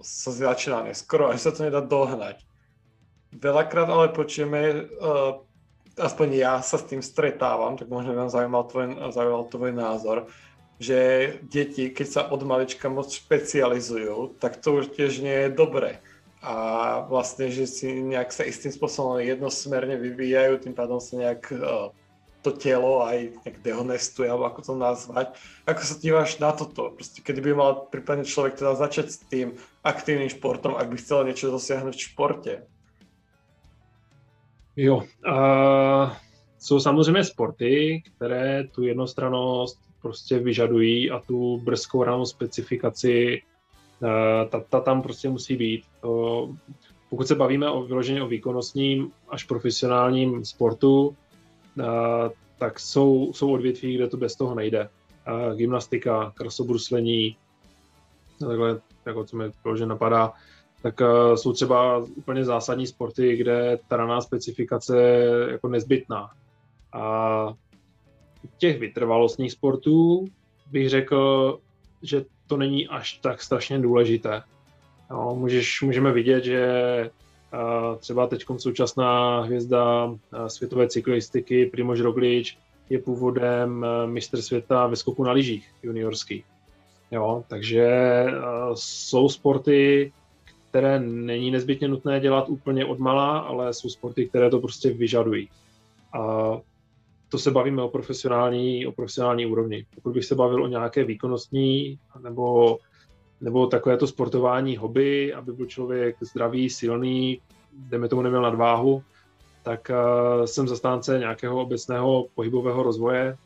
sa 0.00 0.32
začíná 0.32 0.84
neskoro 0.84 1.28
a 1.28 1.36
že 1.36 1.48
sa 1.48 1.52
to 1.52 1.64
nedá 1.64 1.80
dohnať. 1.80 2.40
Veľakrát 3.32 3.88
ale 3.88 4.12
počujeme, 4.12 4.88
uh, 5.00 5.40
aspoň 5.96 6.28
ja 6.36 6.54
sa 6.60 6.76
s 6.76 6.88
tým 6.88 7.00
stretávam, 7.00 7.76
tak 7.76 7.88
možno 7.88 8.16
vám 8.16 8.30
zaujímal 8.30 8.64
tvoj, 8.68 8.86
zaujímal 9.10 9.44
tvoj 9.48 9.72
názor, 9.72 10.18
že 10.78 10.98
deti, 11.46 11.88
keď 11.88 12.06
sa 12.06 12.22
od 12.28 12.42
malička 12.44 12.90
moc 12.90 13.08
špecializujú, 13.08 14.36
tak 14.42 14.58
to 14.58 14.82
už 14.82 14.92
tiež 14.92 15.22
nie 15.22 15.48
je 15.48 15.50
dobré. 15.50 16.02
A 16.44 17.00
vlastne, 17.08 17.48
že 17.48 17.64
si 17.64 17.88
nejak 18.04 18.28
sa 18.28 18.44
istým 18.44 18.68
spôsobom 18.68 19.16
jednosmerne 19.16 19.96
vyvíjajú, 19.96 20.60
tým 20.60 20.76
pádom 20.76 21.00
sa 21.00 21.16
nejak 21.16 21.42
uh, 21.56 21.88
to 22.44 22.52
telo 22.52 23.00
aj 23.00 23.32
nejak 23.40 23.56
dehonestuje, 23.64 24.28
alebo 24.28 24.44
ako 24.44 24.60
to 24.62 24.74
nazvať. 24.76 25.26
Ako 25.64 25.80
sa 25.80 25.94
díváš 25.96 26.36
na 26.38 26.52
toto? 26.52 26.92
Proste, 26.92 27.24
kedy 27.24 27.40
by 27.40 27.52
mal 27.56 27.70
prípadne 27.88 28.28
človek 28.28 28.60
teda 28.60 28.76
začať 28.76 29.06
s 29.08 29.18
tým 29.24 29.56
aktívnym 29.80 30.28
športom, 30.28 30.76
ak 30.76 30.92
by 30.92 30.96
chcel 31.00 31.24
niečo 31.24 31.48
dosiahnuť 31.48 31.94
v 31.96 32.06
športe? 32.12 32.52
Jo, 34.76 34.96
uh, 35.24 36.12
jsou 36.58 36.80
samozřejmě 36.80 37.24
sporty, 37.24 38.02
které 38.04 38.64
tu 38.64 38.82
jednostranost 38.82 39.78
prostě 40.02 40.38
vyžadují 40.38 41.10
a 41.10 41.20
tu 41.20 41.60
brzkou 41.64 42.02
ránou 42.02 42.26
specifikaci 42.26 43.42
ta, 44.50 44.60
ta 44.60 44.80
tam 44.80 45.02
prostě 45.02 45.28
musí 45.28 45.56
být. 45.56 45.84
Pokud 47.08 47.28
se 47.28 47.34
bavíme 47.34 47.70
o 47.70 47.82
vyloženě 47.82 48.22
o 48.22 48.28
výkonnostním 48.28 49.12
až 49.28 49.44
profesionálním 49.44 50.44
sportu, 50.44 51.16
tak 52.58 52.80
jsou, 52.80 53.32
jsou 53.34 53.52
odvětví, 53.52 53.94
kde 53.94 54.08
to 54.08 54.16
bez 54.16 54.36
toho 54.36 54.54
nejde. 54.54 54.88
Gymnastika, 55.54 56.32
krasobruslení, 56.36 57.36
takhle, 58.38 58.80
jako 59.06 59.24
co 59.24 59.36
mi 59.36 59.44
vyloženě 59.64 59.86
napadá, 59.86 60.32
tak 60.82 61.00
jsou 61.34 61.52
třeba 61.52 61.98
úplně 61.98 62.44
zásadní 62.44 62.86
sporty, 62.86 63.36
kde 63.36 63.78
ta 63.88 63.96
raná 63.96 64.20
specifikace 64.20 65.00
je 65.00 65.52
jako 65.52 65.68
nezbytná. 65.68 66.30
A 66.92 67.54
těch 68.58 68.78
vytrvalostních 68.78 69.52
sportů 69.52 70.24
bych 70.70 70.88
řekl, 70.88 71.58
že 72.02 72.24
to 72.46 72.56
není 72.56 72.88
až 72.88 73.12
tak 73.12 73.42
strašně 73.42 73.78
důležité. 73.78 74.42
No, 75.10 75.34
můžeš, 75.38 75.82
můžeme 75.82 76.12
vidět, 76.12 76.44
že 76.44 77.10
třeba 77.98 78.26
teď 78.26 78.44
současná 78.56 79.40
hvězda 79.40 80.14
světové 80.46 80.88
cyklistiky 80.88 81.66
Primož 81.66 82.00
Roglič 82.00 82.58
je 82.90 82.98
původem 82.98 83.86
mistr 84.06 84.42
světa 84.42 84.86
ve 84.86 84.96
skoku 84.96 85.24
na 85.24 85.32
lyžích 85.32 85.70
juniorský. 85.82 86.44
Jo, 87.10 87.44
takže 87.48 88.24
jsou 88.74 89.28
sporty, 89.28 90.12
které 90.70 91.00
není 91.00 91.50
nezbytně 91.50 91.88
nutné 91.88 92.20
dělat 92.20 92.48
úplně 92.48 92.84
od 92.84 92.98
mala, 92.98 93.38
ale 93.38 93.74
jsou 93.74 93.88
sporty, 93.88 94.26
které 94.26 94.50
to 94.50 94.58
prostě 94.58 94.92
vyžadují. 94.92 95.48
A 96.12 96.20
to 97.28 97.38
se 97.38 97.50
bavíme 97.50 97.82
o 97.82 97.88
profesionální, 97.88 98.86
o 98.86 98.92
profesionální 98.92 99.46
úrovni. 99.46 99.86
Pokud 99.94 100.12
bych 100.12 100.24
se 100.24 100.34
bavil 100.34 100.64
o 100.64 100.68
nějaké 100.68 101.04
výkonnostní 101.04 101.98
nebo, 102.22 102.78
nebo 103.40 103.66
takové 103.66 103.96
to 103.96 104.06
sportování 104.06 104.76
hobby, 104.76 105.34
aby 105.34 105.52
byl 105.52 105.66
člověk 105.66 106.16
zdravý, 106.20 106.70
silný, 106.70 107.40
jdeme 107.72 108.08
tomu 108.08 108.22
neměl 108.22 108.42
nadváhu, 108.42 109.02
tak 109.62 109.90
uh, 109.90 110.44
jsem 110.44 110.68
zastánce 110.68 111.18
nějakého 111.18 111.62
obecného 111.62 112.26
pohybového 112.34 112.82
rozvoje. 112.82 113.36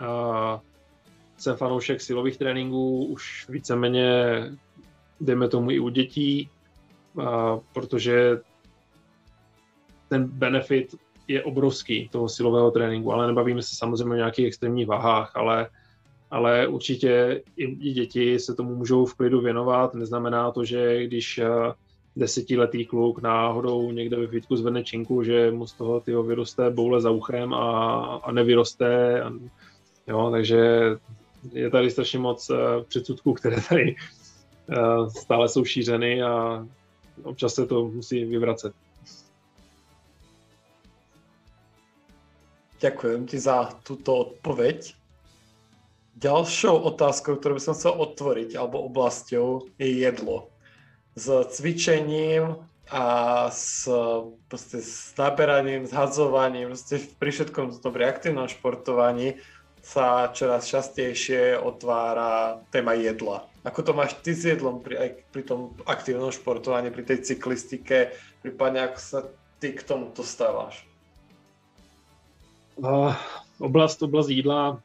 Uh, 0.00 0.60
jsem 1.36 1.56
fanoušek 1.56 2.00
silových 2.00 2.36
tréninků 2.36 3.04
už 3.04 3.46
víceméně, 3.48 4.42
dejme 5.20 5.48
tomu 5.48 5.70
i 5.70 5.78
u 5.78 5.88
dětí, 5.88 6.50
uh, 7.14 7.24
protože 7.72 8.40
ten 10.08 10.24
benefit 10.24 10.94
je 11.28 11.42
obrovský 11.42 12.08
toho 12.08 12.28
silového 12.28 12.70
tréninku, 12.70 13.12
ale 13.12 13.26
nebavíme 13.26 13.62
se 13.62 13.76
samozřejmě 13.76 14.14
o 14.14 14.16
nějakých 14.16 14.46
extrémních 14.46 14.86
váhách, 14.86 15.36
ale, 15.36 15.68
ale 16.30 16.66
určitě 16.66 17.42
i 17.56 17.92
děti 17.92 18.38
se 18.38 18.54
tomu 18.54 18.74
můžou 18.74 19.06
v 19.06 19.14
klidu 19.14 19.40
věnovat. 19.40 19.94
Neznamená 19.94 20.50
to, 20.50 20.64
že 20.64 21.04
když 21.04 21.38
eh, 21.38 21.48
desetiletý 22.16 22.86
kluk 22.86 23.22
náhodou 23.22 23.92
někde 23.92 24.16
ve 24.16 24.26
fitku 24.26 24.56
zvedne 24.56 24.84
činku, 24.84 25.22
že 25.22 25.50
mu 25.50 25.66
z 25.66 25.72
toho 25.72 26.00
tyho 26.00 26.22
vyroste 26.22 26.70
boule 26.70 27.00
za 27.00 27.10
uchem 27.10 27.54
a, 27.54 28.02
a 28.24 28.32
nevyroste. 28.32 29.22
A, 29.22 29.32
jo, 30.06 30.30
takže 30.30 30.82
je 31.52 31.70
tady 31.70 31.90
strašně 31.90 32.18
moc 32.18 32.50
uh, 32.50 32.56
předsudků, 32.88 33.34
které 33.34 33.56
tady 33.68 33.96
uh, 34.68 35.08
stále 35.08 35.48
jsou 35.48 35.64
šířeny 35.64 36.22
a 36.22 36.66
občas 37.22 37.54
se 37.54 37.66
to 37.66 37.88
musí 37.88 38.24
vyvracet. 38.24 38.72
Ďakujem 42.80 43.26
ti 43.26 43.38
za 43.38 43.64
túto 43.64 44.16
odpoveď. 44.16 44.94
Ďalšou 46.18 46.82
otázkou, 46.82 47.38
ktorú 47.38 47.56
by 47.56 47.62
som 47.62 47.78
chcel 47.78 47.94
otvoriť, 47.94 48.58
alebo 48.58 48.82
oblasťou, 48.90 49.70
je 49.78 49.88
jedlo. 50.02 50.50
s 51.14 51.30
cvičením 51.30 52.58
a 52.90 53.04
s, 53.54 53.86
proste, 54.50 54.82
s 54.82 55.14
naberaním, 55.14 55.86
s 55.86 55.94
hadzovaním, 55.94 56.74
proste 56.74 56.98
pri 57.22 57.30
všetkom 57.30 57.78
tom 57.78 57.94
reaktívnom 57.94 58.50
športovaní 58.50 59.38
sa 59.78 60.34
čoraz 60.34 60.66
častejšie 60.66 61.54
otvára 61.54 62.66
téma 62.74 62.98
jedla. 62.98 63.46
Ako 63.62 63.86
to 63.86 63.92
máš 63.94 64.18
ty 64.18 64.34
s 64.34 64.42
jedlom 64.42 64.82
pri, 64.82 64.98
aj 64.98 65.10
pri 65.30 65.42
tom 65.46 65.78
aktívnom 65.86 66.34
športovaní, 66.34 66.90
pri 66.90 67.14
tej 67.14 67.30
cyklistike, 67.30 68.10
prípadne 68.42 68.90
ako 68.90 68.98
sa 68.98 69.20
ty 69.62 69.70
k 69.70 69.86
tomu 69.86 70.10
stáváš? 70.26 70.82
Uh, 72.74 73.14
oblast, 73.62 74.02
oblast 74.02 74.34
jídla 74.34 74.82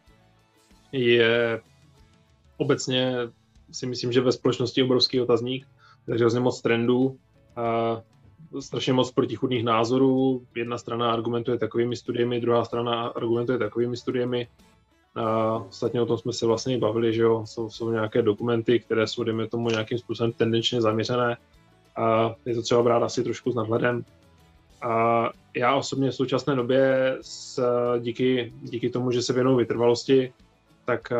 je 0.93 1.61
obecně 2.57 3.15
si 3.71 3.85
myslím, 3.85 4.11
že 4.11 4.21
ve 4.21 4.31
společnosti 4.31 4.83
obrovský 4.83 5.21
otazník, 5.21 5.67
takže 6.05 6.23
hrozně 6.23 6.39
moc 6.39 6.61
trendů, 6.61 7.17
a 7.55 8.01
strašně 8.59 8.93
moc 8.93 9.11
protichudných 9.11 9.63
názorů. 9.63 10.45
Jedna 10.55 10.77
strana 10.77 11.13
argumentuje 11.13 11.57
takovými 11.57 11.95
studiemi, 11.95 12.41
druhá 12.41 12.65
strana 12.65 13.07
argumentuje 13.07 13.57
takovými 13.57 13.97
studiemi. 13.97 14.47
A 15.15 15.57
ostatně 15.57 16.01
o 16.01 16.05
tom 16.05 16.17
jsme 16.17 16.33
se 16.33 16.45
vlastně 16.45 16.77
bavili, 16.77 17.13
že 17.13 17.21
jo, 17.21 17.45
jsou, 17.45 17.69
jsou 17.69 17.91
nějaké 17.91 18.21
dokumenty, 18.21 18.79
které 18.79 19.07
jsou, 19.07 19.23
dejme 19.23 19.47
tomu, 19.47 19.69
nějakým 19.69 19.97
způsobem 19.97 20.31
tendenčně 20.31 20.81
zaměřené 20.81 21.37
a 21.95 22.35
je 22.45 22.55
to 22.55 22.61
třeba 22.61 22.83
brát 22.83 23.03
asi 23.03 23.23
trošku 23.23 23.51
s 23.51 23.55
nadhledem. 23.55 24.05
A 24.81 25.29
já 25.55 25.75
osobně 25.75 26.11
v 26.11 26.15
současné 26.15 26.55
době 26.55 27.17
s, 27.21 27.61
díky, 27.99 28.53
díky 28.61 28.89
tomu, 28.89 29.11
že 29.11 29.21
se 29.21 29.33
věnuju 29.33 29.57
vytrvalosti, 29.57 30.33
tak 30.85 31.11
eh, 31.11 31.17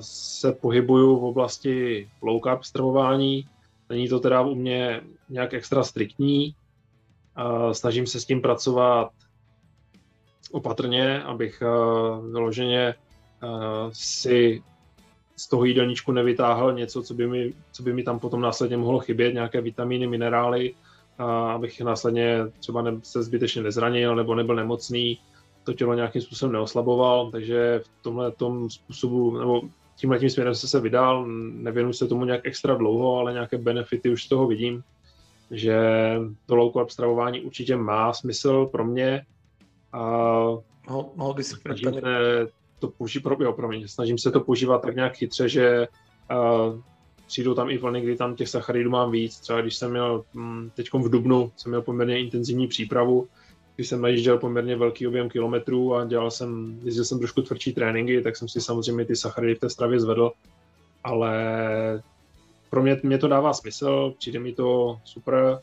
se 0.00 0.52
pohybuju 0.52 1.20
v 1.20 1.24
oblasti 1.24 2.08
low 2.22 2.40
carb 2.44 2.62
stravování. 2.62 3.48
Není 3.88 4.08
to 4.08 4.20
teda 4.20 4.40
u 4.40 4.54
mě 4.54 5.00
nějak 5.28 5.54
extra 5.54 5.84
striktní. 5.84 6.54
Snažím 7.72 8.06
se 8.06 8.20
s 8.20 8.24
tím 8.24 8.42
pracovat 8.42 9.10
opatrně, 10.50 11.22
abych 11.22 11.62
eh, 11.62 11.66
vyloženě 12.32 12.80
eh, 12.88 12.96
si 13.92 14.62
z 15.36 15.48
toho 15.48 15.64
jídelníčku 15.64 16.12
nevytáhl 16.12 16.72
něco, 16.72 17.02
co 17.02 17.14
by, 17.14 17.26
mi, 17.26 17.52
co 17.72 17.82
by 17.82 17.92
mi 17.92 18.02
tam 18.02 18.18
potom 18.18 18.40
následně 18.40 18.76
mohlo 18.76 18.98
chybět, 18.98 19.34
nějaké 19.34 19.60
vitamíny, 19.60 20.06
minerály, 20.06 20.74
abych 21.54 21.80
následně 21.80 22.38
třeba 22.60 22.84
se 23.02 23.22
zbytečně 23.22 23.62
nezranil 23.62 24.16
nebo 24.16 24.34
nebyl 24.34 24.56
nemocný 24.56 25.18
to 25.64 25.72
tělo 25.72 25.94
nějakým 25.94 26.22
způsobem 26.22 26.52
neoslaboval, 26.52 27.30
takže 27.30 27.80
v 27.84 28.02
tomhle 28.02 28.32
tom 28.32 28.70
způsobu, 28.70 29.38
nebo 29.38 29.62
tímhle 29.96 30.18
tím 30.18 30.30
směrem 30.30 30.54
se 30.54 30.68
se 30.68 30.80
vydal, 30.80 31.26
nevěnuji 31.52 31.94
se 31.94 32.06
tomu 32.08 32.24
nějak 32.24 32.40
extra 32.44 32.74
dlouho, 32.74 33.18
ale 33.18 33.32
nějaké 33.32 33.58
benefity 33.58 34.10
už 34.10 34.24
z 34.24 34.28
toho 34.28 34.46
vidím, 34.46 34.82
že 35.50 35.80
to 36.46 36.56
low 36.56 36.72
carb 36.72 36.90
stravování 36.90 37.40
určitě 37.40 37.76
má 37.76 38.12
smysl 38.12 38.66
pro 38.66 38.84
mě 38.84 39.24
a 39.92 40.00
mohl 41.14 41.34
by 41.34 41.44
si 41.44 41.54
snažím 41.54 41.94
se 41.94 42.00
to 42.78 42.88
používat, 42.88 43.40
jo, 43.40 43.52
promiň, 43.52 43.88
snažím 43.88 44.18
se 44.18 44.30
to 44.30 44.40
používat 44.40 44.82
tak 44.82 44.94
nějak 44.94 45.14
chytře, 45.14 45.48
že 45.48 45.88
uh, 46.30 46.80
přijdou 47.26 47.54
tam 47.54 47.70
i 47.70 47.78
vlny, 47.78 48.00
kdy 48.00 48.16
tam 48.16 48.36
těch 48.36 48.48
sacharidů 48.48 48.90
mám 48.90 49.10
víc. 49.10 49.40
Třeba 49.40 49.60
když 49.60 49.76
jsem 49.76 49.90
měl 49.90 50.24
hm, 50.34 50.70
teď 50.74 50.92
v 50.92 51.10
Dubnu, 51.10 51.52
jsem 51.56 51.70
měl 51.70 51.82
poměrně 51.82 52.20
intenzivní 52.20 52.66
přípravu, 52.66 53.28
když 53.82 53.88
jsem 53.88 54.02
najížděl 54.02 54.38
poměrně 54.38 54.76
velký 54.76 55.06
objem 55.06 55.28
kilometrů 55.28 55.94
a 55.94 56.04
dělal 56.04 56.30
jsem, 56.30 56.80
jezdil 56.84 57.04
jsem 57.04 57.18
trošku 57.18 57.42
tvrdší 57.42 57.72
tréninky, 57.72 58.22
tak 58.22 58.36
jsem 58.36 58.48
si 58.48 58.60
samozřejmě 58.60 59.04
ty 59.04 59.16
sacharidy 59.16 59.54
v 59.54 59.58
té 59.58 59.70
stravě 59.70 60.00
zvedl, 60.00 60.32
ale 61.04 61.32
pro 62.70 62.82
mě, 62.82 63.00
mě 63.02 63.18
to 63.18 63.28
dává 63.28 63.52
smysl, 63.52 64.14
přijde 64.18 64.38
mi 64.38 64.52
to 64.52 64.98
super, 65.04 65.58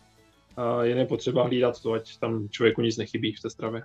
a 0.58 0.84
jen 0.84 0.98
je 0.98 1.06
potřeba 1.06 1.44
hlídat 1.44 1.82
to, 1.82 1.94
ať 1.94 2.18
tam 2.18 2.50
člověku 2.50 2.82
nic 2.82 2.98
nechybí 2.98 3.34
v 3.34 3.42
té 3.42 3.50
stravě. 3.50 3.84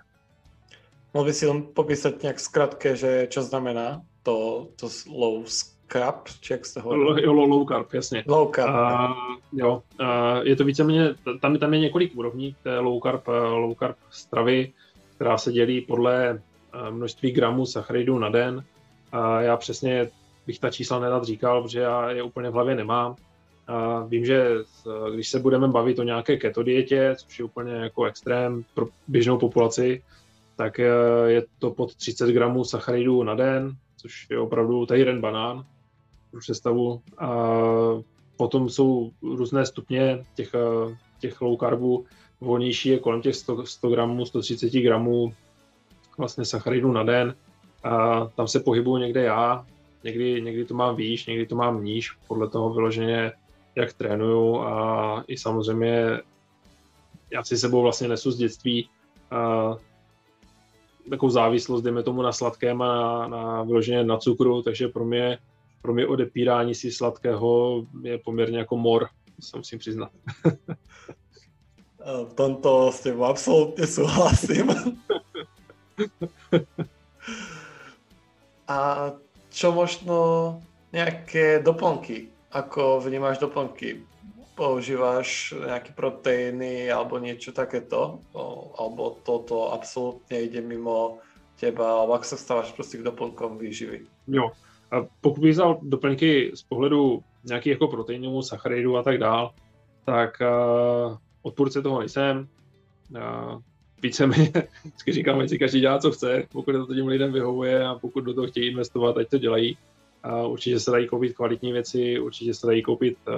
Mohl 1.13 1.25
by 1.25 1.33
si 1.33 1.47
len 1.47 1.63
popísať 1.73 2.21
nějak 2.21 2.39
zkratke, 2.39 2.95
že 2.95 3.27
čo 3.31 3.41
znamená 3.41 4.01
to, 4.23 4.67
to 4.75 4.89
low 5.07 5.47
carb, 5.87 6.27
či 6.41 6.53
jak 6.53 6.65
jste 6.65 6.81
hovorili? 6.81 7.25
Low, 7.25 7.49
low 7.49 7.67
carb, 7.67 7.93
jasně. 7.93 8.23
Low 8.27 8.51
carb. 8.55 8.75
A, 8.75 9.15
jo, 9.53 9.83
a 9.99 10.39
je 10.43 10.55
to 10.55 10.63
víceméně, 10.63 11.15
tam, 11.41 11.57
tam 11.57 11.73
je 11.73 11.79
několik 11.79 12.15
úrovní 12.15 12.55
té 12.63 12.79
low 12.79 13.01
carb, 13.01 13.27
low 13.27 13.75
carb 13.79 13.97
stravy, 14.09 14.73
která 15.15 15.37
se 15.37 15.51
dělí 15.51 15.81
podle 15.81 16.41
množství 16.89 17.31
gramů 17.31 17.65
sacharidů 17.65 18.19
na 18.19 18.29
den. 18.29 18.63
A 19.11 19.41
já 19.41 19.57
přesně 19.57 20.09
bych 20.47 20.59
ta 20.59 20.69
čísla 20.69 20.99
nedat 20.99 21.23
říkal, 21.23 21.61
protože 21.61 21.79
já 21.79 22.11
je 22.11 22.23
úplně 22.23 22.49
v 22.49 22.53
hlavě 22.53 22.75
nemám. 22.75 23.15
A 23.67 23.99
vím, 23.99 24.25
že 24.25 24.49
když 25.13 25.29
se 25.29 25.39
budeme 25.39 25.67
bavit 25.67 25.99
o 25.99 26.03
nějaké 26.03 26.37
keto 26.37 26.63
dietě, 26.63 27.15
což 27.17 27.39
je 27.39 27.45
úplně 27.45 27.73
jako 27.73 28.05
extrém 28.05 28.63
pro 28.73 28.87
běžnou 29.07 29.37
populaci, 29.37 30.03
tak 30.55 30.77
je 31.25 31.43
to 31.59 31.71
pod 31.71 31.95
30 31.95 32.29
gramů 32.29 32.63
sacharidů 32.63 33.23
na 33.23 33.35
den, 33.35 33.71
což 33.97 34.27
je 34.29 34.39
opravdu 34.39 34.85
tady 34.85 34.99
jeden 34.99 35.21
banán 35.21 35.65
pro 36.35 36.41
představu. 36.41 37.01
A 37.17 37.29
potom 38.37 38.69
jsou 38.69 39.11
různé 39.21 39.65
stupně 39.65 40.25
těch, 40.35 40.53
eh, 40.53 40.97
těch 41.19 41.41
low 41.41 41.59
carbů. 41.59 42.05
Volnější 42.41 42.89
je 42.89 42.99
kolem 42.99 43.21
těch 43.21 43.35
100, 43.35 43.65
100 43.65 43.89
gramů, 43.89 44.25
130 44.25 44.81
gramů 44.81 45.33
vlastně 46.17 46.45
sacharidů 46.45 46.91
na 46.91 47.03
den. 47.03 47.35
A 47.83 48.25
tam 48.35 48.47
se 48.47 48.59
pohybuju 48.59 48.97
někde 48.97 49.23
já, 49.23 49.65
někdy, 50.03 50.41
někdy 50.41 50.65
to 50.65 50.73
mám 50.73 50.95
výš, 50.95 51.25
někdy 51.25 51.45
to 51.45 51.55
mám 51.55 51.83
níž, 51.83 52.11
podle 52.27 52.49
toho 52.49 52.73
vyloženě, 52.73 53.31
jak 53.75 53.93
trénuju 53.93 54.59
a 54.59 55.23
i 55.27 55.37
samozřejmě 55.37 56.19
já 57.31 57.43
si 57.43 57.57
sebou 57.57 57.81
vlastně 57.81 58.07
nesu 58.07 58.31
z 58.31 58.37
dětství 58.37 58.89
a 59.31 59.71
takovou 61.09 61.29
závislost, 61.29 61.81
dejme 61.81 62.03
tomu 62.03 62.21
na 62.21 62.31
sladkém 62.31 62.81
a 62.81 62.87
na, 62.87 63.27
na 63.27 63.63
vyloženě 63.63 64.03
na 64.03 64.17
cukru, 64.17 64.61
takže 64.61 64.87
pro 64.87 65.05
mě 65.05 65.37
pro 65.85 65.93
mě 65.93 66.07
odepírání 66.07 66.75
si 66.75 66.91
sladkého 66.91 67.85
je 68.01 68.17
poměrně 68.17 68.57
jako 68.57 68.77
mor, 68.77 69.07
se 69.39 69.57
musím 69.57 69.79
přiznat. 69.79 70.11
v 72.05 72.33
tomto 72.33 72.91
s 72.91 72.99
tebou 72.99 73.23
absolutně 73.23 73.87
souhlasím. 73.87 74.73
A 78.67 79.11
čo 79.49 79.71
možno 79.71 80.17
nějaké 80.93 81.59
doplnky? 81.59 82.27
Ako 82.51 83.01
vnímáš 83.05 83.37
doplnky? 83.37 84.01
Používáš 84.55 85.53
nejaké 85.53 85.93
proteíny 85.93 86.89
alebo 86.89 87.19
niečo 87.21 87.53
takéto? 87.53 88.23
Alebo 88.79 89.21
toto 89.21 89.69
absolútne 89.69 90.49
ide 90.49 90.65
mimo 90.65 91.21
teba? 91.61 92.01
Alebo 92.01 92.17
ako 92.17 92.25
sa 92.25 92.37
stávaš 92.37 92.71
prostě 92.71 92.97
k 92.97 93.07
doplnkom 93.11 93.57
výživy? 93.57 94.07
Jo, 94.27 94.49
a 94.91 95.05
pokud 95.21 95.41
bych 95.41 95.51
vzal 95.51 95.79
doplňky 95.81 96.51
z 96.55 96.63
pohledu 96.63 97.23
nějakých 97.43 97.71
jako 97.71 97.87
proteinů, 97.87 98.41
sacharidů 98.41 98.97
a 98.97 99.03
tak 99.03 99.17
dál, 99.17 99.53
tak 100.05 100.37
uh, 100.41 101.17
odpůrce 101.41 101.81
toho 101.81 101.99
nejsem. 101.99 102.47
Uh, 103.09 103.61
víceméně 104.01 104.51
vždycky 104.83 105.11
říkám, 105.11 105.39
ať 105.39 105.49
si 105.49 105.59
každý 105.59 105.79
dělá, 105.79 105.99
co 105.99 106.11
chce, 106.11 106.43
pokud 106.51 106.71
to 106.71 106.95
těm 106.95 107.07
lidem 107.07 107.33
vyhovuje 107.33 107.85
a 107.85 107.95
pokud 107.95 108.21
do 108.21 108.33
toho 108.33 108.47
chtějí 108.47 108.67
investovat, 108.71 109.17
ať 109.17 109.29
to 109.29 109.37
dělají. 109.37 109.77
Uh, 110.25 110.51
určitě 110.51 110.79
se 110.79 110.91
dají 110.91 111.07
koupit 111.07 111.35
kvalitní 111.35 111.71
věci, 111.71 112.19
určitě 112.19 112.53
se 112.53 112.67
dají 112.67 112.81
koupit 112.81 113.17
uh, 113.27 113.35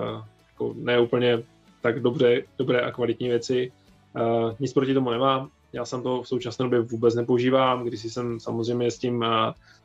jako 0.49 0.73
ne 0.77 0.99
úplně 0.99 1.43
tak 1.81 1.99
dobře, 1.99 2.43
dobré 2.57 2.81
a 2.81 2.91
kvalitní 2.91 3.27
věci. 3.27 3.71
Uh, 4.15 4.51
nic 4.60 4.73
proti 4.73 4.93
tomu 4.93 5.12
nemám, 5.12 5.49
já 5.73 5.86
jsem 5.86 6.03
to 6.03 6.23
v 6.23 6.27
současné 6.27 6.63
době 6.63 6.82
vůbec 6.82 7.15
nepoužívám, 7.15 7.84
když 7.84 8.01
jsem 8.01 8.39
samozřejmě 8.39 8.91
s 8.91 8.97
tím, 8.97 9.25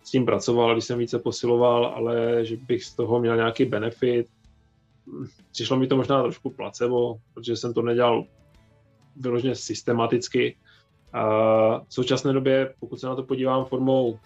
s 0.03 0.11
tím 0.11 0.27
pracoval, 0.27 0.73
když 0.73 0.85
jsem 0.85 0.99
více 0.99 1.19
posiloval, 1.19 1.87
ale 1.87 2.45
že 2.45 2.57
bych 2.57 2.85
z 2.85 2.95
toho 2.95 3.21
měl 3.21 3.37
nějaký 3.37 3.65
benefit. 3.65 4.27
Přišlo 5.53 5.77
mi 5.77 5.87
to 5.87 5.97
možná 5.97 6.23
trošku 6.23 6.51
placebo, 6.51 7.17
protože 7.35 7.57
jsem 7.57 7.75
to 7.75 7.83
nedělal 7.83 8.25
vyloženě 9.17 9.55
systematicky. 9.55 10.57
A 11.13 11.25
v 11.79 11.95
současné 11.95 12.33
době, 12.33 12.75
pokud 12.81 13.01
se 13.01 13.07
na 13.07 13.15
to 13.15 13.23
podívám 13.23 13.65
formou 13.65 14.19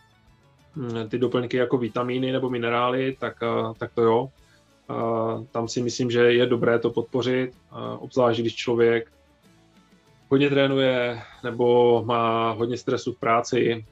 hm, 0.77 1.09
ty 1.09 1.19
doplňky 1.19 1.57
jako 1.57 1.79
vitamíny 1.79 2.33
nebo 2.33 2.51
minerály, 2.51 3.16
tak, 3.21 3.40
tak 3.79 3.92
to 3.95 4.03
jo. 4.03 4.31
Tam 5.51 5.69
si 5.69 5.83
myslím, 5.83 6.11
že 6.11 6.33
je 6.33 6.47
dobré 6.47 6.79
to 6.79 6.90
podpořit, 6.90 7.51
obzvlášť 7.99 8.40
když 8.40 8.55
člověk 8.55 9.12
hodně 10.29 10.51
trénuje 10.51 11.23
nebo 11.45 12.03
má 12.05 12.51
hodně 12.51 12.77
stresu 12.77 13.12
v 13.12 13.19
práci, 13.19 13.85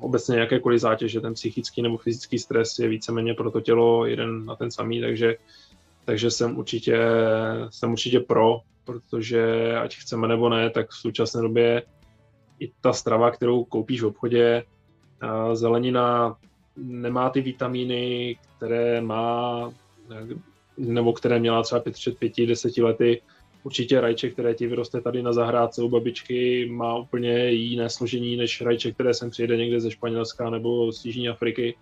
obecně 0.00 0.38
jakékoliv 0.38 0.80
zátěže, 0.80 1.20
ten 1.20 1.34
psychický 1.34 1.82
nebo 1.82 1.96
fyzický 1.96 2.38
stres 2.38 2.78
je 2.78 2.88
víceméně 2.88 3.34
pro 3.34 3.50
to 3.50 3.60
tělo 3.60 4.06
jeden 4.06 4.44
na 4.44 4.56
ten 4.56 4.70
samý, 4.70 5.00
takže, 5.00 5.36
takže 6.04 6.30
jsem, 6.30 6.58
určitě, 6.58 6.98
jsem 7.70 7.92
určitě 7.92 8.20
pro, 8.20 8.60
protože 8.84 9.74
ať 9.76 9.96
chceme 9.96 10.28
nebo 10.28 10.48
ne, 10.48 10.70
tak 10.70 10.90
v 10.90 10.94
současné 10.94 11.42
době 11.42 11.82
i 12.60 12.72
ta 12.80 12.92
strava, 12.92 13.30
kterou 13.30 13.64
koupíš 13.64 14.02
v 14.02 14.06
obchodě, 14.06 14.64
zelenina 15.52 16.36
nemá 16.76 17.30
ty 17.30 17.40
vitamíny, 17.40 18.36
které 18.56 19.00
má 19.00 19.72
nebo 20.76 21.12
které 21.12 21.38
měla 21.38 21.62
třeba 21.62 21.82
před 21.90 22.18
pěti, 22.18 22.46
deseti 22.46 22.82
lety. 22.82 23.22
Určitě 23.62 24.00
rajče, 24.00 24.30
které 24.30 24.54
ti 24.54 24.66
vyroste 24.66 25.00
tady 25.00 25.22
na 25.22 25.32
zahrádce 25.32 25.82
u 25.82 25.88
babičky, 25.88 26.68
má 26.70 26.96
úplně 26.96 27.50
jiné 27.50 27.90
složení 27.90 28.36
než 28.36 28.60
rajče, 28.60 28.92
které 28.92 29.14
sem 29.14 29.30
přijede 29.30 29.56
někde 29.56 29.80
ze 29.80 29.90
Španělska 29.90 30.50
nebo 30.50 30.92
z 30.92 31.04
Jižní 31.04 31.28
Afriky. 31.28 31.76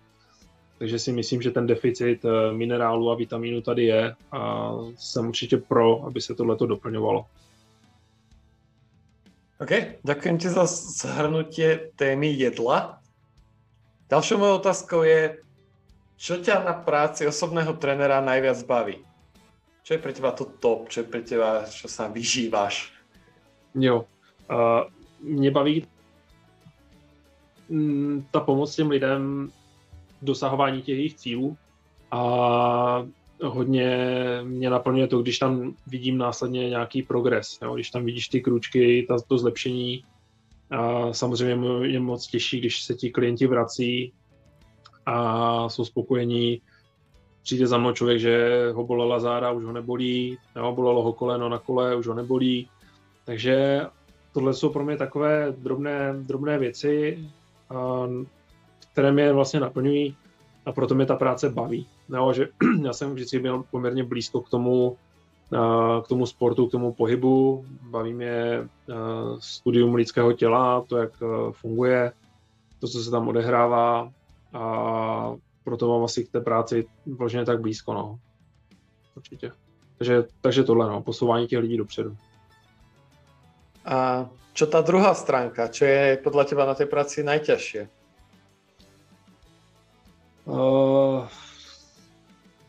Takže 0.77 0.99
si 0.99 1.11
myslím, 1.11 1.41
že 1.41 1.51
ten 1.51 1.67
deficit 1.67 2.25
eh, 2.25 2.53
minerálu 2.53 3.11
a 3.11 3.15
vitamínu 3.15 3.61
tady 3.61 3.85
je 3.85 4.15
a 4.31 4.71
jsem 4.97 5.27
určitě 5.27 5.57
pro, 5.57 6.03
aby 6.03 6.21
se 6.21 6.35
tohleto 6.35 6.65
doplňovalo. 6.65 7.25
OK, 9.59 9.71
ďakujem 10.03 10.37
ti 10.37 10.49
za 10.49 10.63
zhrnutie 10.65 11.91
témy 11.95 12.31
jedla. 12.31 13.03
Ďalšou 14.07 14.37
mojou 14.37 14.55
otázkou 14.55 15.03
je, 15.03 15.43
čo 16.15 16.39
ťa 16.39 16.63
na 16.63 16.73
práci 16.73 17.27
osobného 17.27 17.75
trenera 17.75 18.23
najviac 18.23 18.63
baví? 18.63 19.08
Čo 19.83 19.93
je 19.93 19.99
pre 19.99 20.13
teba 20.13 20.31
to 20.31 20.45
top? 20.45 20.89
Čo 20.89 20.99
je 20.99 21.07
pre 21.07 21.21
teba, 21.21 21.65
čo 21.65 21.87
sa 21.87 22.07
vyžíváš? 22.07 22.93
Jo, 23.75 24.05
uh, 24.51 24.83
mě 25.21 25.51
baví 25.51 25.85
mm, 27.69 28.25
ta 28.31 28.39
pomoc 28.39 28.75
těm 28.75 28.89
lidem 28.89 29.51
dosahování 30.21 30.81
těch 30.81 30.97
jejich 30.97 31.15
cílů 31.15 31.57
a 32.11 33.05
hodně 33.43 33.97
mě 34.43 34.69
naplňuje 34.69 35.07
to, 35.07 35.21
když 35.21 35.39
tam 35.39 35.75
vidím 35.87 36.17
následně 36.17 36.69
nějaký 36.69 37.03
progres, 37.03 37.57
jo? 37.61 37.75
když 37.75 37.89
tam 37.89 38.05
vidíš 38.05 38.27
ty 38.27 38.41
kručky, 38.41 39.05
ta, 39.07 39.15
to 39.27 39.37
zlepšení. 39.37 40.03
A 40.71 41.13
samozřejmě 41.13 41.87
je 41.87 41.99
moc 41.99 42.27
těžší, 42.27 42.59
když 42.59 42.83
se 42.83 42.93
ti 42.93 43.09
klienti 43.09 43.47
vrací 43.47 44.13
a 45.05 45.69
jsou 45.69 45.85
spokojení. 45.85 46.61
Přijde 47.43 47.67
za 47.67 47.77
mnou 47.77 47.91
člověk, 47.91 48.19
že 48.19 48.49
ho 48.73 48.83
bolela 48.83 49.19
záda, 49.19 49.51
už 49.51 49.63
ho 49.63 49.71
nebolí, 49.71 50.37
jo? 50.55 50.71
bolelo 50.75 51.03
ho 51.03 51.13
koleno 51.13 51.49
na 51.49 51.57
kole, 51.57 51.95
už 51.95 52.07
ho 52.07 52.13
nebolí. 52.13 52.69
Takže 53.25 53.81
tohle 54.33 54.53
jsou 54.53 54.69
pro 54.69 54.85
mě 54.85 54.97
takové 54.97 55.53
drobné, 55.57 56.13
drobné 56.17 56.57
věci, 56.57 57.19
které 58.91 59.11
mě 59.11 59.33
vlastně 59.33 59.59
naplňují 59.59 60.15
a 60.65 60.71
proto 60.71 60.95
mě 60.95 61.05
ta 61.05 61.15
práce 61.15 61.49
baví. 61.49 61.87
No, 62.09 62.33
že 62.33 62.47
já 62.83 62.93
jsem 62.93 63.13
vždycky 63.13 63.39
byl 63.39 63.63
poměrně 63.71 64.03
blízko 64.03 64.41
k 64.41 64.49
tomu, 64.49 64.97
k 66.03 66.07
tomu 66.07 66.25
sportu, 66.25 66.67
k 66.67 66.71
tomu 66.71 66.93
pohybu. 66.93 67.65
Baví 67.81 68.13
mě 68.13 68.67
studium 69.39 69.95
lidského 69.95 70.33
těla, 70.33 70.83
to, 70.87 70.97
jak 70.97 71.11
funguje, 71.51 72.11
to, 72.79 72.87
co 72.87 73.03
se 73.03 73.11
tam 73.11 73.27
odehrává 73.27 74.11
a 74.53 75.35
proto 75.69 75.87
mám 75.87 76.03
asi 76.03 76.25
k 76.25 76.31
té 76.31 76.41
práci 76.41 76.85
vloženě 77.05 77.45
tak 77.45 77.61
blízko, 77.61 77.93
no. 77.93 78.19
Určitě. 79.15 79.51
Takže, 79.97 80.23
takže 80.41 80.63
tohle, 80.63 80.89
no, 80.89 81.01
posouvání 81.01 81.47
těch 81.47 81.59
lidí 81.59 81.77
dopředu. 81.77 82.17
A 83.85 84.29
čo 84.53 84.65
ta 84.65 84.81
druhá 84.81 85.13
stránka, 85.13 85.67
čo 85.67 85.85
je 85.85 86.17
podle 86.23 86.45
teba 86.45 86.65
na 86.65 86.73
té 86.73 86.85
práci 86.85 87.23
najťažšie? 87.23 87.89
Uh, 90.45 91.27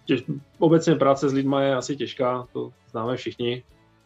těž, 0.05 0.25
obecně 0.59 0.95
práce 0.95 1.29
s 1.29 1.33
lidmi 1.33 1.57
je 1.61 1.75
asi 1.77 1.97
těžká, 1.97 2.47
to 2.53 2.73
známe 2.91 3.17
všichni. 3.17 3.63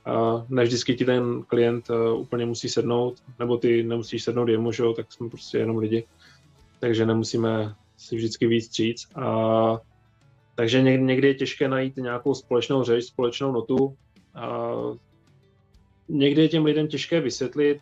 Uh, 0.07 0.47
ne 0.49 0.63
vždycky 0.63 0.95
ti 0.95 1.05
ten 1.05 1.43
klient 1.43 1.91
uh, 1.91 2.21
úplně 2.21 2.47
musí 2.47 2.69
sednout, 2.69 3.23
nebo 3.39 3.57
ty 3.57 3.83
nemusíš 3.83 4.25
sednout 4.25 4.49
jemu, 4.49 4.73
že 4.73 4.83
jo, 4.83 4.93
tak 4.93 5.13
jsme 5.13 5.29
prostě 5.29 5.59
jenom 5.59 5.79
lidi. 5.79 6.07
Takže 6.81 7.07
nemusíme 7.07 7.75
si 8.05 8.17
vždycky 8.17 8.47
víc 8.47 8.73
říct. 8.73 9.09
Uh, 9.17 9.79
takže 10.55 10.83
někdy 10.83 11.29
je 11.29 11.35
těžké 11.35 11.69
najít 11.69 11.97
nějakou 11.97 12.35
společnou 12.35 12.83
řeč, 12.83 13.05
společnou 13.05 13.53
notu. 13.53 13.77
Uh, 13.77 14.97
někdy 16.09 16.43
je 16.43 16.49
těm 16.49 16.65
lidem 16.65 16.89
těžké 16.89 17.21
vysvětlit 17.21 17.81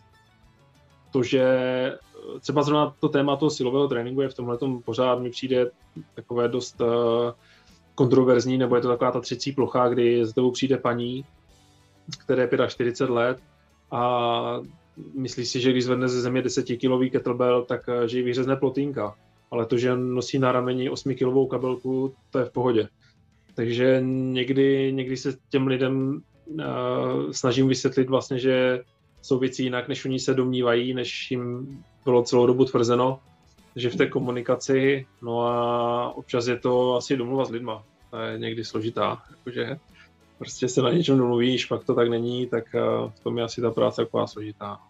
to, 1.13 1.23
že 1.23 1.45
třeba 2.41 2.63
zrovna 2.63 2.95
to 3.01 3.09
téma 3.09 3.37
toho 3.37 3.51
silového 3.51 3.89
tréninku 3.89 4.21
je 4.21 4.29
v 4.29 4.35
tomhle 4.35 4.59
pořád 4.85 5.19
mi 5.19 5.31
přijde 5.31 5.71
takové 6.15 6.49
dost 6.49 6.81
uh, 6.81 6.89
kontroverzní, 7.95 8.59
nebo 8.59 8.77
je 8.77 8.83
to 8.83 8.89
taková 8.89 9.11
ta 9.11 9.21
třecí 9.21 9.53
plocha, 9.53 9.89
kdy 9.89 10.27
z 10.27 10.33
tebou 10.33 10.51
přijde 10.51 10.77
paní, 10.77 11.25
které 12.25 12.43
je 12.43 12.69
45 12.69 13.15
let 13.15 13.39
a 13.91 14.61
myslí 15.15 15.47
si, 15.47 15.61
že 15.61 15.71
když 15.71 15.85
zvedne 15.85 16.09
ze 16.09 16.21
země 16.21 16.43
10 16.43 16.63
kilový 16.65 17.11
kettlebell, 17.11 17.65
tak 17.65 17.89
uh, 17.89 18.03
že 18.03 18.19
ji 18.19 18.25
vyřezne 18.25 18.57
plotínka. 18.57 19.15
Ale 19.53 19.67
to, 19.67 19.79
že 19.79 19.97
nosí 19.97 20.39
na 20.39 20.53
rameni 20.53 20.91
8 20.91 21.15
kilovou 21.15 21.47
kabelku, 21.47 22.15
to 22.31 22.39
je 22.39 22.45
v 22.45 22.51
pohodě. 22.51 22.89
Takže 23.55 24.01
někdy, 24.05 24.93
někdy 24.93 25.17
se 25.17 25.37
těm 25.49 25.67
lidem 25.67 26.23
uh, 26.47 27.31
snažím 27.31 27.69
vysvětlit 27.69 28.09
vlastně, 28.09 28.39
že 28.39 28.81
jsou 29.23 29.39
věci 29.39 29.63
jinak, 29.63 29.89
než 29.89 30.05
oni 30.05 30.19
se 30.19 30.35
domnívají, 30.35 30.95
než 30.95 31.31
jim 31.31 31.69
bylo 32.05 32.23
celou 32.23 32.47
dobu 32.47 32.65
tvrzeno, 32.65 33.21
že 33.77 33.91
v 33.91 33.97
té 33.97 34.07
komunikaci, 34.07 35.07
no 35.23 35.41
a 35.41 36.17
občas 36.17 36.47
je 36.47 36.59
to 36.59 36.97
asi 36.97 37.17
domluva 37.17 37.45
s 37.45 37.51
lidma. 37.51 37.85
To 38.11 38.19
je 38.19 38.39
někdy 38.39 38.65
složitá, 38.65 39.23
jakože 39.31 39.77
prostě 40.39 40.69
se 40.69 40.83
na 40.83 40.91
něčem 40.91 41.19
domluvíš, 41.19 41.67
pak 41.67 41.85
to 41.85 41.95
tak 41.95 42.09
není, 42.09 42.47
tak 42.47 42.75
eh, 42.75 42.81
v 43.15 43.21
tom 43.23 43.39
je 43.39 43.45
asi 43.45 43.61
ta 43.61 43.71
práce 43.71 44.03
taková 44.05 44.27
složitá. 44.27 44.81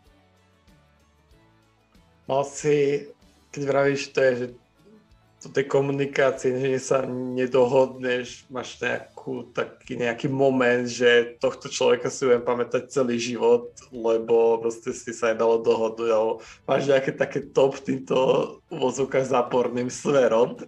Mal 2.29 2.45
si, 2.45 3.09
keď 3.53 3.63
vravíš, 3.69 4.03
to 4.17 4.19
je, 4.25 4.33
že 4.37 4.47
to 5.43 5.51
tej 5.51 5.67
komunikácii, 5.67 6.79
že 6.79 6.79
sa 6.79 7.03
nedohodneš, 7.11 8.47
máš 8.47 8.79
nejakú, 8.79 9.51
taký 9.51 9.99
nejaký 9.99 10.31
moment, 10.31 10.87
že 10.87 11.35
tohto 11.43 11.67
človeka 11.67 12.15
si 12.15 12.31
budem 12.31 12.47
pamätať 12.47 12.87
celý 12.87 13.19
život, 13.19 13.75
lebo 13.91 14.63
proste 14.63 14.95
si 14.95 15.11
sa 15.11 15.35
nedalo 15.35 15.59
dohodnúť, 15.59 16.11
alebo 16.15 16.33
máš 16.63 16.87
nejaké 16.87 17.11
také 17.19 17.43
top 17.43 17.75
týmto 17.83 18.17
vozovkách 18.71 19.27
záporným 19.27 19.91
smerom? 19.91 20.63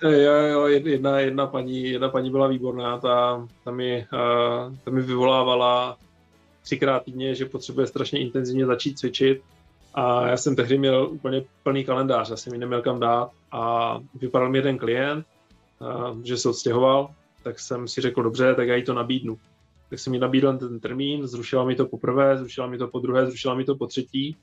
Jo, 0.00 0.36
jo, 0.52 0.60
jedna, 0.66 1.20
jedna, 1.20 1.46
paní, 1.46 1.96
jedna 1.96 2.08
paní 2.08 2.30
byla 2.30 2.48
výborná, 2.48 2.98
ta, 2.98 3.46
ta, 3.64 3.70
mi, 3.70 4.06
uh, 4.12 4.72
ta 4.84 4.90
mi 4.90 5.02
vyvolávala 5.02 5.96
třikrát 6.62 7.04
týdně, 7.04 7.34
že 7.34 7.44
potřebuje 7.44 7.86
strašně 7.86 8.20
intenzivně 8.20 8.66
začít 8.66 8.98
cvičit 8.98 9.42
a 9.94 10.28
já 10.28 10.36
jsem 10.36 10.56
tehdy 10.56 10.78
měl 10.78 11.08
úplně 11.12 11.44
plný 11.62 11.84
kalendář, 11.84 12.30
já 12.30 12.36
jsem 12.36 12.52
ji 12.52 12.58
neměl 12.58 12.82
kam 12.82 13.00
dát 13.00 13.30
a 13.52 13.98
vypadal 14.14 14.50
mi 14.50 14.58
jeden 14.58 14.78
klient, 14.78 15.26
že 16.22 16.36
se 16.36 16.48
odstěhoval, 16.48 17.10
tak 17.42 17.60
jsem 17.60 17.88
si 17.88 18.00
řekl, 18.00 18.22
dobře, 18.22 18.54
tak 18.54 18.68
já 18.68 18.76
jí 18.76 18.84
to 18.84 18.94
nabídnu. 18.94 19.38
Tak 19.90 19.98
jsem 19.98 20.14
jí 20.14 20.20
nabídl 20.20 20.58
ten 20.58 20.80
termín, 20.80 21.26
zrušila 21.26 21.64
mi 21.64 21.74
to 21.74 21.86
poprvé, 21.86 22.38
zrušila 22.38 22.66
mi 22.66 22.78
to 22.78 22.88
po 22.88 22.98
druhé, 22.98 23.26
zrušila 23.26 23.54
mi 23.54 23.64
to 23.64 23.76
po 23.76 23.86
třetí. 23.86 24.36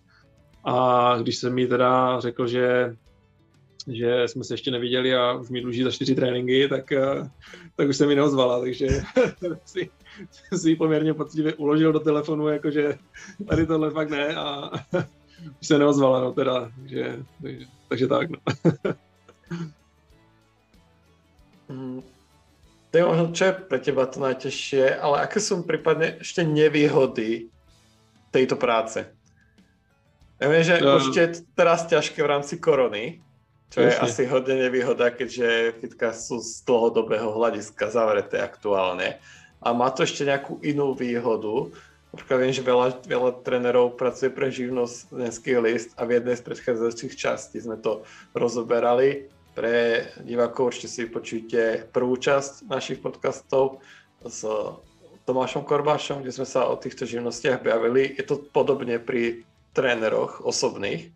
A 0.63 1.15
když 1.21 1.37
jsem 1.37 1.53
mi 1.53 1.67
teda 1.67 2.19
řekl, 2.19 2.47
že, 2.47 2.95
že 3.87 4.27
jsme 4.27 4.43
se 4.43 4.53
ještě 4.53 4.71
neviděli 4.71 5.15
a 5.15 5.33
už 5.33 5.49
mi 5.49 5.61
dluží 5.61 5.83
za 5.83 5.91
čtyři 5.91 6.15
tréninky, 6.15 6.67
tak, 6.67 6.93
tak 7.75 7.89
už 7.89 7.97
se 7.97 8.07
mi 8.07 8.15
neozvala, 8.15 8.59
takže 8.59 8.87
si, 9.65 9.89
si 10.55 10.75
poměrně 10.75 11.13
poctivě 11.13 11.53
uložil 11.53 11.93
do 11.93 11.99
telefonu, 11.99 12.47
jakože 12.47 12.97
tady 13.47 13.65
tohle 13.65 13.91
fakt 13.91 14.09
ne 14.09 14.35
a 14.35 14.71
už 15.62 15.67
se 15.67 15.80
neozvala, 15.80 16.21
no 16.21 16.32
teda, 16.32 16.71
takže, 16.82 17.23
takže, 17.41 17.65
takže 17.89 18.08
tak, 18.08 18.30
no. 18.30 18.39
mm, 21.69 22.01
to 22.91 22.97
je 22.97 23.04
možno, 23.06 23.25
čo 23.32 23.43
je 23.45 23.54
pre 23.54 23.80
teba 23.80 24.04
to 24.06 24.19
najťažšie, 24.19 24.99
ale 24.99 25.23
aké 25.23 25.39
sú 25.39 25.63
prípadne 25.63 26.19
ešte 26.19 26.43
nevýhody 26.43 27.47
tejto 28.36 28.60
práce? 28.60 29.08
Ja 30.41 30.49
viem, 30.49 30.65
že 30.65 30.82
no. 30.82 30.97
určite 30.97 31.21
je 31.21 31.32
teraz 31.54 31.86
ťažké 31.86 32.19
v 32.19 32.32
rámci 32.32 32.58
korony, 32.58 33.21
čo 33.71 33.86
je 33.86 33.95
Jasne. 33.95 34.04
asi 34.04 34.21
hodne 34.27 34.60
nevýhoda, 34.60 35.13
keďže 35.13 35.80
fitka 35.80 36.12
sú 36.12 36.43
z 36.43 36.65
dlhodobého 36.67 37.32
hľadiska 37.32 37.88
zavreté 37.88 38.43
aktuálne. 38.43 39.21
A 39.63 39.71
má 39.71 39.88
to 39.93 40.04
ešte 40.04 40.27
nejakú 40.27 40.60
inú 40.65 40.91
výhodu, 40.91 41.72
Napríklad 42.12 42.38
viem, 42.43 42.51
že 42.51 42.68
veľa, 42.68 42.88
veľa 43.07 43.32
trénerov 43.47 43.95
pracuje 43.95 44.28
pre 44.28 44.51
živnostenský 44.51 45.55
list 45.64 45.95
a 45.95 46.03
v 46.03 46.20
jednej 46.20 46.36
z 46.36 46.43
predchádzajúcich 46.43 47.16
častí 47.16 47.64
sme 47.64 47.80
to 47.80 48.03
rozoberali. 48.36 49.32
Pre 49.55 50.07
divákov 50.24 50.76
určite 50.76 50.91
si 50.91 51.07
počujte 51.07 51.88
prvú 51.91 52.20
časť 52.20 52.68
našich 52.68 52.99
podcastov 52.99 53.80
s 54.28 54.43
Tomášom 55.24 55.64
Korbášom, 55.64 56.20
kde 56.20 56.36
sme 56.36 56.43
sa 56.43 56.68
o 56.68 56.76
týchto 56.76 57.07
živnostiach 57.07 57.64
bavili. 57.64 58.12
Je 58.20 58.28
to 58.28 58.43
podobne 58.43 58.99
pri 58.99 59.47
tréneroch 59.72 60.43
osobných? 60.43 61.16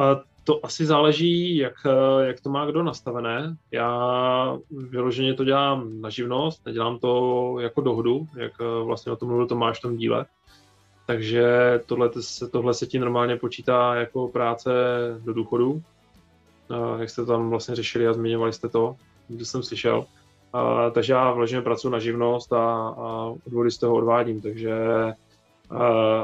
A 0.00 0.24
to 0.48 0.66
asi 0.66 0.86
záleží, 0.86 1.56
jak, 1.56 1.74
jak 2.20 2.40
to 2.40 2.50
má 2.50 2.66
kdo 2.66 2.82
nastavené. 2.82 3.56
Já 3.70 4.58
vyloženě 4.70 5.34
to 5.34 5.44
dělám 5.44 6.00
na 6.00 6.10
živnost, 6.10 6.66
nedělám 6.66 6.98
to 6.98 7.56
jako 7.60 7.80
dohodu, 7.80 8.26
jak 8.36 8.52
vlastně 8.84 9.12
o 9.12 9.16
tom 9.16 9.28
mluvil 9.28 9.46
Tomáš 9.46 9.78
v 9.78 9.82
tom 9.82 9.96
díle. 9.96 10.26
Takže 11.06 11.46
tohle, 11.86 12.10
tohle 12.50 12.74
se 12.74 12.86
ti 12.86 12.98
normálně 12.98 13.36
počítá 13.36 13.94
jako 13.94 14.28
práce 14.28 14.70
do 15.24 15.32
důchodu. 15.32 15.82
Jak 16.98 17.10
jste 17.10 17.26
tam 17.26 17.50
vlastně 17.50 17.74
řešili 17.74 18.08
a 18.08 18.12
zmiňovali 18.12 18.52
jste 18.52 18.68
to, 18.68 18.96
když 19.28 19.48
jsem 19.48 19.62
slyšel. 19.62 20.04
takže 20.92 21.12
já 21.12 21.32
vležně 21.32 21.62
pracuji 21.62 21.90
na 21.90 21.98
živnost 21.98 22.52
a, 22.52 22.88
a 22.88 23.34
odvody 23.46 23.70
z 23.70 23.78
toho 23.78 23.94
odvádím, 23.94 24.40
takže 24.40 24.72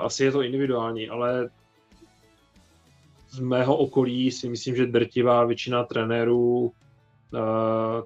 asi 0.01 0.25
je 0.25 0.33
to 0.33 0.43
individuální, 0.43 1.09
ale 1.09 1.49
z 3.35 3.39
mého 3.41 3.77
okolí 3.77 4.31
si 4.31 4.49
myslím, 4.49 4.77
že 4.77 4.87
drtivá 4.87 5.45
většina 5.45 5.85
trenérů 5.85 6.73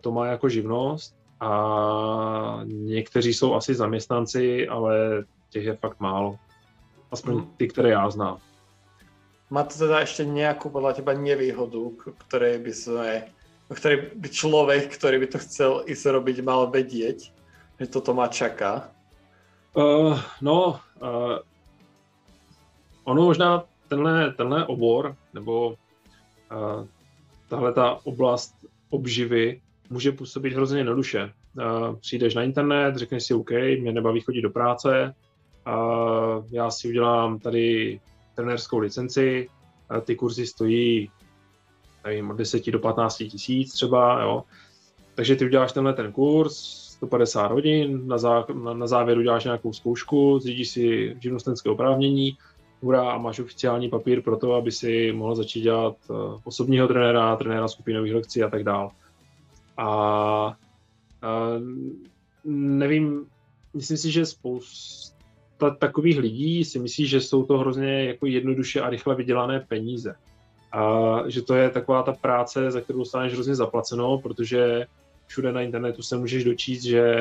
to 0.01 0.12
má 0.12 0.26
jako 0.26 0.49
živnost 0.49 1.16
a 1.41 2.61
někteří 2.64 3.35
jsou 3.35 3.55
asi 3.55 3.74
zaměstnanci, 3.74 4.68
ale 4.68 5.24
těch 5.51 5.64
je 5.64 5.76
fakt 5.76 6.01
málo. 6.01 6.39
Aspoň 7.11 7.35
hmm. 7.35 7.55
ty, 7.57 7.68
které 7.68 7.89
já 7.91 8.11
znám. 8.11 8.39
Má 9.51 9.62
to 9.62 9.79
teda 9.79 10.01
ještě 10.01 10.24
nějakou 10.24 10.70
podle 10.70 10.95
teba 10.95 11.12
nevýhodu, 11.12 11.99
které 12.29 12.59
by 12.59 12.72
sme, 12.72 13.24
který 13.74 13.97
by 14.14 14.29
člověk, 14.29 14.97
který 14.97 15.18
by 15.18 15.26
to 15.26 15.39
chcel 15.39 15.83
i 15.87 15.97
se 15.97 16.12
robiť, 16.12 16.43
mal 16.43 16.70
vědět, 16.70 17.16
že 17.81 17.87
toto 17.87 18.14
má 18.14 18.26
čaká? 18.29 18.91
Uh, 19.74 20.20
no, 20.41 20.81
uh, 21.03 21.39
ono 23.05 23.22
možná 23.22 23.64
tenhle, 23.89 24.32
tenhle 24.32 24.66
obor, 24.66 25.16
nebo 25.34 25.68
uh, 25.68 26.86
tahle 27.49 27.72
ta 27.72 27.99
oblast 28.05 28.55
obživy 28.91 29.61
může 29.91 30.12
působit 30.12 30.55
hrozně 30.55 30.78
jednoduše. 30.78 31.32
Uh, 31.57 31.97
přijdeš 31.97 32.34
na 32.34 32.43
internet, 32.43 32.97
řekneš 32.97 33.24
si 33.24 33.34
OK, 33.34 33.51
mě 33.51 33.93
nebaví 33.93 34.20
chodit 34.20 34.43
do 34.43 34.51
práce, 34.51 35.14
uh, 35.66 36.45
já 36.51 36.70
si 36.70 36.89
udělám 36.89 37.39
tady 37.39 38.01
trenérskou 38.34 38.78
licenci, 38.78 39.49
uh, 39.91 40.01
ty 40.01 40.16
kurzy 40.16 40.47
stojí 40.47 41.11
nevím, 42.07 42.30
od 42.30 42.36
10 42.36 42.70
do 42.70 42.78
15 42.78 43.16
tisíc 43.16 43.72
třeba, 43.72 44.22
jo. 44.22 44.43
Takže 45.14 45.36
ty 45.36 45.45
uděláš 45.45 45.72
tenhle 45.72 45.93
ten 45.93 46.12
kurz, 46.12 46.57
150 46.99 47.53
hodin, 47.53 48.09
na, 48.09 48.18
zá, 48.18 48.47
na, 48.55 48.74
na 48.74 48.86
závěr 48.86 49.18
uděláš 49.18 49.45
nějakou 49.45 49.72
zkoušku, 49.72 50.39
zřídíš 50.39 50.68
si 50.68 51.16
živnostenské 51.20 51.70
oprávnění, 51.70 52.39
hurá, 52.81 53.11
a 53.11 53.18
máš 53.18 53.39
oficiální 53.39 53.89
papír 53.89 54.22
pro 54.22 54.37
to, 54.37 54.55
aby 54.55 54.72
si 54.72 55.12
mohl 55.12 55.35
začít 55.35 55.61
dělat 55.61 55.97
uh, 56.09 56.41
osobního 56.45 56.89
trenéra, 56.89 57.37
trenéra 57.37 57.68
skupinových 57.68 58.14
lekcí 58.14 58.43
a 58.43 58.51
tak 58.51 58.64
dále. 58.64 58.91
A 59.76 60.57
uh, 61.22 61.62
nevím, 62.55 63.26
myslím 63.74 63.97
si, 63.97 64.11
že 64.11 64.26
spousta 64.26 65.70
takových 65.79 66.18
lidí 66.18 66.64
si 66.64 66.79
myslí, 66.79 67.07
že 67.07 67.20
jsou 67.20 67.45
to 67.45 67.59
hrozně 67.59 68.05
jako 68.05 68.26
jednoduše 68.26 68.81
a 68.81 68.91
rychle 68.91 69.14
vydělané 69.14 69.61
peníze. 69.61 70.14
A 70.72 71.14
že 71.26 71.43
to 71.43 71.55
je 71.55 71.70
taková 71.70 72.03
ta 72.03 72.12
práce, 72.12 72.70
za 72.70 72.81
kterou 72.81 72.99
dostaneš 72.99 73.33
hrozně 73.33 73.55
zaplaceno, 73.55 74.18
protože 74.18 74.87
všude 75.26 75.53
na 75.53 75.62
internetu 75.62 76.03
se 76.03 76.16
můžeš 76.16 76.45
dočíst, 76.45 76.83
že 76.83 77.14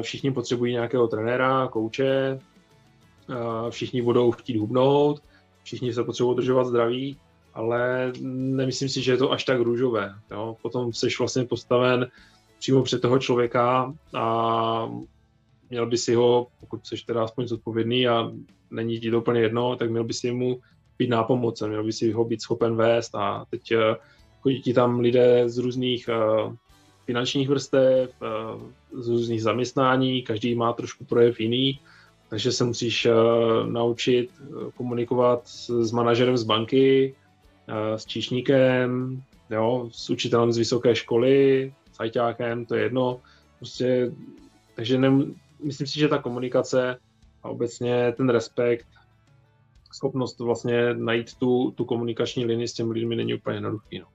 všichni 0.00 0.32
potřebují 0.32 0.72
nějakého 0.72 1.08
trenéra, 1.08 1.68
kouče, 1.68 2.38
všichni 3.70 4.02
budou 4.02 4.30
chtít 4.30 4.56
hubnout, 4.56 5.22
všichni 5.62 5.94
se 5.94 6.04
potřebují 6.04 6.34
udržovat 6.34 6.64
zdraví, 6.64 7.16
ale 7.54 8.12
nemyslím 8.20 8.88
si, 8.88 9.02
že 9.02 9.12
je 9.12 9.16
to 9.16 9.32
až 9.32 9.44
tak 9.44 9.60
růžové. 9.60 10.14
Jo? 10.30 10.56
Potom 10.62 10.92
jsi 10.92 11.08
vlastně 11.18 11.44
postaven 11.44 12.08
přímo 12.58 12.82
před 12.82 13.02
toho 13.02 13.18
člověka 13.18 13.94
a 14.14 14.88
měl 15.70 15.86
by 15.86 15.98
si 15.98 16.14
ho, 16.14 16.46
pokud 16.60 16.86
jsi 16.86 16.96
teda 17.06 17.24
aspoň 17.24 17.46
zodpovědný 17.48 18.08
a 18.08 18.32
není 18.70 19.00
ti 19.00 19.10
to 19.10 19.18
úplně 19.18 19.40
jedno, 19.40 19.76
tak 19.76 19.90
měl 19.90 20.04
by 20.04 20.14
si 20.14 20.32
mu 20.32 20.60
být 20.98 21.10
nápomocen, 21.10 21.68
měl 21.68 21.84
by 21.84 21.92
si 21.92 22.12
ho 22.12 22.24
být 22.24 22.42
schopen 22.42 22.76
vést 22.76 23.14
a 23.14 23.44
teď 23.50 23.72
eh, 23.72 23.96
chodí 24.40 24.62
ti 24.62 24.74
tam 24.74 25.00
lidé 25.00 25.48
z 25.48 25.58
různých 25.58 26.08
uh, 26.08 26.54
finančních 27.04 27.48
vrstev, 27.48 28.10
uh, 28.20 28.62
z 29.02 29.08
různých 29.08 29.42
zaměstnání, 29.42 30.22
každý 30.22 30.54
má 30.54 30.72
trošku 30.72 31.04
projev 31.04 31.40
jiný 31.40 31.80
takže 32.30 32.52
se 32.52 32.64
musíš 32.64 33.06
uh, 33.06 33.12
naučit 33.66 34.30
eh, 34.40 34.70
komunikovat 34.76 35.48
s, 35.48 35.92
manažerem 35.92 36.36
z 36.36 36.42
banky, 36.42 37.14
uh, 37.68 37.96
s 37.96 38.06
číšníkem, 38.06 39.22
jo, 39.50 39.88
s 39.92 40.10
učitelem 40.10 40.52
z 40.52 40.58
vysoké 40.58 40.94
školy, 40.94 41.72
s 41.92 42.00
ajťákem, 42.00 42.66
to 42.66 42.74
je 42.74 42.82
jedno. 42.82 43.20
Prostě, 43.58 44.12
takže 44.74 44.98
ne, 44.98 45.10
myslím 45.62 45.86
si, 45.86 45.98
že 45.98 46.08
ta 46.08 46.18
komunikace 46.18 46.96
a 47.42 47.48
obecně 47.48 48.12
ten 48.16 48.28
respekt, 48.28 48.86
schopnost 49.92 50.38
vlastně 50.38 50.94
najít 50.94 51.34
tu, 51.34 51.70
tu 51.70 51.84
komunikační 51.84 52.44
linii 52.44 52.68
s 52.68 52.72
těmi 52.72 52.92
lidmi 52.92 53.16
není 53.16 53.34
úplně 53.34 53.56
jednoduchý. 53.56 53.98
No. 53.98 54.06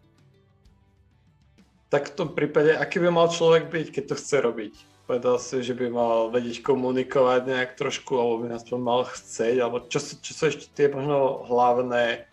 Tak 1.89 2.09
v 2.09 2.15
tom 2.15 2.29
případě, 2.29 2.77
aký 2.77 2.99
by 2.99 3.11
mal 3.11 3.27
člověk 3.27 3.65
být, 3.65 3.87
když 3.87 4.07
to 4.07 4.15
chce 4.15 4.41
robiť? 4.41 4.94
Povedal 5.05 5.37
si, 5.37 5.61
že 5.61 5.77
by 5.77 5.85
mal 5.93 6.33
vedieť 6.33 6.65
komunikovať 6.65 7.45
nejak 7.45 7.71
trošku, 7.77 8.17
alebo 8.17 8.41
by 8.41 8.57
aspoň 8.57 8.79
mal 8.81 9.05
chceť, 9.05 9.61
alebo 9.61 9.85
čo, 9.85 10.01
čo 10.01 10.31
sú 10.33 10.43
ešte 10.49 10.65
tie 10.73 10.89
možno 10.89 11.45
hlavné, 11.45 12.25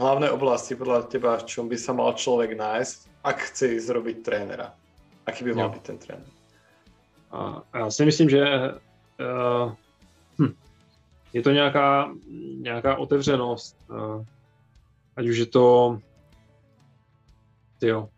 hlavné 0.00 0.32
oblasti 0.32 0.72
podľa 0.72 1.12
teba, 1.12 1.36
v 1.36 1.44
čom 1.44 1.68
by 1.68 1.76
sa 1.76 1.92
mal 1.92 2.16
človek 2.16 2.56
nájsť, 2.56 2.96
ak 3.20 3.36
chce 3.52 3.76
ísť 3.76 3.88
robiť 3.92 4.16
trénera? 4.24 4.72
Aký 5.28 5.44
by 5.44 5.52
mal 5.52 5.68
jo. 5.68 5.74
byť 5.76 5.82
ten 5.84 5.98
tréner? 6.00 6.30
A 7.30 7.62
já 7.74 7.90
si 7.90 8.04
myslím, 8.04 8.28
že 8.30 8.42
uh, 9.20 9.72
hm, 10.38 10.54
je 11.32 11.42
to 11.42 11.50
nějaká, 11.50 12.12
nějaká 12.60 12.96
otevřenost, 12.96 13.76
uh, 13.90 14.24
ať 15.16 15.28
už 15.28 15.36
je 15.36 15.46
to 15.46 15.98
tyjo, 17.78 18.08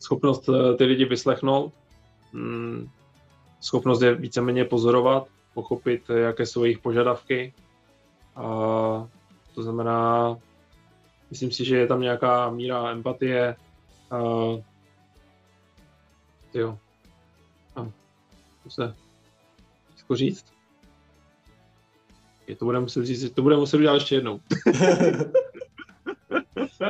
schopnost 0.00 0.48
uh, 0.48 0.76
ty 0.76 0.84
lidi 0.84 1.04
vyslechnout, 1.04 1.72
Mm, 2.32 2.88
schopnost 3.60 4.02
je 4.02 4.14
víceméně 4.14 4.64
pozorovat, 4.64 5.28
pochopit, 5.54 6.10
jaké 6.10 6.46
jsou 6.46 6.64
jejich 6.64 6.78
požadavky. 6.78 7.54
A 8.36 8.42
to 9.54 9.62
znamená, 9.62 10.36
myslím 11.30 11.50
si, 11.50 11.64
že 11.64 11.76
je 11.76 11.86
tam 11.86 12.00
nějaká 12.00 12.50
míra 12.50 12.90
empatie. 12.90 13.56
A, 14.10 14.18
jo. 16.54 16.78
A, 17.76 17.90
to 18.64 18.70
se 18.70 18.94
těžko 19.94 20.16
říct. 20.16 20.46
Je, 22.46 22.56
to 22.56 22.64
bude 22.64 22.80
muset 22.80 23.04
říct, 23.06 23.30
to 23.30 23.42
bude 23.42 23.56
muset 23.56 23.76
udělat 23.76 23.94
ještě 23.94 24.14
jednou. 24.14 24.40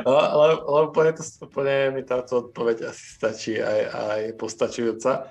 No, 0.01 0.17
ale, 0.17 0.57
ale 0.57 0.79
úplne, 0.89 1.13
to, 1.13 1.21
úplne 1.45 1.93
mi 1.93 2.01
táto 2.01 2.49
odpoveď 2.49 2.89
asi 2.89 3.05
stačí 3.13 3.53
aj, 3.61 3.79
aj 3.93 4.21
postačujúca. 4.41 5.29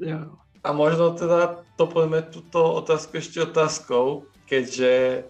Ja. 0.00 0.32
A 0.62 0.68
možno 0.72 1.12
teda 1.12 1.66
poďme 1.76 2.24
túto 2.24 2.78
otázku 2.78 3.18
ešte 3.18 3.42
otázkou, 3.42 4.24
keďže, 4.46 5.26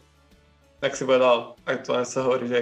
tak 0.79 0.93
si 0.95 1.03
povedal, 1.09 1.57
aktuálne 1.65 2.05
sa 2.05 2.23
hovorí, 2.23 2.47
že 2.47 2.61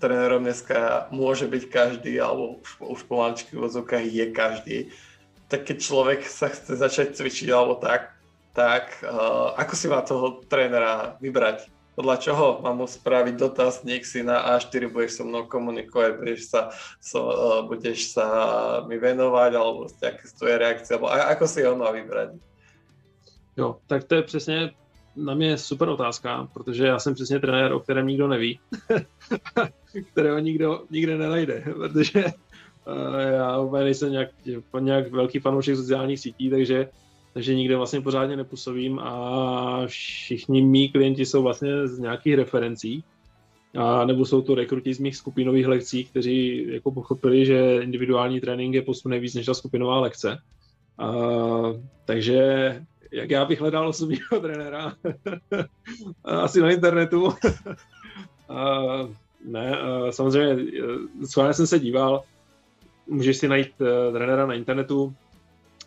trénerom 0.00 0.44
dneska 0.44 1.12
môže 1.12 1.44
byť 1.44 1.62
každý, 1.68 2.16
alebo 2.16 2.64
už, 2.64 2.70
už 2.80 3.00
po 3.04 3.20
maličkých 3.20 3.60
vozovkách 3.60 4.04
je 4.08 4.26
každý. 4.32 4.78
Tak 5.52 5.68
keď 5.68 5.76
človek 5.78 6.20
sa 6.24 6.48
chce 6.48 6.80
začať 6.80 7.14
cvičiť 7.14 7.48
alebo 7.52 7.76
tak, 7.78 8.16
tak 8.56 9.04
uh, 9.04 9.52
ako 9.60 9.72
si 9.76 9.86
má 9.92 10.00
toho 10.00 10.40
trénera 10.48 11.20
vybrať? 11.20 11.68
Podľa 11.96 12.16
čoho 12.20 12.46
mám 12.60 12.84
spraviť 12.84 13.34
dotazník 13.40 14.04
si 14.04 14.20
na 14.20 14.44
A4, 14.54 14.92
budeš 14.92 15.16
so 15.16 15.24
mnou 15.24 15.48
komunikovať, 15.48 16.20
budeš 16.20 16.40
sa, 16.52 16.68
so, 17.00 17.32
uh, 17.32 17.64
budeš 17.64 18.12
sa 18.12 18.26
mi 18.84 19.00
venovať, 19.00 19.50
alebo 19.56 19.88
aké 19.88 20.22
sú 20.28 20.44
tvoje 20.44 20.56
reakcie, 20.60 20.92
alebo 20.92 21.08
ako 21.08 21.44
si 21.48 21.64
ho 21.64 21.72
má 21.72 21.88
vybrať? 21.88 22.36
Jo, 23.56 23.80
tak 23.88 24.04
to 24.04 24.14
je 24.14 24.22
přesně 24.22 24.70
na 25.16 25.34
mě 25.34 25.58
super 25.58 25.88
otázka, 25.88 26.48
protože 26.52 26.86
já 26.86 26.98
jsem 26.98 27.14
přesně 27.14 27.38
trenér, 27.38 27.72
o 27.72 27.80
kterém 27.80 28.06
nikdo 28.06 28.28
neví, 28.28 28.60
kterého 30.12 30.38
nikdo 30.38 30.84
nikde 30.90 31.18
nenajde, 31.18 31.64
protože 31.74 32.24
uh, 32.24 33.20
já 33.20 33.58
úplně 33.60 33.84
nejsem 33.84 34.12
nějak, 34.12 34.28
nějak 34.80 35.10
velký 35.10 35.38
fanoušek 35.38 35.76
sociálních 35.76 36.20
sítí, 36.20 36.50
takže 36.50 36.88
takže 37.36 37.54
nikde 37.54 37.76
vlastně 37.76 38.00
pořádně 38.00 38.36
nepůsobím 38.36 38.98
a 38.98 39.82
všichni 39.86 40.62
mý 40.62 40.88
klienti 40.88 41.26
jsou 41.26 41.42
vlastně 41.42 41.88
z 41.88 41.98
nějakých 41.98 42.34
referencí, 42.34 43.04
a 43.78 44.04
nebo 44.04 44.24
jsou 44.24 44.42
to 44.42 44.54
rekruti 44.54 44.94
z 44.94 44.98
mých 44.98 45.16
skupinových 45.16 45.66
lekcí, 45.66 46.04
kteří 46.04 46.66
jako 46.72 46.90
pochopili, 46.90 47.46
že 47.46 47.78
individuální 47.82 48.40
trénink 48.40 48.74
je 48.74 48.82
posune 48.82 49.18
víc 49.18 49.34
než 49.34 49.46
ta 49.46 49.54
skupinová 49.54 50.00
lekce. 50.00 50.38
A, 50.98 51.12
takže 52.04 52.42
jak 53.12 53.30
já 53.30 53.44
bych 53.44 53.60
hledal 53.60 53.88
osobního 53.88 54.40
trenéra? 54.40 54.94
Asi 56.24 56.60
na 56.60 56.70
internetu. 56.70 57.28
a, 58.48 58.82
ne, 59.44 59.78
a, 59.78 60.12
samozřejmě, 60.12 60.64
schválně 61.24 61.54
jsem 61.54 61.66
se 61.66 61.78
díval, 61.78 62.22
můžeš 63.06 63.36
si 63.36 63.48
najít 63.48 63.80
uh, 63.80 64.12
trenéra 64.12 64.46
na 64.46 64.54
internetu, 64.54 65.14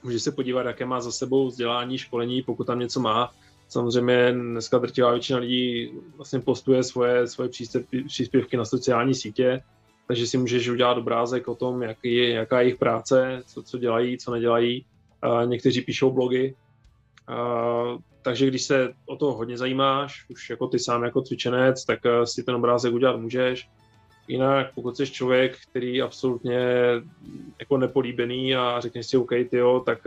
může 0.04 0.20
se 0.20 0.32
podívat, 0.32 0.66
jaké 0.66 0.86
má 0.86 1.02
za 1.02 1.12
sebou 1.12 1.48
vzdělání, 1.48 1.98
školení, 1.98 2.42
pokud 2.42 2.68
tam 2.68 2.80
něco 2.80 3.00
má. 3.00 3.32
Samozřejmě 3.68 4.32
dneska 4.32 4.78
drtivá 4.78 5.12
většina 5.12 5.40
lidí 5.40 5.92
vlastně 6.16 6.40
postuje 6.40 6.84
svoje, 6.84 7.28
svoje 7.28 7.50
příspěvky 8.08 8.58
na 8.58 8.66
sociální 8.66 9.16
sítě, 9.16 9.62
takže 10.08 10.28
si 10.28 10.38
můžeš 10.38 10.70
udělat 10.70 10.98
obrázek 10.98 11.48
o 11.48 11.56
tom, 11.56 11.82
jaký 11.82 12.16
je, 12.16 12.30
jaká 12.30 12.60
je 12.60 12.66
jejich 12.66 12.80
práce, 12.80 13.42
co, 13.46 13.64
co 13.64 13.78
dělají, 13.78 14.18
co 14.18 14.32
nedělají. 14.32 14.86
Někteří 15.46 15.82
píšou 15.82 16.12
blogy, 16.12 16.56
takže 18.22 18.48
když 18.48 18.64
se 18.64 18.94
o 19.06 19.16
to 19.16 19.34
hodně 19.34 19.58
zajímáš, 19.58 20.26
už 20.30 20.50
jako 20.50 20.68
ty 20.68 20.80
sám 20.80 21.04
jako 21.04 21.22
cvičenec, 21.22 21.86
tak 21.86 22.00
si 22.24 22.44
ten 22.44 22.56
obrázek 22.56 22.94
udělat 22.94 23.20
můžeš. 23.20 23.70
Jinak, 24.30 24.74
pokud 24.76 24.98
jsi 24.98 25.08
člověk, 25.08 25.58
který 25.72 26.02
absolutně 26.02 26.60
jako 27.60 27.78
nepolíbený 27.78 28.56
a 28.56 28.80
řekneš 28.80 29.06
si, 29.06 29.18
OK, 29.18 29.30
tyjo, 29.50 29.80
tak 29.80 30.00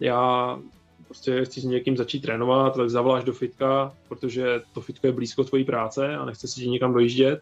já 0.00 0.58
prostě 1.04 1.44
chci 1.44 1.60
s 1.60 1.64
někým 1.64 1.96
začít 1.96 2.20
trénovat, 2.20 2.76
tak 2.76 2.90
zavoláš 2.90 3.24
do 3.24 3.32
fitka, 3.32 3.94
protože 4.08 4.62
to 4.72 4.80
fitko 4.80 5.06
je 5.06 5.12
blízko 5.12 5.44
tvojí 5.44 5.64
práce 5.64 6.16
a 6.16 6.24
nechce 6.24 6.48
si 6.48 6.68
někam 6.68 6.92
dojíždět. 6.92 7.40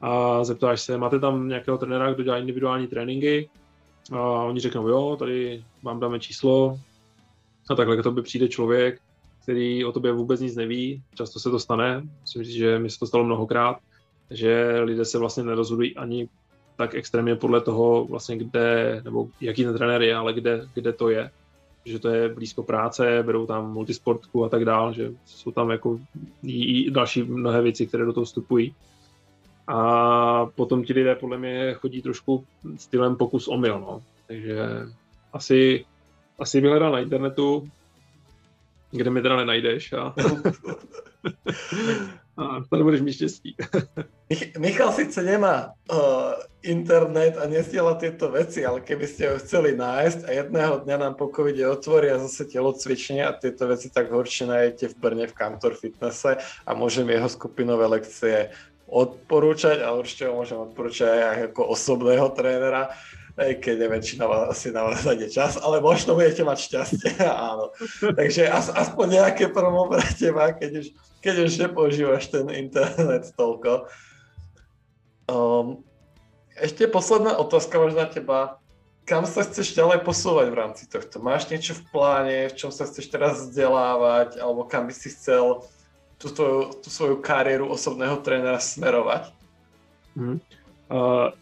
A 0.00 0.44
zeptáš 0.44 0.82
se, 0.82 0.98
máte 0.98 1.18
tam 1.20 1.48
nějakého 1.48 1.78
trenéra, 1.78 2.12
kdo 2.12 2.22
dělá 2.22 2.38
individuální 2.38 2.86
tréninky? 2.86 3.48
A 4.12 4.20
oni 4.20 4.60
řeknou, 4.60 4.88
jo, 4.88 5.16
tady 5.18 5.64
vám 5.82 6.00
dáme 6.00 6.20
číslo. 6.20 6.78
A 7.70 7.74
takhle 7.74 7.96
k 7.96 8.02
tobě 8.02 8.22
přijde 8.22 8.48
člověk, 8.48 9.00
který 9.42 9.84
o 9.84 9.92
tobě 9.92 10.12
vůbec 10.12 10.40
nic 10.40 10.56
neví, 10.56 11.02
často 11.14 11.40
se 11.40 11.50
to 11.50 11.60
stane, 11.60 12.02
myslím 12.20 12.44
si, 12.44 12.52
že 12.52 12.78
mi 12.78 12.90
se 12.90 12.98
to 12.98 13.06
stalo 13.06 13.24
mnohokrát, 13.24 13.76
že 14.30 14.80
lidé 14.80 15.04
se 15.04 15.18
vlastně 15.18 15.42
nerozhodují 15.42 15.96
ani 15.96 16.28
tak 16.76 16.94
extrémně 16.94 17.36
podle 17.36 17.60
toho, 17.60 18.04
vlastně 18.04 18.36
kde, 18.36 19.00
nebo 19.04 19.28
jaký 19.40 19.64
ten 19.64 19.76
trenér 19.76 20.02
je, 20.02 20.16
ale 20.16 20.32
kde, 20.32 20.66
kde 20.74 20.92
to 20.92 21.10
je 21.10 21.30
že 21.84 21.98
to 21.98 22.08
je 22.08 22.28
blízko 22.28 22.62
práce, 22.62 23.22
berou 23.22 23.46
tam 23.46 23.72
multisportku 23.72 24.44
a 24.44 24.48
tak 24.48 24.64
dál, 24.64 24.92
že 24.92 25.12
jsou 25.24 25.50
tam 25.50 25.70
jako 25.70 26.00
i 26.42 26.90
další 26.90 27.22
mnohé 27.22 27.62
věci, 27.62 27.86
které 27.86 28.04
do 28.04 28.12
toho 28.12 28.24
vstupují. 28.24 28.74
A 29.66 30.46
potom 30.46 30.84
ti 30.84 30.92
lidé 30.92 31.14
podle 31.14 31.38
mě 31.38 31.74
chodí 31.74 32.02
trošku 32.02 32.44
stylem 32.76 33.16
pokus 33.16 33.48
omyl, 33.48 33.80
no. 33.80 34.02
Takže 34.26 34.58
asi, 35.32 35.84
asi 36.38 36.60
vyhledal 36.60 36.92
na 36.92 37.00
internetu, 37.00 37.68
kde 38.90 39.10
mi 39.10 39.22
teda 39.22 39.36
nenajdeš 39.36 39.92
a, 39.92 40.14
a 42.36 42.60
tady 42.70 42.82
budeš 42.82 43.00
mít 43.00 43.12
štěstí. 43.12 43.56
Michal 44.58 44.92
sice 44.92 45.22
nemá 45.22 45.72
uh, 45.92 45.98
internet 46.62 47.38
a 47.38 47.46
nesiela 47.46 47.94
tieto 47.94 48.30
veci, 48.30 48.66
ale 48.66 48.80
keby 48.80 49.06
ste 49.06 49.30
ho 49.30 49.36
chceli 49.38 49.76
nájsť 49.76 50.24
a 50.26 50.30
jedného 50.32 50.74
dňa 50.82 50.96
nám 50.96 51.14
po 51.14 51.28
covide 51.28 51.62
otvoria 51.68 52.18
zase 52.18 52.48
telocvične 52.48 53.22
a 53.22 53.36
tieto 53.36 53.68
veci, 53.68 53.92
tak 53.92 54.10
horšie 54.10 54.48
nájdete 54.48 54.84
v 54.90 54.98
Brne 54.98 55.26
v 55.28 55.36
Kantor 55.36 55.76
Fitnesse 55.76 56.40
a 56.40 56.70
môžem 56.74 57.06
jeho 57.06 57.28
skupinové 57.28 57.86
lekcie 57.86 58.50
odporúčať, 58.88 59.80
ale 59.84 60.02
určite 60.02 60.28
ho 60.28 60.38
môžem 60.40 60.58
odporúčať 60.58 61.08
aj 61.08 61.38
ako 61.52 61.62
osobného 61.72 62.28
trénera, 62.32 62.90
aj 62.92 63.23
keď 63.34 63.76
je 63.82 63.88
väčšina 63.90 64.24
vás, 64.30 64.54
asi 64.54 64.70
na 64.70 64.86
vás 64.86 65.02
nájde 65.02 65.26
čas, 65.26 65.58
ale 65.58 65.82
možno 65.82 66.14
budete 66.14 66.46
mať 66.46 66.58
šťastie, 66.70 67.10
áno. 67.50 67.74
Takže 68.14 68.46
as, 68.46 68.70
aspoň 68.70 69.18
nejaké 69.18 69.50
promo 69.50 69.90
pre 69.90 70.06
teba, 70.14 70.54
keď 70.54 70.86
už, 70.86 70.86
keď 71.18 71.34
už 71.42 71.52
nepoužívaš 71.66 72.30
ten 72.30 72.46
internet 72.54 73.34
toľko. 73.34 73.90
Um, 75.26 75.82
ešte 76.54 76.86
posledná 76.86 77.34
otázka 77.34 77.74
možná 77.82 78.06
teba. 78.06 78.62
Kam 79.04 79.28
sa 79.28 79.44
chceš 79.44 79.76
ďalej 79.76 80.00
posúvať 80.00 80.48
v 80.48 80.56
rámci 80.56 80.88
tohto? 80.88 81.20
Máš 81.20 81.50
niečo 81.52 81.76
v 81.76 81.84
pláne, 81.92 82.48
v 82.48 82.56
čom 82.56 82.72
sa 82.72 82.88
chceš 82.88 83.12
teraz 83.12 83.36
vzdelávať, 83.50 84.40
alebo 84.40 84.64
kam 84.64 84.88
by 84.88 84.94
si 84.96 85.12
chcel 85.12 85.60
tú, 86.16 86.32
tvoju, 86.32 86.80
tú 86.80 86.88
svoju 86.88 87.20
kariéru 87.20 87.68
osobného 87.68 88.16
trénera 88.24 88.56
smerovať? 88.56 89.28
Hmm. 90.16 90.40
Uh, 90.88 91.36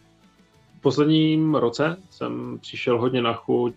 posledním 0.83 1.55
roce 1.55 1.97
jsem 2.09 2.59
přišel 2.59 3.01
hodně 3.01 3.21
na 3.21 3.33
chuť 3.33 3.75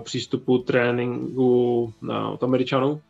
přístupu 0.00 0.58
tréninku 0.58 1.92
na, 2.02 2.28
od 2.28 2.42
Američanů. 2.42 3.00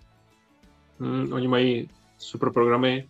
Hmm, 1.01 1.33
oni 1.33 1.49
mají 1.49 1.89
super 2.19 2.53
programy 2.53 3.09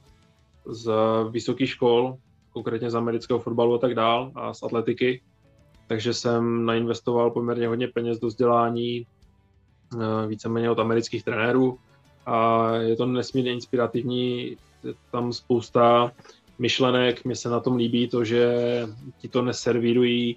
z 0.66 0.92
vysokých 1.30 1.70
škol, 1.70 2.16
konkrétně 2.52 2.90
z 2.90 2.96
amerického 2.96 3.38
fotbalu 3.40 3.74
a 3.74 3.78
tak 3.78 3.94
dál 3.94 4.32
a 4.34 4.54
z 4.54 4.62
atletiky. 4.62 5.22
Takže 5.86 6.14
jsem 6.14 6.66
nainvestoval 6.66 7.30
poměrně 7.30 7.68
hodně 7.68 7.88
peněz 7.88 8.18
do 8.18 8.26
vzdělání 8.26 9.06
eh, 9.94 10.26
víceméně 10.26 10.70
od 10.70 10.78
amerických 10.78 11.24
trenérů 11.24 11.78
a 12.26 12.68
je 12.74 12.96
to 12.96 13.06
nesmírně 13.06 13.52
inspirativní, 13.52 14.56
je 14.84 14.94
tam 15.10 15.32
spousta 15.32 16.12
myšlenek, 16.62 17.24
mně 17.24 17.36
se 17.36 17.48
na 17.48 17.60
tom 17.60 17.76
líbí 17.76 18.08
to, 18.08 18.24
že 18.24 18.54
ti 19.18 19.28
to 19.28 19.42
neservírují 19.42 20.36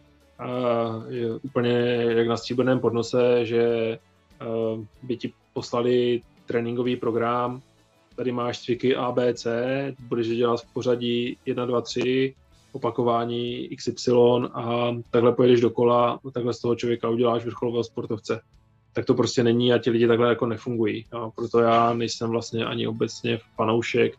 je 1.09 1.35
úplně 1.35 1.71
jak 2.09 2.27
na 2.27 2.37
stříbrném 2.37 2.79
podnose, 2.79 3.45
že 3.45 3.63
eh, 4.41 4.85
by 5.03 5.17
ti 5.17 5.33
poslali 5.53 6.21
tréninkový 6.45 6.95
program, 6.95 7.61
tady 8.15 8.31
máš 8.31 8.59
cviky 8.59 8.95
A, 8.95 9.11
B, 9.11 9.33
C, 9.33 9.95
budeš 9.99 10.27
dělat 10.27 10.61
v 10.61 10.73
pořadí 10.73 11.37
1, 11.45 11.65
2, 11.65 11.81
3, 11.81 12.35
opakování 12.71 13.69
XY 13.77 14.11
a 14.53 14.95
takhle 15.11 15.31
pojedeš 15.31 15.61
dokola, 15.61 16.19
takhle 16.33 16.53
z 16.53 16.61
toho 16.61 16.75
člověka 16.75 17.09
uděláš 17.09 17.45
vrcholového 17.45 17.83
sportovce. 17.83 18.41
Tak 18.93 19.05
to 19.05 19.13
prostě 19.13 19.43
není 19.43 19.73
a 19.73 19.77
ti 19.77 19.89
lidi 19.89 20.07
takhle 20.07 20.29
jako 20.29 20.45
nefungují. 20.45 21.05
Jo. 21.13 21.31
Proto 21.35 21.59
já 21.59 21.93
nejsem 21.93 22.29
vlastně 22.29 22.65
ani 22.65 22.87
obecně 22.87 23.39
fanoušek 23.55 24.15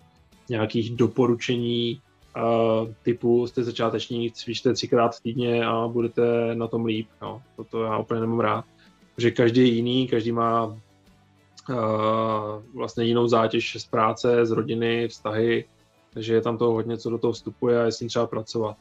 nějakých 0.49 0.97
doporučení 0.97 2.01
uh, 2.37 2.89
typu 3.03 3.47
jste 3.47 3.65
začátečník, 3.65 4.35
cvičte 4.35 4.73
třikrát 4.73 5.21
týdně 5.21 5.67
a 5.67 5.89
budete 5.89 6.55
na 6.55 6.67
tom 6.67 6.85
líp. 6.85 7.09
Jo. 7.23 7.43
Toto 7.57 7.83
já 7.83 7.99
úplně 7.99 8.21
nemám 8.21 8.41
rád. 8.41 8.65
Protože 9.15 9.31
každý 9.31 9.61
je 9.61 9.67
jiný, 9.67 10.09
každý 10.09 10.33
má 10.33 10.77
vlastně 12.75 13.05
jinou 13.05 13.29
zátěž 13.29 13.77
z 13.81 13.87
práce, 13.87 14.47
z 14.47 14.51
rodiny, 14.51 15.09
vztahy, 15.09 15.65
takže 16.15 16.35
je 16.35 16.41
tam 16.41 16.59
to 16.59 16.65
hodně, 16.65 16.99
co 16.99 17.11
do 17.11 17.19
toho 17.19 17.33
vstupuje 17.33 17.81
a 17.81 17.85
je 17.85 17.93
s 17.93 17.99
tím 17.99 18.09
třeba 18.09 18.27
pracovat. 18.27 18.77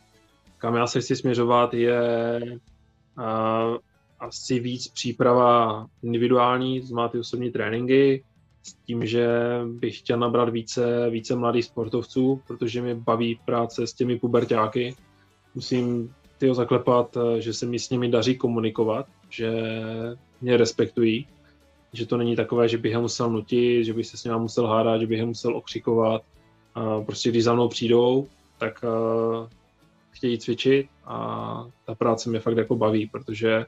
Kam 0.57 0.76
já 0.76 0.88
se 0.88 1.01
chci 1.01 1.16
směřovat 1.16 1.74
je 1.74 2.41
uh, 3.18 3.78
asi 4.20 4.59
víc 4.59 4.88
příprava 4.88 5.86
individuální, 6.03 6.82
to 6.82 6.88
znamená 6.88 7.07
ty 7.07 7.20
osobní 7.20 7.51
tréninky, 7.51 8.24
s 8.68 8.74
tím, 8.74 9.05
že 9.05 9.28
bych 9.66 9.99
chtěl 9.99 10.20
nabrat 10.20 10.49
více, 10.49 11.09
více 11.09 11.36
mladých 11.36 11.66
sportovců, 11.66 12.41
protože 12.47 12.82
mě 12.82 12.95
baví 12.95 13.39
práce 13.45 13.88
s 13.88 13.93
těmi 13.93 14.20
pubertáky. 14.20 14.95
Musím 15.55 16.13
tyho 16.38 16.55
zaklepat, 16.55 17.18
že 17.39 17.53
se 17.53 17.66
mi 17.66 17.80
s 17.80 17.89
nimi 17.89 18.09
daří 18.09 18.38
komunikovat, 18.38 19.05
že 19.30 19.51
mě 20.41 20.57
respektují 20.57 21.28
že 21.95 22.05
to 22.05 22.18
není 22.18 22.36
takové, 22.36 22.70
že 22.70 22.78
bych 22.78 22.91
je 22.91 22.97
musel 22.97 23.30
nutit, 23.30 23.86
že 23.86 23.93
bych 23.93 24.07
se 24.07 24.18
s 24.18 24.24
nimi 24.24 24.39
musel 24.39 24.68
hádat, 24.68 25.01
že 25.01 25.07
bych 25.07 25.20
je 25.20 25.26
musel 25.26 25.55
okřikovat. 25.57 26.22
A 26.76 27.01
prostě 27.01 27.30
když 27.30 27.43
za 27.43 27.53
mnou 27.53 27.68
přijdou, 27.68 28.28
tak 28.57 28.84
uh, 28.84 29.47
chtějí 30.11 30.38
cvičit 30.38 30.88
a 31.05 31.68
ta 31.86 31.95
práce 31.95 32.30
mě 32.30 32.39
fakt 32.39 32.57
jako 32.57 32.76
baví, 32.76 33.09
protože 33.09 33.66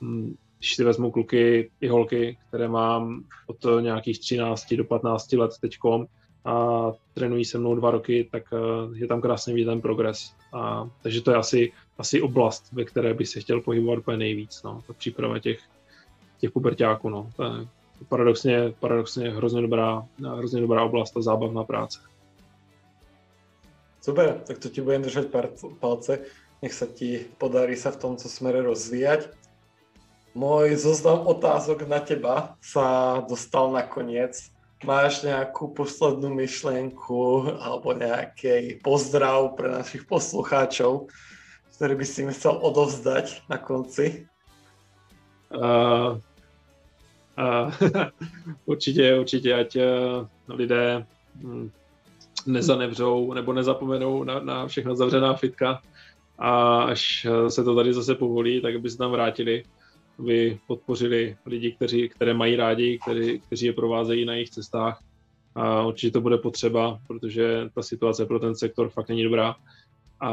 hm, 0.00 0.34
když 0.58 0.74
si 0.74 0.84
vezmu 0.84 1.10
kluky 1.10 1.70
i 1.80 1.88
holky, 1.88 2.38
které 2.48 2.68
mám 2.68 3.24
od 3.46 3.56
nějakých 3.80 4.20
13 4.20 4.74
do 4.74 4.84
15 4.84 5.32
let 5.32 5.50
teďkom 5.60 6.06
a 6.44 6.92
trénují 7.14 7.44
se 7.44 7.58
mnou 7.58 7.74
dva 7.74 7.90
roky, 7.90 8.28
tak 8.32 8.42
uh, 8.52 8.96
je 8.96 9.06
tam 9.06 9.20
krásně 9.20 9.54
vidět 9.54 9.66
ten 9.66 9.80
progres. 9.80 10.34
A, 10.52 10.90
takže 11.02 11.22
to 11.22 11.30
je 11.30 11.36
asi, 11.36 11.72
asi 11.98 12.22
oblast, 12.22 12.72
ve 12.72 12.84
které 12.84 13.14
bych 13.14 13.28
se 13.28 13.40
chtěl 13.40 13.60
pohybovat 13.60 13.98
úplně 13.98 14.16
nejvíc, 14.16 14.62
no, 14.62 14.82
ta 14.86 14.92
příprava 14.92 15.38
těch, 15.38 15.60
těch 16.38 16.50
pubertáků, 16.50 17.08
no. 17.08 17.30
To 17.36 17.44
je 17.44 17.66
paradoxně, 18.08 18.74
paradoxně 18.80 19.30
hrozně 19.30 19.62
dobrá, 19.62 20.06
hrozně 20.36 20.60
dobrá 20.60 20.84
oblast 20.84 21.16
a 21.16 21.22
zábavná 21.22 21.64
práce. 21.64 21.98
Super, 24.00 24.40
tak 24.46 24.58
to 24.58 24.68
ti 24.68 24.80
budem 24.80 25.02
držet 25.02 25.34
palce. 25.80 26.18
Nech 26.62 26.72
se 26.72 26.86
ti 26.86 27.26
podarí 27.38 27.76
se 27.76 27.90
v 27.90 27.96
tomto 27.96 28.28
smere 28.28 28.62
rozvíjať. 28.62 29.28
Môj 30.36 30.76
zoznam 30.76 31.24
otázok 31.24 31.88
na 31.88 32.00
teba 32.00 32.56
sa 32.60 33.18
dostal 33.24 33.72
na 33.72 33.82
koniec. 33.82 34.52
Máš 34.84 35.26
nejakú 35.26 35.74
poslednú 35.74 36.30
myšlienku 36.30 37.50
alebo 37.58 37.96
nejaký 37.96 38.78
pozdrav 38.84 39.58
pre 39.58 39.72
našich 39.72 40.06
poslucháčov, 40.06 41.10
ktorý 41.74 41.94
by 41.98 42.06
si 42.06 42.22
chcel 42.30 42.54
odovzdať 42.62 43.48
na 43.50 43.58
konci? 43.58 44.28
Uh, 45.48 46.20
a 47.38 47.70
určitě, 48.66 49.18
určitě, 49.20 49.54
ať 49.54 49.76
eh, 49.76 49.86
lidé 50.48 51.06
hm, 51.36 51.70
nezanevřou 52.46 53.32
nebo 53.32 53.52
nezapomenou 53.52 54.24
na, 54.24 54.40
na 54.40 54.66
všechna 54.66 54.94
zavřená 54.94 55.34
fitka 55.34 55.82
a 56.38 56.82
až 56.82 57.26
se 57.48 57.64
to 57.64 57.76
tady 57.76 57.94
zase 57.94 58.14
povolí, 58.14 58.60
tak 58.60 58.80
by 58.80 58.90
se 58.90 58.98
tam 58.98 59.10
vrátili, 59.10 59.64
aby 60.18 60.58
podpořili 60.66 61.36
lidi, 61.46 61.72
kteří, 61.72 62.08
které 62.08 62.34
mají 62.34 62.56
rádi, 62.56 62.98
kteří, 63.02 63.40
kteří 63.40 63.66
je 63.66 63.72
provázejí 63.72 64.24
na 64.24 64.32
jejich 64.32 64.50
cestách. 64.50 65.02
A 65.54 65.86
určitě 65.86 66.12
to 66.12 66.20
bude 66.20 66.38
potřeba, 66.38 66.98
protože 67.06 67.70
ta 67.74 67.82
situace 67.82 68.26
pro 68.26 68.38
ten 68.38 68.54
sektor 68.54 68.88
fakt 68.88 69.08
není 69.08 69.24
dobrá. 69.24 69.56
A 70.20 70.30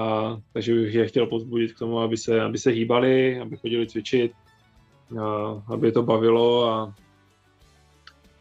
takže 0.53 0.73
bych 0.73 0.93
je 0.93 1.07
chtěl 1.07 1.27
pozbudit 1.27 1.73
k 1.73 1.79
tomu, 1.79 1.99
aby 1.99 2.17
se, 2.17 2.41
aby 2.41 2.57
se 2.57 2.69
hýbali, 2.69 3.39
aby 3.39 3.57
chodili 3.57 3.87
cvičit, 3.87 4.31
a 5.21 5.63
aby 5.67 5.87
je 5.87 5.91
to 5.91 6.03
bavilo 6.03 6.69
a 6.69 6.95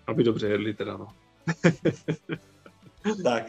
aby 0.06 0.24
dobře 0.24 0.48
jedli 0.48 0.74
teda, 0.74 0.96
no. 0.96 1.08
tak, 3.24 3.46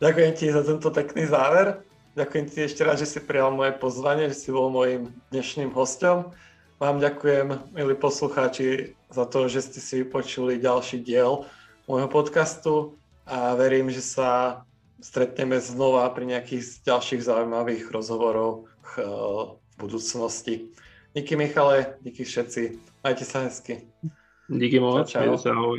ďakujem 0.00 0.32
ti 0.32 0.52
za 0.52 0.62
tento 0.62 0.90
pekný 0.90 1.26
záver. 1.26 1.84
Ďakujem 2.16 2.46
ti 2.50 2.58
ešte 2.66 2.82
raz, 2.82 2.98
že 2.98 3.06
si 3.06 3.20
prijal 3.22 3.54
moje 3.54 3.70
pozvanie, 3.78 4.26
že 4.28 4.34
si 4.34 4.48
bol 4.50 4.66
mojím 4.72 5.14
dnešným 5.30 5.70
hostom. 5.70 6.34
Vám 6.80 6.96
ďakujem, 6.96 7.76
milí 7.76 7.92
poslucháči, 7.92 8.96
za 9.12 9.28
to, 9.28 9.52
že 9.52 9.68
ste 9.68 9.80
si 9.84 9.94
vypočuli 10.00 10.56
ďalší 10.56 11.04
diel 11.04 11.44
môjho 11.84 12.08
podcastu 12.08 12.96
a 13.28 13.52
verím, 13.52 13.92
že 13.92 14.00
sa 14.00 14.64
stretneme 14.96 15.60
znova 15.60 16.08
pri 16.16 16.32
nejakých 16.32 16.80
ďalších 16.88 17.20
zaujímavých 17.20 17.84
rozhovoroch 17.92 18.64
eh, 18.96 19.04
v 19.52 19.74
budúcnosti. 19.76 20.72
Díky 21.12 21.36
Michale, 21.36 22.00
díky 22.00 22.24
všetci. 22.24 22.80
Majte 23.04 23.28
sa 23.28 23.44
hezky. 23.44 23.84
Díky 24.48 24.80
moc. 24.80 25.04
Čau, 25.04 25.36
čau. 25.36 25.76